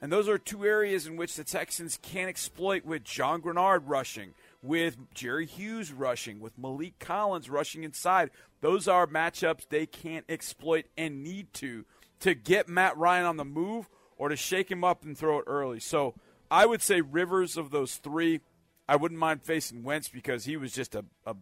And 0.00 0.12
those 0.12 0.28
are 0.28 0.38
two 0.38 0.64
areas 0.64 1.06
in 1.06 1.16
which 1.16 1.34
the 1.34 1.42
Texans 1.42 1.98
can 2.00 2.28
exploit 2.28 2.84
with 2.84 3.02
John 3.02 3.40
Greenard 3.40 3.82
rushing, 3.86 4.34
with 4.62 4.96
Jerry 5.14 5.46
Hughes 5.46 5.90
rushing, 5.90 6.38
with 6.38 6.60
Maliek 6.60 6.92
Collins 7.00 7.48
rushing 7.48 7.82
inside. 7.82 8.30
Those 8.60 8.86
are 8.86 9.06
matchups 9.06 9.68
they 9.68 9.86
can't 9.86 10.26
exploit 10.28 10.84
and 10.96 11.24
need 11.24 11.52
to 11.54 11.84
to 12.20 12.34
get 12.34 12.68
Matt 12.68 12.96
Ryan 12.96 13.26
on 13.26 13.36
the 13.36 13.44
move 13.44 13.88
or 14.16 14.28
to 14.28 14.36
shake 14.36 14.70
him 14.70 14.84
up 14.84 15.04
and 15.04 15.16
throw 15.16 15.38
it 15.38 15.44
early. 15.46 15.80
So 15.80 16.14
I 16.50 16.66
would 16.66 16.82
say 16.82 17.00
Rivers 17.00 17.56
of 17.56 17.70
those 17.70 17.96
three. 17.96 18.40
I 18.88 18.96
wouldn't 18.96 19.18
mind 19.18 19.42
facing 19.42 19.82
Wentz 19.82 20.08
because 20.08 20.44
he 20.44 20.56
was 20.56 20.72
just 20.72 20.94
a, 20.94 21.04
a 21.26 21.34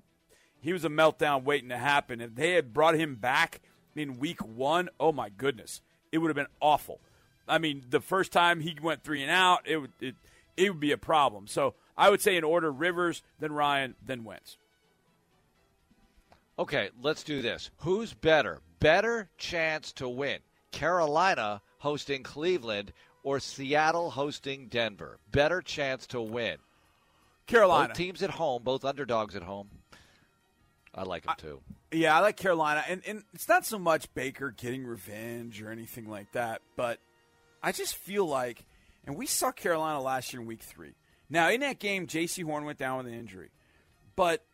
he 0.61 0.73
was 0.73 0.85
a 0.85 0.89
meltdown 0.89 1.45
waiting 1.45 1.69
to 1.69 1.77
happen. 1.77 2.23
If 2.23 2.35
they 2.35 2.53
had 2.53 2.73
brought 2.73 2.95
him 2.95 3.17
back 3.17 3.61
in 3.95 4.19
week 4.19 4.43
one, 4.43 4.89
oh 4.99 5.13
my 5.13 5.29
goodness, 5.29 5.83
it 6.11 6.19
would 6.19 6.29
have 6.29 6.37
been 6.37 6.47
awful. 6.61 7.01
I 7.47 7.59
mean, 7.59 7.85
the 7.91 8.01
first 8.01 8.33
time 8.33 8.61
he 8.61 8.77
went 8.83 9.03
three 9.03 9.21
and 9.23 9.31
out, 9.31 9.61
it 9.67 9.77
would 9.77 9.93
it, 10.01 10.15
it 10.57 10.71
would 10.71 10.81
be 10.81 10.93
a 10.93 10.99
problem. 10.99 11.47
So 11.47 11.75
I 11.97 12.09
would 12.09 12.23
say 12.23 12.37
in 12.37 12.45
order: 12.45 12.73
Rivers, 12.73 13.23
then 13.39 13.53
Ryan, 13.53 13.95
then 14.05 14.25
Wentz. 14.25 14.57
Okay, 16.59 16.91
let's 17.03 17.25
do 17.25 17.43
this. 17.43 17.71
Who's 17.79 18.15
better? 18.15 18.61
Better 18.81 19.29
chance 19.37 19.93
to 19.95 20.09
win: 20.09 20.39
Carolina 20.71 21.61
hosting 21.85 22.23
Cleveland 22.23 22.93
or 23.23 23.39
Seattle 23.39 24.11
hosting 24.11 24.67
Denver? 24.67 25.19
Better 25.31 25.63
chance 25.63 26.07
to 26.09 26.21
win. 26.21 26.57
Carolina. 27.47 27.89
Both 27.89 27.97
teams 27.97 28.23
at 28.23 28.31
home, 28.31 28.63
both 28.63 28.85
underdogs 28.85 29.37
at 29.37 29.43
home. 29.43 29.69
I 30.95 31.03
like 31.03 31.25
them 31.25 31.35
too. 31.39 31.61
I, 31.93 31.97
yeah, 31.97 32.17
I 32.17 32.21
like 32.21 32.37
Carolina, 32.37 32.83
and 32.89 33.03
and 33.07 33.23
it's 33.35 33.49
not 33.49 33.67
so 33.67 33.79
much 33.79 34.13
Baker 34.15 34.55
getting 34.57 34.85
revenge 34.85 35.61
or 35.63 35.71
anything 35.71 36.09
like 36.09 36.33
that, 36.33 36.63
but 36.77 36.99
I 37.63 37.73
just 37.73 37.97
feel 37.97 38.27
like, 38.27 38.65
and 39.07 39.17
we 39.17 39.27
saw 39.27 39.53
Carolina 39.53 40.01
last 40.01 40.33
year 40.33 40.41
in 40.41 40.49
week 40.49 40.63
three. 40.63 40.95
Now, 41.29 41.51
in 41.51 41.61
that 41.61 41.79
game, 41.79 42.07
Jaycee 42.07 42.45
Horn 42.45 42.65
went 42.65 42.79
down 42.79 42.99
with 42.99 43.07
an 43.07 43.15
injury. 43.15 43.51
But 44.17 44.45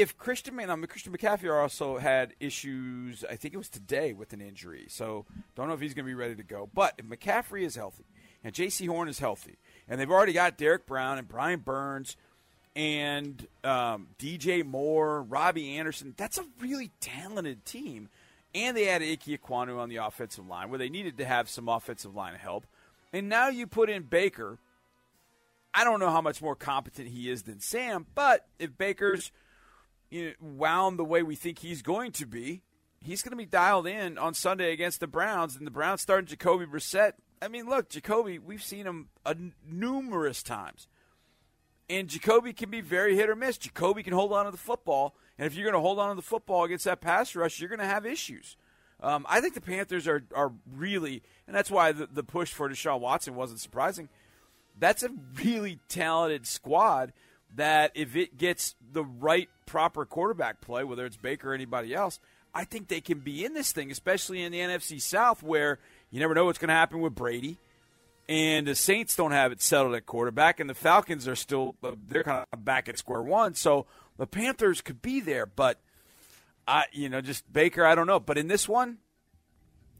if 0.00 0.16
Christian, 0.18 0.56
now, 0.56 0.76
Christian 0.86 1.12
McCaffrey 1.12 1.54
also 1.54 1.98
had 1.98 2.34
issues, 2.40 3.24
I 3.28 3.36
think 3.36 3.54
it 3.54 3.58
was 3.58 3.68
today 3.68 4.12
with 4.12 4.32
an 4.32 4.40
injury. 4.40 4.86
So 4.88 5.26
don't 5.54 5.68
know 5.68 5.74
if 5.74 5.80
he's 5.80 5.94
going 5.94 6.04
to 6.04 6.10
be 6.10 6.14
ready 6.14 6.34
to 6.34 6.42
go. 6.42 6.68
But 6.72 6.94
if 6.98 7.06
McCaffrey 7.06 7.62
is 7.62 7.76
healthy 7.76 8.04
and 8.44 8.54
Jaycee 8.54 8.88
Horn 8.88 9.08
is 9.08 9.18
healthy, 9.18 9.56
and 9.88 10.00
they've 10.00 10.10
already 10.10 10.32
got 10.32 10.58
Derrick 10.58 10.86
Brown 10.86 11.18
and 11.18 11.28
Brian 11.28 11.60
Burns 11.60 12.16
and 12.74 13.46
um, 13.64 14.08
DJ 14.18 14.64
Moore, 14.64 15.22
Robbie 15.22 15.76
Anderson, 15.76 16.14
that's 16.16 16.38
a 16.38 16.44
really 16.60 16.90
talented 17.00 17.64
team 17.64 18.08
and 18.56 18.74
they 18.74 18.86
had 18.86 19.02
Ike 19.02 19.24
Ekwonu 19.24 19.78
on 19.78 19.90
the 19.90 19.96
offensive 19.96 20.46
line 20.46 20.70
where 20.70 20.78
they 20.78 20.88
needed 20.88 21.18
to 21.18 21.26
have 21.26 21.50
some 21.50 21.68
offensive 21.68 22.14
line 22.14 22.34
help. 22.34 22.66
And 23.12 23.28
now 23.28 23.48
you 23.48 23.66
put 23.66 23.90
in 23.90 24.04
Baker. 24.04 24.58
I 25.74 25.84
don't 25.84 26.00
know 26.00 26.10
how 26.10 26.22
much 26.22 26.40
more 26.40 26.56
competent 26.56 27.08
he 27.08 27.30
is 27.30 27.42
than 27.42 27.60
Sam, 27.60 28.06
but 28.14 28.46
if 28.58 28.76
Baker's 28.78 29.30
you 30.10 30.26
know, 30.26 30.32
wound 30.40 30.98
the 30.98 31.04
way 31.04 31.22
we 31.22 31.34
think 31.34 31.58
he's 31.58 31.82
going 31.82 32.12
to 32.12 32.26
be, 32.26 32.62
he's 33.00 33.22
going 33.22 33.30
to 33.30 33.36
be 33.36 33.46
dialed 33.46 33.86
in 33.86 34.18
on 34.18 34.34
Sunday 34.34 34.72
against 34.72 35.00
the 35.00 35.06
Browns, 35.06 35.56
and 35.56 35.66
the 35.66 35.70
Browns 35.70 36.00
starting 36.00 36.26
Jacoby 36.26 36.66
Brissett. 36.66 37.12
I 37.40 37.48
mean, 37.48 37.68
look, 37.68 37.88
Jacoby, 37.88 38.38
we've 38.38 38.62
seen 38.62 38.86
him 38.86 39.08
a, 39.24 39.36
numerous 39.66 40.42
times. 40.42 40.88
And 41.88 42.08
Jacoby 42.08 42.52
can 42.52 42.70
be 42.70 42.80
very 42.80 43.14
hit 43.14 43.30
or 43.30 43.36
miss. 43.36 43.58
Jacoby 43.58 44.02
can 44.02 44.12
hold 44.12 44.32
on 44.32 44.46
to 44.46 44.50
the 44.50 44.56
football, 44.56 45.14
and 45.38 45.46
if 45.46 45.54
you're 45.54 45.64
going 45.64 45.80
to 45.80 45.86
hold 45.86 45.98
on 45.98 46.08
to 46.08 46.16
the 46.16 46.22
football 46.22 46.64
against 46.64 46.84
that 46.84 47.00
pass 47.00 47.36
rush, 47.36 47.60
you're 47.60 47.68
going 47.68 47.78
to 47.78 47.86
have 47.86 48.04
issues. 48.04 48.56
Um, 49.00 49.26
I 49.28 49.40
think 49.40 49.54
the 49.54 49.60
Panthers 49.60 50.08
are 50.08 50.24
are 50.34 50.52
really, 50.74 51.22
and 51.46 51.54
that's 51.54 51.70
why 51.70 51.92
the, 51.92 52.06
the 52.06 52.24
push 52.24 52.52
for 52.52 52.68
Deshaun 52.68 53.00
Watson 53.00 53.34
wasn't 53.34 53.60
surprising. 53.60 54.08
That's 54.78 55.02
a 55.02 55.10
really 55.42 55.80
talented 55.88 56.46
squad 56.46 57.12
that 57.56 57.92
if 57.94 58.16
it 58.16 58.36
gets 58.36 58.74
the 58.92 59.04
right 59.04 59.48
proper 59.66 60.04
quarterback 60.04 60.60
play, 60.60 60.84
whether 60.84 61.04
it's 61.04 61.16
Baker 61.16 61.50
or 61.50 61.54
anybody 61.54 61.94
else, 61.94 62.20
I 62.54 62.64
think 62.64 62.88
they 62.88 63.00
can 63.00 63.18
be 63.18 63.44
in 63.44 63.52
this 63.52 63.72
thing, 63.72 63.90
especially 63.90 64.42
in 64.42 64.52
the 64.52 64.60
NFC 64.60 65.00
South 65.00 65.42
where 65.42 65.78
you 66.10 66.20
never 66.20 66.34
know 66.34 66.46
what's 66.46 66.58
going 66.58 66.68
to 66.68 66.74
happen 66.74 67.00
with 67.00 67.14
Brady. 67.14 67.58
And 68.28 68.66
the 68.66 68.74
Saints 68.74 69.14
don't 69.14 69.32
have 69.32 69.52
it 69.52 69.62
settled 69.62 69.94
at 69.94 70.04
quarterback, 70.04 70.58
and 70.58 70.68
the 70.68 70.74
Falcons 70.74 71.28
are 71.28 71.36
still 71.36 71.76
uh, 71.84 71.92
they're 72.08 72.24
kind 72.24 72.44
of 72.52 72.64
back 72.64 72.88
at 72.88 72.98
square 72.98 73.22
one. 73.22 73.54
So 73.54 73.86
the 74.16 74.26
Panthers 74.26 74.80
could 74.80 75.00
be 75.00 75.20
there, 75.20 75.46
but 75.46 75.78
I, 76.66 76.84
you 76.92 77.08
know, 77.08 77.20
just 77.20 77.50
Baker, 77.52 77.84
I 77.84 77.94
don't 77.94 78.08
know. 78.08 78.18
But 78.18 78.36
in 78.36 78.48
this 78.48 78.68
one, 78.68 78.98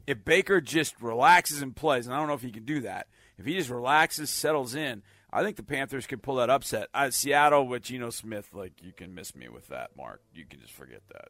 if 0.07 0.25
Baker 0.25 0.59
just 0.59 1.01
relaxes 1.01 1.61
and 1.61 1.73
plays, 1.75 2.05
and 2.05 2.13
I 2.13 2.19
don't 2.19 2.27
know 2.27 2.33
if 2.33 2.41
he 2.41 2.51
can 2.51 2.65
do 2.65 2.81
that, 2.81 3.07
if 3.37 3.45
he 3.45 3.53
just 3.53 3.69
relaxes, 3.69 4.29
settles 4.29 4.75
in, 4.75 5.03
I 5.31 5.43
think 5.43 5.57
the 5.57 5.63
Panthers 5.63 6.07
could 6.07 6.23
pull 6.23 6.35
that 6.35 6.49
upset. 6.49 6.87
I, 6.93 7.09
Seattle 7.09 7.67
with 7.67 7.83
Geno 7.83 8.09
Smith, 8.09 8.49
like 8.53 8.73
you 8.81 8.93
can 8.93 9.13
miss 9.13 9.35
me 9.35 9.49
with 9.49 9.67
that, 9.67 9.91
Mark. 9.97 10.21
You 10.33 10.45
can 10.45 10.59
just 10.61 10.73
forget 10.73 11.01
that. 11.09 11.29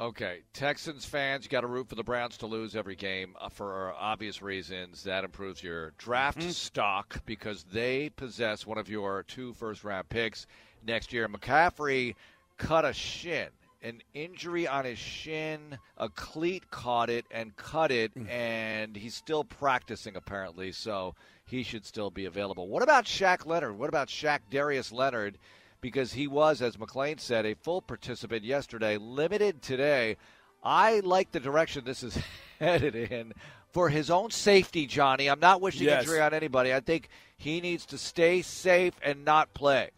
Okay, 0.00 0.40
Texans 0.54 1.04
fans, 1.04 1.44
you 1.44 1.50
got 1.50 1.60
to 1.60 1.66
root 1.66 1.90
for 1.90 1.94
the 1.94 2.02
Browns 2.02 2.38
to 2.38 2.46
lose 2.46 2.74
every 2.74 2.96
game 2.96 3.36
uh, 3.38 3.50
for 3.50 3.92
obvious 3.98 4.40
reasons. 4.40 5.02
That 5.02 5.24
improves 5.24 5.62
your 5.62 5.90
draft 5.98 6.38
mm-hmm. 6.38 6.50
stock 6.50 7.20
because 7.26 7.64
they 7.64 8.08
possess 8.08 8.66
one 8.66 8.78
of 8.78 8.88
your 8.88 9.24
two 9.24 9.52
first 9.52 9.84
round 9.84 10.08
picks 10.08 10.46
next 10.82 11.12
year. 11.12 11.28
McCaffrey 11.28 12.14
cut 12.56 12.86
a 12.86 12.94
shin, 12.94 13.48
an 13.82 14.00
injury 14.14 14.66
on 14.66 14.86
his 14.86 14.98
shin. 14.98 15.76
A 15.98 16.08
cleat 16.08 16.70
caught 16.70 17.10
it 17.10 17.26
and 17.30 17.54
cut 17.56 17.90
it, 17.90 18.14
mm. 18.14 18.26
and 18.30 18.96
he's 18.96 19.14
still 19.14 19.44
practicing 19.44 20.16
apparently, 20.16 20.72
so 20.72 21.14
he 21.50 21.62
should 21.62 21.84
still 21.84 22.10
be 22.10 22.24
available. 22.24 22.68
What 22.68 22.82
about 22.82 23.04
Shaq 23.04 23.46
Leonard? 23.46 23.78
What 23.78 23.88
about 23.88 24.08
Shaq 24.08 24.40
Darius 24.50 24.92
Leonard? 24.92 25.38
because 25.80 26.12
he 26.12 26.26
was, 26.26 26.62
as 26.62 26.76
McClain 26.76 27.20
said, 27.20 27.46
a 27.46 27.54
full 27.54 27.80
participant 27.80 28.44
yesterday, 28.44 28.96
limited 28.98 29.62
today. 29.62 30.16
I 30.62 31.00
like 31.00 31.32
the 31.32 31.40
direction 31.40 31.84
this 31.84 32.02
is 32.02 32.18
headed 32.58 32.94
in 32.94 33.32
for 33.72 33.88
his 33.88 34.10
own 34.10 34.30
safety, 34.30 34.86
Johnny. 34.86 35.28
I'm 35.28 35.40
not 35.40 35.60
wishing 35.60 35.86
yes. 35.86 36.02
injury 36.02 36.20
on 36.20 36.34
anybody. 36.34 36.74
I 36.74 36.80
think 36.80 37.08
he 37.36 37.60
needs 37.60 37.86
to 37.86 37.98
stay 37.98 38.42
safe 38.42 38.94
and 39.02 39.24
not 39.24 39.54
play. 39.54 39.90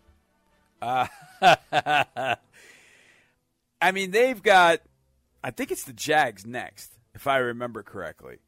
Uh, 0.81 1.07
I 3.81 3.93
mean, 3.93 4.13
they've 4.13 4.43
got, 4.43 4.81
I 5.43 5.51
think 5.51 5.71
it's 5.73 5.85
the 5.85 5.93
Jags 5.93 6.47
next, 6.47 6.93
if 7.15 7.27
I 7.27 7.39
remember 7.39 7.83
correctly. 7.83 8.39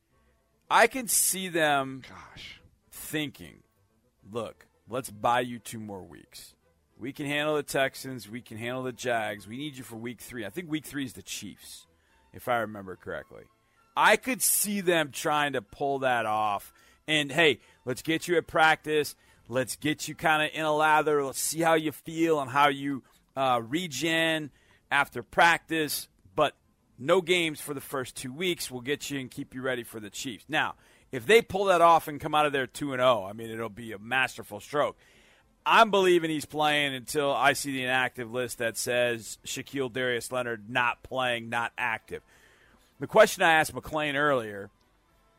I 0.70 0.86
can 0.86 1.08
see 1.08 1.48
them 1.48 2.02
Gosh. 2.08 2.60
Thinking, 3.14 3.62
look, 4.32 4.66
let's 4.88 5.08
buy 5.08 5.38
you 5.38 5.60
two 5.60 5.78
more 5.78 6.02
weeks. 6.02 6.52
We 6.98 7.12
can 7.12 7.26
handle 7.26 7.54
the 7.54 7.62
Texans. 7.62 8.28
We 8.28 8.40
can 8.40 8.58
handle 8.58 8.82
the 8.82 8.90
Jags. 8.90 9.46
We 9.46 9.56
need 9.56 9.76
you 9.76 9.84
for 9.84 9.94
week 9.94 10.20
three. 10.20 10.44
I 10.44 10.50
think 10.50 10.68
week 10.68 10.84
three 10.84 11.04
is 11.04 11.12
the 11.12 11.22
Chiefs, 11.22 11.86
if 12.32 12.48
I 12.48 12.56
remember 12.56 12.96
correctly. 12.96 13.44
I 13.96 14.16
could 14.16 14.42
see 14.42 14.80
them 14.80 15.10
trying 15.12 15.52
to 15.52 15.62
pull 15.62 16.00
that 16.00 16.26
off. 16.26 16.72
And 17.06 17.30
hey, 17.30 17.60
let's 17.84 18.02
get 18.02 18.26
you 18.26 18.36
at 18.36 18.48
practice. 18.48 19.14
Let's 19.48 19.76
get 19.76 20.08
you 20.08 20.16
kind 20.16 20.42
of 20.42 20.50
in 20.52 20.64
a 20.64 20.74
lather. 20.74 21.24
Let's 21.24 21.38
see 21.38 21.60
how 21.60 21.74
you 21.74 21.92
feel 21.92 22.40
and 22.40 22.50
how 22.50 22.66
you 22.66 23.04
uh, 23.36 23.60
regen 23.64 24.50
after 24.90 25.22
practice. 25.22 26.08
But 26.34 26.56
no 26.98 27.20
games 27.20 27.60
for 27.60 27.74
the 27.74 27.80
first 27.80 28.16
two 28.16 28.32
weeks. 28.32 28.72
We'll 28.72 28.80
get 28.80 29.08
you 29.08 29.20
and 29.20 29.30
keep 29.30 29.54
you 29.54 29.62
ready 29.62 29.84
for 29.84 30.00
the 30.00 30.10
Chiefs. 30.10 30.46
Now, 30.48 30.74
if 31.14 31.26
they 31.26 31.42
pull 31.42 31.66
that 31.66 31.80
off 31.80 32.08
and 32.08 32.20
come 32.20 32.34
out 32.34 32.44
of 32.44 32.52
there 32.52 32.66
2 32.66 32.92
and 32.92 32.98
0, 33.00 33.24
I 33.24 33.34
mean, 33.34 33.48
it'll 33.48 33.68
be 33.68 33.92
a 33.92 34.00
masterful 34.00 34.58
stroke. 34.58 34.96
I'm 35.64 35.92
believing 35.92 36.28
he's 36.28 36.44
playing 36.44 36.92
until 36.92 37.32
I 37.32 37.52
see 37.52 37.70
the 37.70 37.84
inactive 37.84 38.32
list 38.32 38.58
that 38.58 38.76
says 38.76 39.38
Shaquille 39.46 39.92
Darius 39.92 40.32
Leonard 40.32 40.68
not 40.68 41.04
playing, 41.04 41.48
not 41.48 41.70
active. 41.78 42.22
The 42.98 43.06
question 43.06 43.44
I 43.44 43.52
asked 43.52 43.72
McClain 43.72 44.16
earlier, 44.16 44.70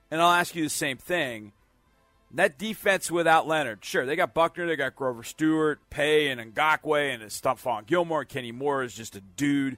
and 0.09 0.21
I'll 0.21 0.31
ask 0.31 0.55
you 0.55 0.63
the 0.63 0.69
same 0.69 0.95
thing. 0.95 1.51
That 2.31 2.57
defense 2.57 3.11
without 3.11 3.45
Leonard, 3.45 3.83
sure, 3.83 4.05
they 4.05 4.15
got 4.15 4.33
Buckner, 4.33 4.67
they 4.67 4.77
got 4.77 4.95
Grover 4.95 5.23
Stewart, 5.23 5.81
Paye, 5.89 6.29
and 6.29 6.55
Ngakoue, 6.55 7.13
and 7.13 7.23
Stephon 7.23 7.85
Gilmore. 7.85 8.23
Kenny 8.23 8.53
Moore 8.53 8.83
is 8.83 8.93
just 8.93 9.17
a 9.17 9.21
dude. 9.35 9.77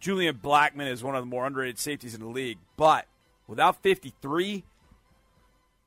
Julian 0.00 0.38
Blackmon 0.42 0.90
is 0.90 1.04
one 1.04 1.14
of 1.14 1.22
the 1.22 1.26
more 1.26 1.46
underrated 1.46 1.78
safeties 1.78 2.14
in 2.14 2.22
the 2.22 2.28
league. 2.28 2.58
But 2.78 3.06
without 3.46 3.82
53, 3.82 4.64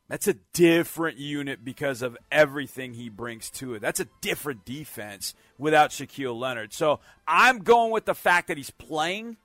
that's 0.10 0.28
a 0.28 0.36
different 0.53 1.18
unit 1.18 1.66
because 1.66 2.01
of 2.01 2.18
everything 2.32 2.93
he 2.93 3.10
brings 3.10 3.49
to 3.51 3.74
it. 3.74 3.82
That's 3.82 3.99
a 3.99 4.08
different 4.22 4.64
defense 4.66 5.34
without 5.58 5.89
Shaquille 5.89 6.38
Leonard. 6.38 6.74
So 6.74 6.99
I'm 7.28 7.60
going 7.60 7.91
with 7.91 8.05
the 8.05 8.16
fact 8.16 8.47
that 8.47 8.58
he's 8.58 8.70
playing, 8.70 9.38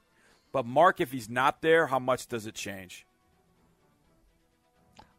but 0.52 0.64
Mark, 0.64 1.00
if 1.00 1.10
he's 1.10 1.28
not 1.28 1.62
there, 1.62 1.86
how 1.88 1.98
much 1.98 2.28
does 2.28 2.46
it 2.46 2.54
change? 2.54 3.06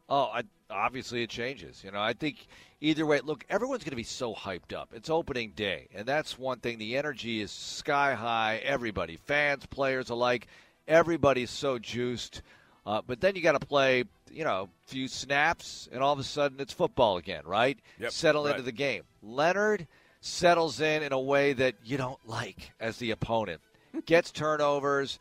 Oh, 0.10 0.30
I, 0.34 0.44
obviously 0.70 1.24
it 1.24 1.30
changes. 1.30 1.84
You 1.84 1.92
know, 1.92 2.02
I 2.02 2.14
think 2.14 2.48
either 2.82 3.06
way, 3.06 3.20
look, 3.22 3.46
everyone's 3.50 3.84
going 3.84 3.92
to 3.92 3.98
be 3.98 4.04
so 4.04 4.34
hyped 4.34 4.74
up. 4.74 4.90
It's 4.94 5.10
opening 5.10 5.54
day, 5.56 5.88
and 5.94 6.06
that's 6.06 6.38
one 6.38 6.60
thing. 6.60 6.78
The 6.78 6.98
energy 6.98 7.42
is 7.42 7.52
sky 7.52 8.14
high. 8.14 8.62
Everybody, 8.64 9.18
fans, 9.26 9.66
players 9.66 10.10
alike, 10.10 10.48
everybody's 10.88 11.50
so 11.50 11.80
juiced. 11.80 12.42
Uh, 12.86 13.02
but 13.06 13.22
then 13.22 13.36
you 13.36 13.42
got 13.42 13.60
to 13.60 13.66
play, 13.66 14.04
you 14.34 14.44
know, 14.44 14.64
a 14.64 14.90
few 14.90 15.08
snaps, 15.08 15.88
and 15.92 16.02
all 16.02 16.14
of 16.14 16.20
a 16.20 16.24
sudden 16.24 16.60
it's 16.60 16.74
football 16.74 17.18
again, 17.18 17.44
right? 17.46 17.78
Yep, 18.00 18.12
Settle 18.12 18.46
right. 18.46 18.52
into 18.52 18.64
the 18.64 18.72
game. 18.72 19.04
Leonard 19.22 19.88
settles 20.22 20.80
in 20.80 21.04
in 21.04 21.12
a 21.12 21.20
way 21.20 21.54
that 21.54 21.76
you 21.84 21.98
don't 21.98 22.20
like 22.28 22.72
as 22.80 22.98
the 22.98 23.12
opponent. 23.12 23.62
Gets 24.06 24.32
turnovers, 24.32 25.20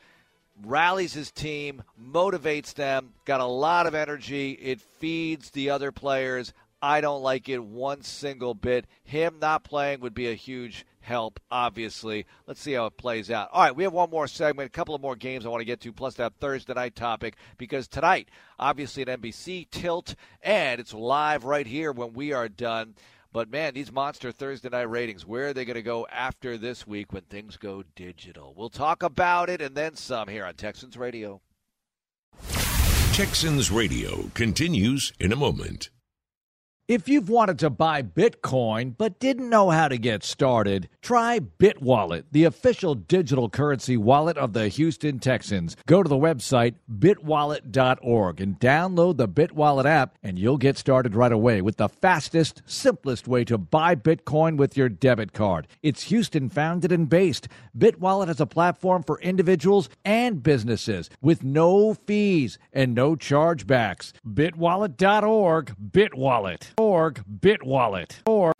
rallies 0.65 1.13
his 1.13 1.31
team, 1.31 1.83
motivates 2.01 2.75
them, 2.75 3.13
got 3.25 3.41
a 3.41 3.47
lot 3.47 3.87
of 3.87 3.95
energy. 3.95 4.53
It 4.53 4.81
feeds 4.81 5.51
the 5.51 5.71
other 5.71 5.93
players. 5.93 6.53
I 6.81 7.01
don't 7.01 7.23
like 7.23 7.49
it 7.49 7.63
one 7.63 8.03
single 8.03 8.55
bit. 8.55 8.87
Him 9.05 9.37
not 9.41 9.63
playing 9.63 10.01
would 10.01 10.15
be 10.15 10.29
a 10.29 10.35
huge 10.35 10.85
help, 11.03 11.39
obviously. 11.51 12.27
Let's 12.47 12.61
see 12.61 12.73
how 12.73 12.87
it 12.87 12.97
plays 12.97 13.31
out. 13.31 13.51
All 13.53 13.63
right, 13.63 13.77
we 13.77 13.85
have 13.85 13.93
one 13.93 14.11
more 14.11 14.27
segment, 14.27 14.67
a 14.67 14.71
couple 14.71 14.95
of 14.95 15.03
more 15.03 15.17
games 15.17 15.45
I 15.45 15.51
want 15.51 15.61
to 15.61 15.67
get 15.67 15.81
to, 15.83 15.93
plus 15.93 16.15
that 16.15 16.35
Thursday 16.41 16.75
night 16.75 16.97
topic, 16.97 17.37
because 17.59 17.89
tonight, 17.89 18.29
obviously 18.59 19.03
at 19.03 19.21
NBC, 19.21 19.69
Tilt, 19.71 20.15
and 20.43 20.81
it's 20.81 20.95
live 20.95 21.45
right 21.45 21.67
here 21.67 21.93
when 21.93 22.15
we 22.15 22.33
are 22.33 22.49
done. 22.49 22.95
But 23.33 23.51
man, 23.51 23.75
these 23.75 23.91
monster 23.91 24.31
Thursday 24.31 24.69
night 24.69 24.91
ratings, 24.91 25.27
where 25.27 25.49
are 25.49 25.53
they 25.55 25.65
going 25.65 25.75
to 25.75 25.83
go 25.83 26.07
after 26.11 26.59
this 26.59 26.87
week 26.87 27.13
when 27.13 27.23
things 27.23 27.57
go 27.57 27.83
digital? 27.97 28.55
We'll 28.57 28.69
talk 28.69 29.03
about 29.03 29.49
it 29.49 29.63
and 29.63 29.75
then 29.75 29.97
some 29.97 30.29
here 30.29 30.45
on 30.45 30.55
Texans 30.55 30.97
Radio. 30.97 31.41
Texans 33.13 33.71
Radio 33.71 34.31
continues 34.35 35.13
in 35.19 35.33
a 35.33 35.37
moment. 35.37 35.91
If 36.93 37.09
you've 37.09 37.31
wanted 37.31 37.59
to 37.61 37.71
buy 37.71 38.03
Bitcoin 38.03 38.95
but 38.99 39.19
didn't 39.19 39.49
know 39.49 39.71
how 39.71 39.89
to 39.89 39.97
get 39.97 40.23
started, 40.23 40.91
try 41.01 41.41
BitWallet, 41.41 42.25
the 42.33 42.45
official 42.45 42.95
digital 42.95 43.49
currency 43.49 43.97
wallet 43.97 44.37
of 44.37 44.53
the 44.53 44.69
Houston 44.69 45.19
Texans. 45.19 45.75
Go 45.87 46.03
to 46.03 46.09
the 46.11 46.17
website 46.17 46.75
bitwallet.org 46.95 48.43
and 48.43 48.61
download 48.61 49.17
the 49.17 49.27
BitWallet 49.27 49.87
app, 49.87 50.19
and 50.23 50.39
you'll 50.39 50.59
get 50.59 50.77
started 50.77 51.15
right 51.15 51.33
away 51.33 51.63
with 51.63 51.79
the 51.79 51.89
fastest, 51.89 52.61
simplest 52.67 53.27
way 53.27 53.43
to 53.47 53.57
buy 53.57 53.95
Bitcoin 53.95 54.59
with 54.59 54.77
your 54.77 54.91
debit 54.91 55.33
card. 55.33 55.69
It's 55.83 56.03
Houston 56.03 56.51
founded 56.51 56.93
and 56.93 57.09
based. 57.09 57.49
BitWallet 57.75 58.29
is 58.29 58.39
a 58.39 58.45
platform 58.45 59.03
for 59.03 59.19
individuals 59.23 59.89
and 60.05 60.43
businesses 60.43 61.09
with 61.23 61.43
no 61.43 61.95
fees 61.95 62.59
and 62.71 62.95
no 62.95 63.17
chargebacks. 63.17 64.13
BitWallet.org, 64.29 65.75
BitWallet 65.91 66.82
org 66.83 67.23
bitwallet 67.41 68.11
or 68.27 68.53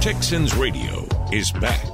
Texans 0.00 0.54
Radio 0.56 1.06
is 1.32 1.52
back. 1.52 1.84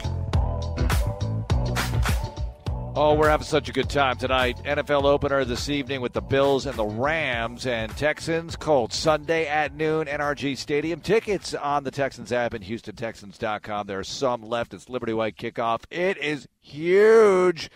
Oh, 2.95 3.15
we're 3.15 3.31
having 3.31 3.47
such 3.47 3.71
a 3.71 3.73
good 3.73 3.89
time 3.89 4.17
tonight. 4.19 4.59
NFL 4.65 5.05
opener 5.05 5.47
this 5.47 5.71
evening 5.71 6.03
with 6.03 6.13
the 6.13 6.21
Bills 6.21 6.67
and 6.67 6.77
the 6.77 6.85
Rams 6.85 7.67
and 7.67 7.91
Texans. 7.97 8.55
Colts 8.55 8.97
Sunday 8.99 9.47
at 9.47 9.75
noon, 9.75 10.07
NRG 10.07 10.59
Stadium. 10.59 11.01
Tickets 11.01 11.55
on 11.55 11.85
the 11.85 11.91
Texans 11.91 12.33
app 12.33 12.53
and 12.53 12.63
HoustonTexans.com. 12.63 13.87
There 13.87 13.99
are 13.99 14.05
some 14.05 14.43
left. 14.43 14.75
It's 14.75 14.91
Liberty 14.91 15.15
White 15.15 15.37
kickoff. 15.39 15.85
It 15.91 16.19
is 16.19 16.47
huge. 16.61 17.71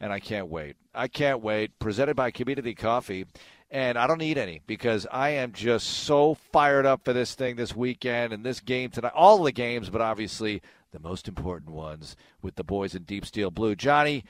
and 0.00 0.12
I 0.12 0.20
can't 0.20 0.46
wait. 0.46 0.76
I 0.94 1.08
can't 1.08 1.40
wait. 1.42 1.76
Presented 1.80 2.14
by 2.14 2.30
Community 2.30 2.76
Coffee. 2.76 3.26
And 3.70 3.98
I 3.98 4.06
don't 4.06 4.18
need 4.18 4.38
any 4.38 4.60
because 4.66 5.06
I 5.10 5.30
am 5.30 5.52
just 5.52 5.88
so 5.88 6.34
fired 6.34 6.86
up 6.86 7.04
for 7.04 7.12
this 7.12 7.34
thing 7.34 7.56
this 7.56 7.74
weekend 7.74 8.32
and 8.32 8.44
this 8.44 8.60
game 8.60 8.90
tonight. 8.90 9.12
All 9.14 9.42
the 9.42 9.52
games, 9.52 9.90
but 9.90 10.00
obviously 10.00 10.62
the 10.92 11.00
most 11.00 11.26
important 11.26 11.72
ones 11.72 12.14
with 12.40 12.54
the 12.54 12.62
boys 12.62 12.94
in 12.94 13.02
Deep 13.02 13.26
Steel 13.26 13.50
Blue. 13.50 13.74
Johnny, 13.74 14.24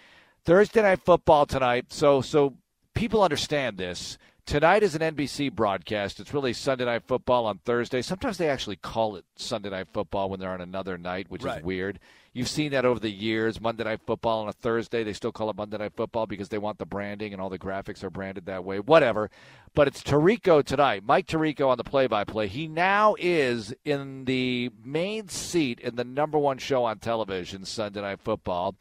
Thursday 0.44 0.82
night 0.82 1.02
football 1.04 1.44
tonight. 1.46 1.92
So 1.92 2.22
so 2.22 2.54
people 2.94 3.22
understand 3.22 3.76
this. 3.76 4.16
Tonight 4.46 4.82
is 4.82 4.94
an 4.94 5.00
NBC 5.00 5.50
broadcast. 5.54 6.20
It's 6.20 6.34
really 6.34 6.52
Sunday 6.52 6.84
night 6.84 7.04
football 7.06 7.46
on 7.46 7.58
Thursday. 7.64 8.02
Sometimes 8.02 8.36
they 8.36 8.50
actually 8.50 8.76
call 8.76 9.16
it 9.16 9.24
Sunday 9.36 9.70
night 9.70 9.88
football 9.90 10.28
when 10.28 10.38
they're 10.38 10.50
on 10.52 10.60
another 10.60 10.98
night, 10.98 11.30
which 11.30 11.42
Right. 11.42 11.58
is 11.60 11.64
weird. 11.64 11.98
You've 12.34 12.48
seen 12.48 12.70
that 12.72 12.84
over 12.84 13.00
the 13.00 13.10
years. 13.10 13.58
Monday 13.58 13.84
night 13.84 14.00
football 14.06 14.42
on 14.42 14.48
a 14.48 14.52
Thursday, 14.52 15.02
they 15.02 15.14
still 15.14 15.32
call 15.32 15.48
it 15.48 15.56
Monday 15.56 15.78
night 15.78 15.94
football 15.96 16.26
because 16.26 16.50
they 16.50 16.58
want 16.58 16.76
the 16.76 16.84
branding 16.84 17.32
and 17.32 17.40
all 17.40 17.48
the 17.48 17.58
graphics 17.58 18.04
are 18.04 18.10
branded 18.10 18.44
that 18.44 18.64
way. 18.64 18.80
Whatever. 18.80 19.30
But 19.74 19.88
it's 19.88 20.02
Tirico 20.02 20.62
tonight. 20.62 21.04
Mike 21.06 21.26
Tirico 21.26 21.68
on 21.68 21.78
the 21.78 21.84
play-by-play. 21.84 22.48
He 22.48 22.68
now 22.68 23.14
is 23.18 23.72
in 23.82 24.26
the 24.26 24.70
main 24.84 25.28
seat 25.28 25.80
in 25.80 25.96
the 25.96 26.04
number 26.04 26.36
one 26.36 26.58
show 26.58 26.84
on 26.84 26.98
television, 26.98 27.64
Sunday 27.64 28.02
night 28.02 28.20
football 28.20 28.74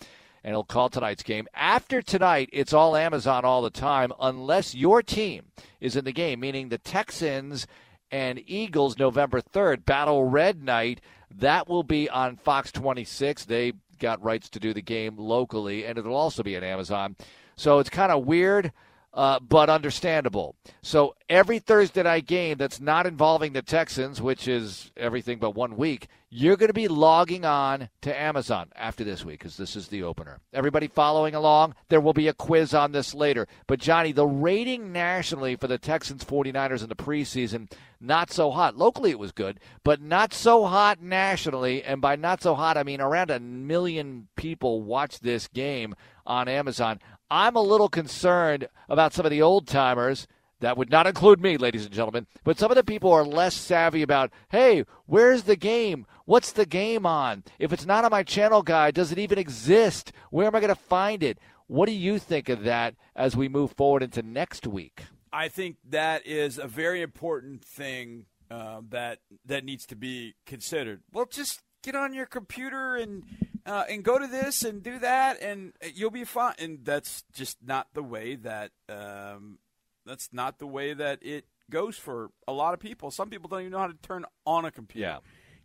and 0.44 0.54
he'll 0.54 0.64
call 0.64 0.89
tonight's 0.89 1.24
game. 1.24 1.48
After 1.54 2.02
tonight, 2.02 2.50
it's 2.52 2.74
all 2.74 2.96
Amazon 2.96 3.46
all 3.46 3.62
the 3.62 3.70
time, 3.70 4.12
unless 4.20 4.76
your 4.76 5.02
team 5.02 5.46
is 5.80 5.96
in 5.96 6.06
the 6.06 6.12
game, 6.12 6.39
meaning 6.39 6.70
the 6.70 6.78
Texans 6.78 7.66
and 8.12 8.41
Eagles 8.46 8.98
November 8.98 9.41
3rd, 9.41 9.86
Battle 9.86 10.26
Red 10.26 10.62
Night. 10.62 11.02
That 11.36 11.68
will 11.68 11.84
be 11.84 12.10
on 12.10 12.36
Fox 12.36 12.72
26. 12.72 13.46
They 13.46 13.74
got 14.00 14.24
rights 14.24 14.50
to 14.50 14.60
do 14.60 14.74
the 14.74 14.82
game 14.82 15.18
locally, 15.18 15.86
and 15.86 15.98
it'll 15.98 16.16
also 16.16 16.44
be 16.44 16.58
on 16.58 16.64
Amazon. 16.64 17.16
So 17.56 17.80
it's 17.80 17.89
kind 17.89 18.12
of 18.12 18.26
weird. 18.26 18.72
Uh, 19.14 19.39
but 19.39 19.70
understandable. 19.70 20.56
So 20.82 21.16
every 21.30 21.60
Thursday 21.60 22.02
night 22.02 22.26
game 22.26 22.58
that's 22.58 22.82
not 22.82 23.06
involving 23.06 23.54
the 23.54 23.62
Texans, 23.62 24.20
which 24.20 24.48
is 24.48 24.91
everything 24.98 25.38
but 25.38 25.52
one 25.54 25.78
week, 25.78 26.08
you're 26.36 26.57
going 26.57 26.69
to 26.69 26.73
be 26.73 26.88
logging 26.88 27.45
on 27.45 27.89
to 28.01 28.19
Amazon 28.19 28.67
after 28.75 29.03
this 29.03 29.23
week 29.23 29.38
because 29.38 29.55
this 29.55 29.75
is 29.75 29.89
the 29.89 30.01
opener. 30.01 30.39
Everybody 30.51 30.88
following 30.88 31.36
along, 31.36 31.75
there 31.89 32.01
will 32.01 32.13
be 32.13 32.27
a 32.27 32.34
quiz 32.34 32.73
on 32.73 32.91
this 32.91 33.13
later. 33.13 33.47
But, 33.67 33.79
Johnny, 33.79 34.11
the 34.11 34.25
rating 34.25 34.91
nationally 34.91 35.55
for 35.55 35.67
the 35.67 35.77
Texans 35.77 36.23
49ers 36.23 36.81
in 36.81 36.89
the 36.89 36.95
preseason, 36.95 37.71
not 38.01 38.31
so 38.31 38.49
hot. 38.49 38.75
Locally, 38.75 39.11
it 39.11 39.19
was 39.19 39.31
good, 39.31 39.59
but 39.84 40.01
not 40.01 40.34
so 40.34 40.65
hot 40.65 40.99
nationally. 40.99 41.84
And 41.84 42.01
by 42.01 42.15
not 42.15 42.41
so 42.41 42.55
hot, 42.55 42.77
I 42.77 42.84
mean 42.84 42.99
around 42.99 43.29
a 43.29 43.39
million 43.39 44.27
people 44.36 44.81
watched 44.81 45.21
this 45.21 45.47
game 45.47 45.93
on 46.25 46.47
Amazon. 46.47 46.99
I'm 47.29 47.55
a 47.55 47.61
little 47.61 47.89
concerned 47.89 48.69
about 48.89 49.13
some 49.13 49.25
of 49.25 49.29
the 49.29 49.43
old 49.43 49.67
timers. 49.67 50.27
That 50.61 50.77
would 50.77 50.89
not 50.89 51.07
include 51.07 51.41
me, 51.41 51.57
ladies 51.57 51.84
and 51.84 51.93
gentlemen. 51.93 52.25
But 52.45 52.57
some 52.57 52.71
of 52.71 52.77
the 52.77 52.86
people 52.86 53.11
are 53.11 53.25
less 53.25 53.53
savvy 53.53 54.01
about, 54.01 54.31
hey, 54.47 54.86
where's 55.05 55.43
the 55.43 55.57
game? 55.57 56.05
What's 56.26 56.53
the 56.53 56.65
game 56.65 57.05
on? 57.05 57.43
If 57.59 57.74
it's 57.74 57.86
not 57.86 58.05
on 58.05 58.11
my 58.11 58.24
channel 58.24 58.61
guide, 58.61 58.95
does 58.95 59.11
it 59.11 59.19
even 59.19 59.38
exist? 59.38 60.13
Where 60.30 60.47
am 60.47 60.55
I 60.55 60.61
going 60.61 60.69
to 60.69 60.76
find 60.76 61.21
it? 61.21 61.38
What 61.67 61.88
do 61.88 61.91
you 61.91 62.17
think 62.17 62.49
of 62.49 62.63
that 62.63 62.95
as 63.15 63.36
we 63.36 63.49
move 63.49 63.74
forward 63.74 64.03
into 64.03 64.21
next 64.21 64.65
week? 64.65 65.03
I 65.34 65.47
think 65.47 65.78
that 65.89 66.26
is 66.26 66.57
a 66.57 66.67
very 66.67 67.01
important 67.01 67.65
thing 67.65 68.26
uh, 68.49 68.82
that 68.89 69.19
that 69.45 69.65
needs 69.65 69.86
to 69.88 69.95
be 69.95 70.36
considered. 70.45 71.01
Well, 71.11 71.26
just 71.26 71.61
get 71.82 71.95
on 71.95 72.13
your 72.13 72.28
computer 72.28 72.95
and 72.95 73.24
uh, 73.65 73.86
and 73.89 74.03
go 74.03 74.19
to 74.19 74.28
this 74.28 74.63
and 74.63 74.84
do 74.84 74.99
that, 74.99 75.41
and 75.41 75.74
you'll 75.93 76.11
be 76.11 76.24
fine. 76.24 76.53
And 76.59 76.86
that's 76.86 77.24
just 77.34 77.57
not 77.65 77.88
the 77.93 78.03
way 78.03 78.36
that 78.36 78.71
um, 78.88 79.57
that's 80.05 80.30
not 80.32 80.59
the 80.59 80.67
way 80.67 80.93
that 80.93 81.19
it 81.21 81.45
goes 81.69 81.97
for 81.97 82.30
a 82.47 82.53
lot 82.53 82.74
of 82.74 82.80
people. 82.80 83.09
Some 83.09 83.30
people 83.30 83.49
don't 83.49 83.61
even 83.61 83.71
know 83.71 83.80
how 83.80 83.88
to 83.88 83.97
turn 84.01 84.26
on 84.45 84.65
a 84.65 84.71
computer. 84.71 85.07
Yeah. 85.07 85.17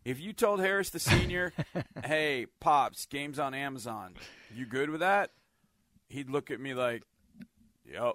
If 0.09 0.21
you 0.21 0.33
told 0.33 0.61
Harris 0.61 0.89
the 0.91 0.99
senior, 0.99 1.53
"Hey, 2.05 2.47
pops, 2.61 3.05
games 3.07 3.39
on 3.39 3.53
Amazon," 3.53 4.15
you 4.55 4.65
good 4.65 4.89
with 4.89 5.01
that? 5.01 5.33
He'd 6.09 6.31
look 6.31 6.51
at 6.51 6.59
me 6.61 6.73
like, 6.73 7.03
"Yep." 7.85 8.15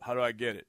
How 0.00 0.14
do 0.14 0.20
I 0.20 0.30
get 0.32 0.56
it? 0.56 0.66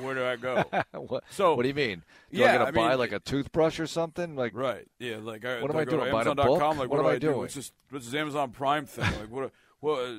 Where 0.00 0.14
do 0.14 0.24
I 0.24 0.36
go? 0.36 0.64
what, 1.00 1.24
So- 1.30 1.54
what 1.54 1.62
do 1.62 1.68
you 1.68 1.74
mean? 1.74 2.02
Do 2.30 2.38
Yeah, 2.40 2.52
I 2.54 2.58
got 2.58 2.58
to 2.58 2.66
I 2.68 2.70
buy 2.70 2.88
mean- 2.90 2.98
like 2.98 3.12
a 3.12 3.18
toothbrush 3.20 3.80
or 3.80 3.86
something? 3.86 4.34
Like, 4.36 4.52
Right. 4.54 4.86
Yeah. 4.98 5.16
Like, 5.22 5.44
I, 5.46 5.60
What 5.62 5.70
am 5.70 5.76
do 5.76 5.78
I 5.80 5.84
go 5.84 5.90
to 5.92 5.96
doing? 5.98 6.08
Amazon.com? 6.14 6.78
Like, 6.78 6.90
What 6.90 6.90
what, 6.90 6.98
am 6.98 7.04
do 7.04 7.08
I 7.08 7.12
I 7.12 7.18
do? 7.18 7.26
doing? 7.28 7.38
What's 7.38 7.54
this? 7.54 7.72
What's 7.90 8.04
this 8.06 8.14
Amazon 8.14 8.50
Prime 8.50 8.84
thing? 8.86 9.04
Like, 9.20 9.30
what? 9.30 9.52
What? 9.80 9.98
Uh, 10.00 10.18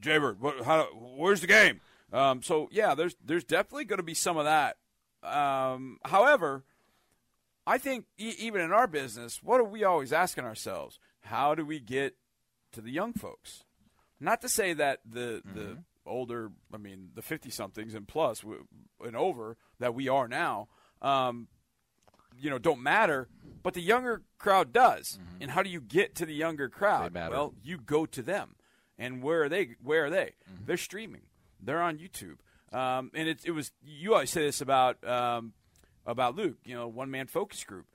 Jaybird, 0.00 0.40
what? 0.40 0.64
How? 0.64 0.84
Where's 1.16 1.40
the 1.40 1.46
game? 1.46 1.80
Um, 2.12 2.42
so 2.42 2.68
yeah, 2.72 2.94
there's 2.94 3.14
there's 3.24 3.44
definitely 3.44 3.84
going 3.84 3.98
to 3.98 4.02
be 4.04 4.14
some 4.14 4.36
of 4.36 4.44
that. 4.44 4.76
Um, 5.22 5.98
however, 6.04 6.64
I 7.66 7.78
think 7.78 8.06
e- 8.18 8.34
even 8.38 8.60
in 8.60 8.72
our 8.72 8.86
business, 8.86 9.42
what 9.42 9.60
are 9.60 9.64
we 9.64 9.84
always 9.84 10.12
asking 10.12 10.44
ourselves? 10.44 10.98
How 11.22 11.54
do 11.54 11.64
we 11.64 11.80
get 11.80 12.16
to 12.72 12.80
the 12.80 12.90
young 12.90 13.12
folks? 13.12 13.64
Not 14.20 14.40
to 14.42 14.48
say 14.48 14.72
that 14.74 15.00
the 15.04 15.42
the 15.54 15.78
older, 16.06 16.50
I 16.72 16.76
mean, 16.76 17.10
the 17.14 17.22
fifty 17.22 17.50
somethings 17.50 17.94
and 17.94 18.10
and 19.04 19.16
over 19.16 19.56
that 19.78 19.94
we 19.94 20.08
are 20.08 20.28
now, 20.28 20.68
um, 21.02 21.48
you 22.38 22.50
know, 22.50 22.58
don't 22.58 22.82
matter. 22.82 23.28
But 23.62 23.72
the 23.74 23.80
younger 23.80 24.22
crowd 24.38 24.72
does. 24.72 25.18
And 25.40 25.50
how 25.50 25.62
do 25.62 25.70
you 25.70 25.80
get 25.80 26.14
to 26.16 26.26
the 26.26 26.34
younger 26.34 26.68
crowd? 26.68 27.12
Well, 27.32 27.54
you 27.62 27.78
go 27.78 28.04
to 28.06 28.22
them. 28.22 28.56
And 28.98 29.22
where 29.22 29.44
are 29.44 29.48
they? 29.48 29.76
Where 29.82 30.04
are 30.06 30.10
they? 30.10 30.34
They're 30.66 30.76
streaming. 30.76 31.22
They're 31.60 31.80
on 31.82 31.98
YouTube. 31.98 32.36
Um, 32.76 33.10
and 33.14 33.28
it, 33.28 33.40
it 33.44 33.52
was 33.52 33.72
you 33.82 34.12
always 34.14 34.30
say 34.30 34.42
this 34.42 34.60
about 34.60 35.02
um, 35.08 35.54
about 36.06 36.36
Luke. 36.36 36.58
You 36.64 36.74
know, 36.74 36.88
one 36.88 37.10
man 37.10 37.26
focus 37.26 37.64
group. 37.64 37.86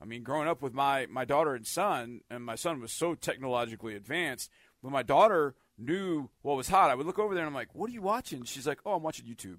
I 0.00 0.04
mean, 0.06 0.22
growing 0.22 0.48
up 0.48 0.60
with 0.62 0.74
my 0.74 1.06
my 1.06 1.24
daughter 1.24 1.54
and 1.54 1.66
son, 1.66 2.20
and 2.30 2.44
my 2.44 2.56
son 2.56 2.80
was 2.80 2.92
so 2.92 3.14
technologically 3.14 3.94
advanced. 3.94 4.50
but 4.82 4.90
my 4.90 5.02
daughter 5.02 5.54
knew 5.78 6.28
what 6.42 6.56
was 6.56 6.68
hot, 6.68 6.90
I 6.90 6.94
would 6.94 7.06
look 7.06 7.18
over 7.18 7.34
there 7.34 7.42
and 7.42 7.48
I'm 7.48 7.54
like, 7.54 7.74
"What 7.74 7.88
are 7.90 7.92
you 7.92 8.02
watching?" 8.02 8.44
She's 8.44 8.66
like, 8.66 8.80
"Oh, 8.84 8.94
I'm 8.94 9.02
watching 9.02 9.26
YouTube." 9.26 9.58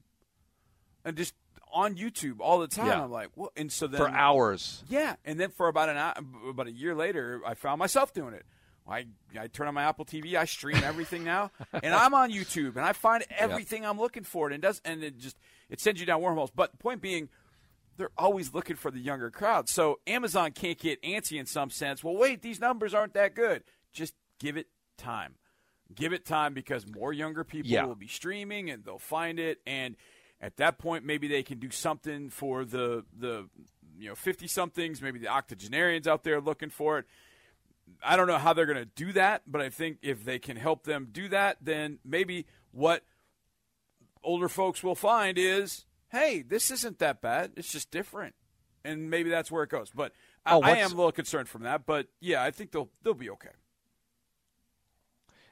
And 1.03 1.15
just 1.17 1.33
on 1.73 1.95
YouTube 1.95 2.37
all 2.39 2.59
the 2.59 2.67
time. 2.67 2.87
Yeah. 2.87 3.03
I'm 3.03 3.11
like, 3.11 3.29
"What?" 3.35 3.51
And 3.57 3.71
so 3.71 3.87
then 3.87 3.99
for 3.99 4.09
hours. 4.09 4.83
yeah, 4.87 5.15
and 5.25 5.39
then 5.39 5.49
for 5.49 5.67
about 5.67 5.89
an 5.89 5.97
hour, 5.97 6.13
about 6.49 6.67
a 6.67 6.71
year 6.71 6.95
later, 6.95 7.41
I 7.45 7.53
found 7.53 7.79
myself 7.79 8.13
doing 8.13 8.33
it. 8.33 8.45
I 8.87 9.07
I 9.39 9.47
turn 9.47 9.67
on 9.67 9.73
my 9.73 9.83
Apple 9.83 10.05
TV, 10.05 10.35
I 10.35 10.45
stream 10.45 10.77
everything 10.83 11.23
now, 11.23 11.51
and 11.73 11.93
I'm 11.93 12.13
on 12.13 12.31
YouTube, 12.31 12.75
and 12.75 12.85
I 12.85 12.93
find 12.93 13.23
everything 13.31 13.85
I'm 13.85 13.97
looking 13.99 14.23
for, 14.23 14.47
and 14.47 14.55
it 14.55 14.61
does, 14.61 14.79
and 14.85 15.03
it 15.03 15.17
just 15.17 15.37
it 15.69 15.79
sends 15.79 15.99
you 15.99 16.05
down 16.05 16.21
wormholes. 16.21 16.51
But 16.51 16.71
the 16.71 16.77
point 16.77 17.01
being, 17.01 17.29
they're 17.97 18.11
always 18.17 18.53
looking 18.53 18.75
for 18.75 18.91
the 18.91 18.99
younger 18.99 19.31
crowd. 19.31 19.69
So 19.69 19.99
Amazon 20.07 20.51
can't 20.51 20.77
get 20.77 21.01
antsy 21.03 21.39
in 21.39 21.45
some 21.45 21.69
sense. 21.69 22.03
Well, 22.03 22.15
wait, 22.17 22.41
these 22.41 22.59
numbers 22.59 22.93
aren't 22.93 23.13
that 23.13 23.35
good. 23.35 23.63
Just 23.93 24.13
give 24.39 24.57
it 24.57 24.67
time. 24.97 25.35
Give 25.93 26.13
it 26.13 26.25
time 26.25 26.53
because 26.53 26.85
more 26.87 27.13
younger 27.13 27.43
people 27.43 27.71
Yeah. 27.71 27.85
will 27.85 27.95
be 27.95 28.07
streaming 28.07 28.69
and 28.69 28.83
they'll 28.83 28.97
find 28.99 29.39
it 29.39 29.61
and 29.65 29.95
at 30.41 30.57
that 30.57 30.77
point 30.77 31.05
maybe 31.05 31.27
they 31.27 31.43
can 31.43 31.59
do 31.59 31.69
something 31.71 32.29
for 32.29 32.65
the 32.65 33.05
the 33.17 33.47
you 33.97 34.09
know 34.09 34.15
50 34.15 34.47
somethings, 34.47 35.01
maybe 35.01 35.19
the 35.19 35.29
octogenarians 35.29 36.07
out 36.07 36.23
there 36.23 36.41
looking 36.41 36.69
for 36.69 36.99
it. 36.99 37.05
I 38.03 38.17
don't 38.17 38.27
know 38.27 38.39
how 38.39 38.51
they're 38.51 38.65
going 38.65 38.77
to 38.79 38.85
do 38.85 39.13
that, 39.13 39.43
but 39.47 39.61
I 39.61 39.69
think 39.69 39.99
if 40.01 40.25
they 40.25 40.39
can 40.39 40.57
help 40.57 40.83
them 40.83 41.07
do 41.11 41.29
that, 41.29 41.57
then 41.61 41.99
maybe 42.03 42.45
what 42.71 43.03
older 44.23 44.49
folks 44.49 44.83
will 44.83 44.95
find 44.95 45.37
is, 45.37 45.85
hey, 46.15 46.41
this 46.41 46.71
isn't 46.71 46.99
that 46.99 47.21
bad. 47.21 47.53
It's 47.57 47.71
just 47.71 47.91
different, 47.91 48.35
and 48.83 49.09
maybe 49.09 49.29
that's 49.29 49.51
where 49.51 49.63
it 49.63 49.69
goes. 49.69 49.91
But 49.91 50.13
I, 50.45 50.57
Oh, 50.57 50.61
I 50.61 50.73
am 50.77 50.93
a 50.93 50.95
little 50.95 51.11
concerned 51.11 51.49
from 51.49 51.63
that. 51.63 51.85
But 51.85 52.07
yeah, 52.19 52.43
I 52.43 52.51
think 52.51 52.71
they'll 52.71 52.89
they'll 53.03 53.13
be 53.13 53.29
okay. 53.31 53.49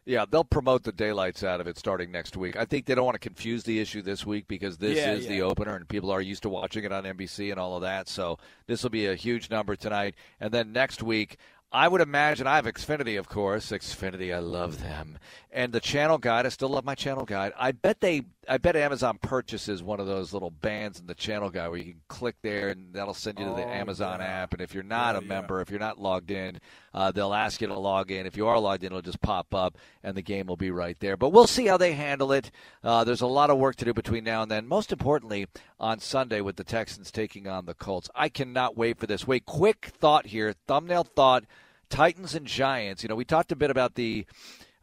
Yeah, 0.05 0.25
they'll 0.29 0.43
promote 0.43 0.83
the 0.83 0.91
daylights 0.91 1.43
out 1.45 1.61
of 1.61 1.67
it 1.67 1.77
starting 1.77 2.11
next 2.11 2.35
week. 2.35 2.57
I 2.57 2.65
think 2.65 2.85
they 2.85 2.95
don't 2.95 3.05
want 3.05 3.15
to 3.15 3.19
confuse 3.19 3.63
the 3.63 3.79
issue 3.79 4.01
this 4.01 4.25
week 4.25 4.47
because 4.49 4.77
this 4.77 5.05
Yeah, 5.05 5.05
is 5.05 5.27
the 5.27 5.41
opener 5.41 5.75
and 5.75 5.87
people 5.87 6.11
are 6.11 6.21
used 6.21 6.43
to 6.43 6.49
watching 6.49 6.83
it 6.83 6.91
on 6.91 7.05
NBC 7.05 7.51
and 7.51 7.59
all 7.59 7.77
of 7.77 7.83
that. 7.83 8.09
So 8.09 8.37
this 8.67 8.83
will 8.83 8.89
be 8.89 9.05
a 9.05 9.15
huge 9.15 9.49
number 9.49 9.77
tonight. 9.77 10.15
And 10.41 10.53
then 10.53 10.73
next 10.73 11.01
week, 11.03 11.37
I 11.71 11.87
would 11.87 12.01
imagine 12.01 12.47
I 12.47 12.57
have 12.57 12.65
Xfinity, 12.65 13.17
of 13.17 13.29
course. 13.29 13.71
Xfinity, 13.71 14.35
I 14.35 14.39
love 14.39 14.81
them. 14.81 15.19
And 15.49 15.71
the 15.71 15.79
channel 15.79 16.17
guide, 16.17 16.45
I 16.45 16.49
still 16.49 16.69
love 16.69 16.83
my 16.83 16.95
channel 16.95 17.23
guide. 17.25 17.53
I 17.57 17.71
bet 17.71 18.01
they, 18.01 18.23
I 18.47 18.57
bet 18.57 18.75
Amazon 18.75 19.17
purchases 19.21 19.81
one 19.81 19.99
of 19.99 20.07
those 20.07 20.33
little 20.33 20.51
bands 20.51 20.99
in 20.99 21.05
the 21.07 21.15
channel 21.15 21.49
guy 21.49 21.67
where 21.67 21.77
you 21.77 21.93
can 21.93 22.01
click 22.07 22.35
there 22.41 22.69
and 22.69 22.93
that'll 22.93 23.13
send 23.13 23.39
you 23.39 23.45
to 23.45 23.51
the 23.51 23.63
Oh, 23.63 23.69
Amazon 23.69 24.19
yeah. 24.19 24.25
app. 24.25 24.53
And 24.53 24.61
if 24.61 24.73
you're 24.73 24.83
not 24.83 25.15
a 25.15 25.21
yeah. 25.21 25.27
member, 25.27 25.61
if 25.61 25.69
you're 25.69 25.79
not 25.79 25.99
logged 25.99 26.31
in, 26.31 26.59
uh, 26.93 27.11
they'll 27.11 27.33
ask 27.33 27.61
you 27.61 27.67
to 27.67 27.77
log 27.79 28.11
in. 28.11 28.25
If 28.25 28.35
you 28.35 28.47
are 28.47 28.59
logged 28.59 28.83
in, 28.83 28.87
it'll 28.87 29.01
just 29.01 29.21
pop 29.21 29.53
up 29.55 29.77
and 30.03 30.15
the 30.15 30.21
game 30.21 30.47
will 30.47 30.57
be 30.57 30.71
right 30.71 30.99
there. 30.99 31.15
But 31.17 31.29
we'll 31.29 31.47
see 31.47 31.67
how 31.67 31.77
they 31.77 31.93
handle 31.93 32.31
it. 32.31 32.51
Uh, 32.83 33.03
there's 33.03 33.21
a 33.21 33.27
lot 33.27 33.49
of 33.49 33.57
work 33.57 33.75
to 33.77 33.85
do 33.85 33.93
between 33.93 34.23
now 34.23 34.41
and 34.41 34.51
then. 34.51 34.67
Most 34.67 34.91
importantly, 34.91 35.47
on 35.79 35.99
Sunday 35.99 36.41
with 36.41 36.55
the 36.57 36.63
Texans 36.63 37.11
taking 37.11 37.47
on 37.47 37.65
the 37.65 37.73
Colts. 37.73 38.09
I 38.15 38.29
cannot 38.29 38.75
wait 38.77 38.97
for 38.97 39.07
this. 39.07 39.25
Wait, 39.27 39.45
quick 39.45 39.91
thought 39.97 40.27
here, 40.27 40.53
thumbnail 40.67 41.03
thought. 41.03 41.45
Titans 41.89 42.33
and 42.33 42.47
Giants. 42.47 43.03
You 43.03 43.09
know, 43.09 43.15
we 43.15 43.25
talked 43.25 43.51
a 43.51 43.55
bit 43.55 43.69
about 43.69 43.93
the 43.93 44.25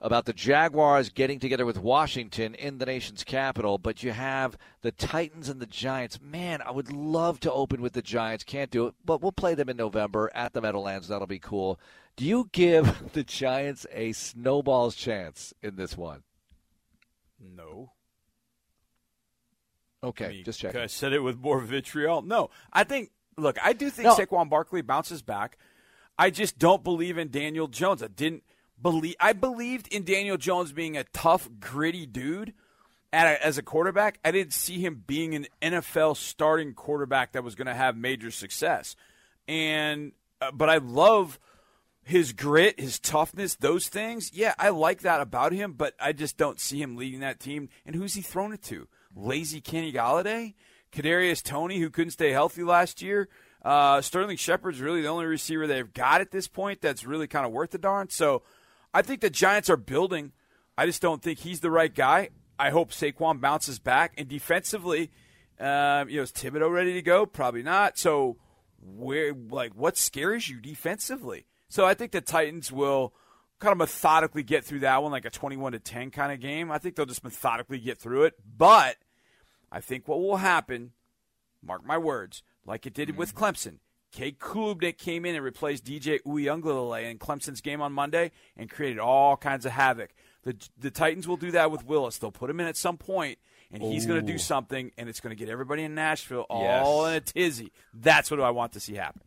about 0.01 0.25
the 0.25 0.33
Jaguars 0.33 1.11
getting 1.11 1.39
together 1.39 1.67
with 1.67 1.79
Washington 1.79 2.55
in 2.55 2.79
the 2.79 2.87
nation's 2.87 3.23
capital, 3.23 3.77
but 3.79 4.03
you 4.03 4.13
have 4.13 4.57
the 4.81 4.93
Titans 4.93 5.49
and 5.49 5.61
the 5.61 5.67
Giants. 5.67 6.19
Man, 6.23 6.63
I 6.63 6.71
would 6.71 6.91
love 6.91 7.39
to 7.41 7.53
open 7.53 7.83
with 7.83 7.93
the 7.93 8.03
Giants. 8.03 8.45
Can't 8.45 8.71
do 8.71 8.87
it, 8.87 8.95
but 9.05 9.21
we'll 9.21 9.33
play 9.33 9.55
them 9.55 9.69
in 9.69 9.77
November 9.77 10.31
at 10.35 10.53
the 10.55 10.63
Meadowlands. 10.63 11.09
That'll 11.09 11.27
be 11.27 11.39
cool. 11.39 11.79
Do 12.17 12.25
you 12.25 12.49
give 12.53 13.11
the 13.13 13.23
Giants 13.25 13.87
a 13.93 14.13
snowball's 14.13 14.95
chance 14.95 15.53
in 15.63 15.77
this 15.77 15.97
one? 15.97 16.23
No. 17.39 17.93
Okay, 20.03 20.25
I 20.25 20.29
mean, 20.29 20.45
just 20.45 20.61
check. 20.61 20.75
I 20.75 20.87
said 20.87 21.13
it 21.13 21.21
with 21.21 21.39
more 21.39 21.61
vitriol. 21.61 22.23
No, 22.23 22.49
I 22.73 22.85
think. 22.85 23.11
Look, 23.37 23.59
I 23.63 23.73
do 23.75 23.91
think 23.91 24.07
No. 24.07 24.17
Saquon 24.17 24.49
Barkley 24.49 24.83
bounces 24.83 25.23
back. 25.23 25.57
I 26.19 26.31
just 26.31 26.59
don't 26.59 26.85
believe 26.85 27.17
in 27.17 27.31
Daniel 27.31 27.69
Jones. 27.69 28.03
I 28.03 28.09
didn't 28.09 28.43
believe. 28.83 29.17
I 29.21 29.33
believed 29.33 29.89
in 29.89 30.05
Daniel 30.05 30.37
Jones 30.37 30.73
being 30.73 30.97
a 30.97 31.05
tough, 31.05 31.49
gritty 31.61 32.07
dude 32.07 32.55
a, 33.13 33.45
as 33.45 33.59
a 33.59 33.63
quarterback. 33.63 34.19
I 34.25 34.31
didn't 34.31 34.53
see 34.53 34.81
him 34.81 35.03
being 35.07 35.35
an 35.35 35.47
NFL 35.63 36.17
starting 36.17 36.75
quarterback 36.75 37.33
that 37.33 37.45
was 37.45 37.55
going 37.55 37.67
to 37.67 37.75
have 37.75 37.97
major 37.97 38.31
success. 38.31 38.97
And 39.49 40.13
uh, 40.41 40.51
but 40.53 40.71
I 40.71 40.79
love 40.79 41.39
his 42.03 42.33
grit, 42.33 42.81
his 42.81 42.99
toughness, 42.99 43.55
those 43.57 43.89
things. 43.89 44.33
Yeah, 44.33 44.55
I 44.59 44.71
like 44.71 45.01
that 45.03 45.21
about 45.21 45.53
him, 45.53 45.75
but 45.75 45.95
I 46.01 46.13
just 46.13 46.37
don't 46.37 46.59
see 46.59 46.81
him 46.81 46.97
leading 46.97 47.21
that 47.21 47.41
team. 47.41 47.69
And 47.85 47.95
who's 47.95 48.15
he 48.15 48.23
thrown 48.23 48.53
it 48.53 48.63
to? 48.65 48.89
Lazy 49.15 49.61
Kenny 49.61 49.93
Golladay, 49.93 50.55
Kadarius 50.93 51.43
Toney, 51.43 51.79
who 51.79 51.91
couldn't 51.91 52.13
stay 52.13 52.31
healthy 52.31 52.63
last 52.63 53.03
year. 53.03 53.29
Uh, 53.63 54.01
Sterling 54.01 54.39
Shepard's 54.39 54.81
really 54.81 55.03
the 55.03 55.09
only 55.09 55.27
receiver 55.27 55.67
they've 55.67 55.93
got 55.93 56.21
at 56.21 56.31
this 56.31 56.49
point 56.49 56.81
that's 56.81 57.05
really 57.05 57.27
kind 57.27 57.45
of 57.45 57.53
worth 57.53 57.71
the 57.71 57.79
darn. 57.79 58.09
So 58.09 58.43
I 58.93 59.03
think 59.03 59.21
the 59.21 59.31
Giants 59.31 59.71
are 59.71 59.77
building. 59.77 60.33
I 60.77 60.87
just 60.87 61.03
don't 61.03 61.23
think 61.23 61.41
he's 61.41 61.61
the 61.61 61.71
right 61.71 61.95
guy. 61.95 62.31
I 62.59 62.71
hope 62.71 62.91
Saquon 62.91 63.41
bounces 63.41 63.79
back 63.79 64.13
and 64.19 64.29
defensively. 64.29 65.11
Um, 65.59 66.09
you 66.09 66.17
know, 66.17 66.23
is 66.23 66.33
Thibodeaux 66.33 66.73
ready 66.73 66.95
to 66.95 67.03
go? 67.03 67.27
Probably 67.27 67.63
not. 67.63 67.99
So 67.99 68.37
where 68.83 69.35
like 69.35 69.73
what 69.75 69.97
scares 69.97 70.49
you 70.49 70.61
defensively? 70.61 71.47
So 71.69 71.85
I 71.85 71.95
think 71.95 72.13
the 72.13 72.21
Titans 72.21 72.73
will 72.73 73.15
kind 73.59 73.73
of 73.73 73.79
methodically 73.79 74.43
get 74.43 74.65
through 74.65 74.81
that 74.81 75.03
one, 75.03 75.13
like 75.13 75.27
a 75.27 75.31
twenty-one 75.31 75.73
to 75.73 75.79
ten 75.79 76.11
kind 76.11 76.33
of 76.33 76.41
game. 76.41 76.71
I 76.71 76.79
think 76.79 76.97
they'll 76.97 77.07
just 77.07 77.25
methodically 77.25 77.79
get 77.79 77.99
through 77.99 78.25
it. 78.25 78.35
But 78.57 78.97
I 79.71 79.81
think 79.81 80.09
what 80.09 80.21
will 80.21 80.39
happen, 80.39 80.93
mark 81.63 81.85
my 81.85 81.99
words, 81.99 82.43
like 82.65 82.87
it 82.87 82.95
did 82.95 83.17
with 83.17 83.35
Clemson. 83.35 83.81
Cade 84.13 84.39
Klubnik 84.39 84.99
came 84.99 85.25
in 85.25 85.35
and 85.35 85.45
replaced 85.45 85.85
DJ 85.85 86.21
Uiagalelei 86.27 87.11
in 87.11 87.19
Clemson's 87.19 87.61
game 87.61 87.81
on 87.81 87.93
Monday 87.93 88.31
and 88.57 88.69
created 88.69 88.99
all 88.99 89.37
kinds 89.37 89.65
of 89.67 89.73
havoc. 89.73 90.11
The 90.43 90.57
the 90.79 90.91
Titans 90.91 91.29
will 91.29 91.37
do 91.37 91.51
that 91.53 91.71
with 91.71 91.85
Willis. 91.87 92.19
They'll 92.19 92.31
put 92.33 92.51
him 92.51 92.61
in 92.61 92.67
at 92.67 92.77
some 92.77 92.97
point, 92.97 93.39
and 93.71 93.83
he's 93.83 94.07
going 94.07 94.21
to 94.25 94.27
do 94.33 94.39
something, 94.39 94.91
and 94.99 95.09
it's 95.09 95.21
going 95.21 95.37
to 95.37 95.39
get 95.39 95.51
everybody 95.51 95.85
in 95.85 95.95
Nashville 95.95 96.47
all 96.49 97.05
Yes. 97.05 97.11
in 97.11 97.17
a 97.17 97.21
tizzy. 97.21 97.73
That's 97.95 98.31
what 98.31 98.41
I 98.41 98.51
want 98.51 98.73
to 98.73 98.81
see 98.81 98.95
happen. 98.95 99.21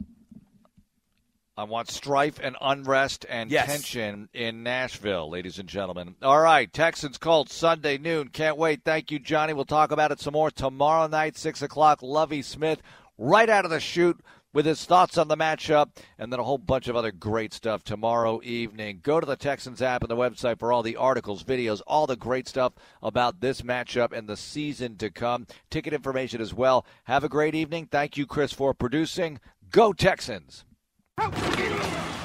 I 1.55 1.65
want 1.65 1.87
strife 1.91 2.39
and 2.41 2.55
unrest 2.59 3.27
and 3.29 3.51
Yes. 3.51 3.67
tension 3.67 4.27
in 4.33 4.63
Nashville, 4.63 5.29
ladies 5.29 5.59
and 5.59 5.69
gentlemen. 5.69 6.15
All 6.23 6.39
right, 6.41 6.71
Texans 6.73 7.19
Colts 7.19 7.53
Sunday 7.53 7.99
noon. 7.99 8.29
Can't 8.29 8.57
wait. 8.57 8.81
Thank 8.83 9.11
you, 9.11 9.19
Johnny. 9.19 9.53
We'll 9.53 9.65
talk 9.65 9.91
about 9.91 10.11
it 10.11 10.19
some 10.19 10.33
more 10.33 10.49
tomorrow 10.49 11.05
night, 11.05 11.37
six 11.37 11.61
o'clock. 11.61 12.01
Lovie 12.01 12.41
Smith, 12.41 12.81
right 13.19 13.47
out 13.49 13.65
of 13.65 13.71
the 13.71 13.79
chute 13.79 14.19
with 14.53 14.65
his 14.65 14.85
thoughts 14.85 15.17
on 15.17 15.27
the 15.27 15.35
matchup, 15.35 15.89
and 16.17 16.31
then 16.31 16.39
a 16.39 16.43
whole 16.43 16.57
bunch 16.57 16.87
of 16.87 16.95
other 16.95 17.11
great 17.11 17.53
stuff 17.53 17.83
tomorrow 17.83 18.39
evening. 18.43 18.99
Go 19.01 19.19
to 19.19 19.25
the 19.25 19.35
Texans 19.35 19.81
app 19.81 20.03
and 20.03 20.11
the 20.11 20.15
website 20.15 20.59
for 20.59 20.71
all 20.71 20.83
the 20.83 20.95
articles, 20.95 21.43
videos, 21.43 21.81
all 21.87 22.07
the 22.07 22.15
great 22.15 22.47
stuff 22.47 22.73
about 23.01 23.41
this 23.41 23.61
matchup 23.61 24.11
and 24.11 24.29
the 24.29 24.37
season 24.37 24.95
to 24.97 25.09
come. 25.09 25.47
Ticket 25.69 25.93
information 25.93 26.39
as 26.39 26.53
well. 26.53 26.85
Have 27.05 27.23
a 27.23 27.29
great 27.29 27.55
evening. 27.55 27.87
Thank 27.91 28.15
you, 28.15 28.25
Chris, 28.25 28.53
for 28.53 28.73
producing. 28.73 29.39
Go 29.71 29.91
Texans. 29.91 30.65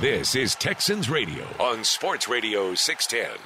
This 0.00 0.34
is 0.34 0.54
Texans 0.54 1.10
Radio 1.10 1.44
on 1.58 1.82
Sports 1.82 2.28
Radio 2.28 2.74
610. 2.74 3.36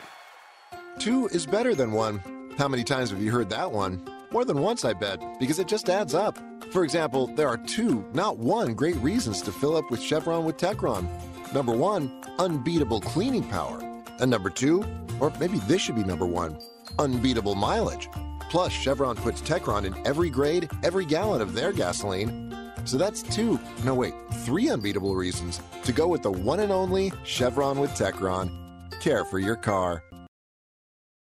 Two 0.99 1.26
is 1.28 1.47
better 1.47 1.74
than 1.74 1.93
one. 1.93 2.20
How 2.59 2.68
many 2.68 2.85
times 2.85 3.11
have 3.11 3.22
you 3.22 3.30
heard 3.30 3.49
that 3.51 3.72
one? 3.72 4.07
More 4.33 4.47
than 4.47 4.62
once, 4.62 4.87
I 4.87 4.95
bet, 4.95 5.20
because 5.39 5.59
it 5.59 5.68
just 5.68 5.91
adds 5.91 6.14
up. 6.14 6.39
For 6.72 6.85
example, 6.85 7.26
there 7.26 7.49
are 7.49 7.59
two, 7.59 8.03
not 8.14 8.39
one, 8.39 8.72
great 8.72 8.97
reasons 8.97 9.43
to 9.43 9.53
fill 9.53 9.76
up 9.76 9.91
with 9.91 10.01
Chevron 10.01 10.47
with 10.47 10.57
Techron. 10.57 11.07
Number 11.53 11.72
one, 11.72 12.24
unbeatable 12.39 13.03
cleaning 13.03 13.47
power. 13.47 13.78
And 14.20 14.30
number 14.30 14.49
two, 14.49 14.85
or 15.20 15.30
maybe 15.39 15.59
this 15.61 15.83
should 15.83 15.97
be 15.97 16.05
number 16.05 16.24
one, 16.24 16.59
unbeatable 16.99 17.57
mileage. 17.57 18.09
Plus, 18.49 18.72
Chevron 18.72 19.16
puts 19.16 19.43
Techron 19.43 19.85
in 19.85 20.07
every 20.07 20.30
grade, 20.30 20.70
every 20.83 21.05
gallon 21.05 21.43
of 21.43 21.53
their 21.53 21.72
gasoline. 21.72 22.72
So 22.87 22.97
that's 22.97 23.22
two, 23.22 23.61
no 23.85 23.95
wait, 23.95 24.14
three 24.47 24.70
unbeatable 24.70 25.14
reasons 25.14 25.61
to 25.85 25.93
go 25.93 26.09
with 26.09 26.22
the 26.22 26.33
one 26.33 26.61
and 26.61 26.72
only 26.72 27.12
Chevron 27.24 27.78
with 27.78 27.91
Techron. 27.91 28.51
Care 29.01 29.26
for 29.26 29.39
your 29.39 29.57
car. 29.57 30.03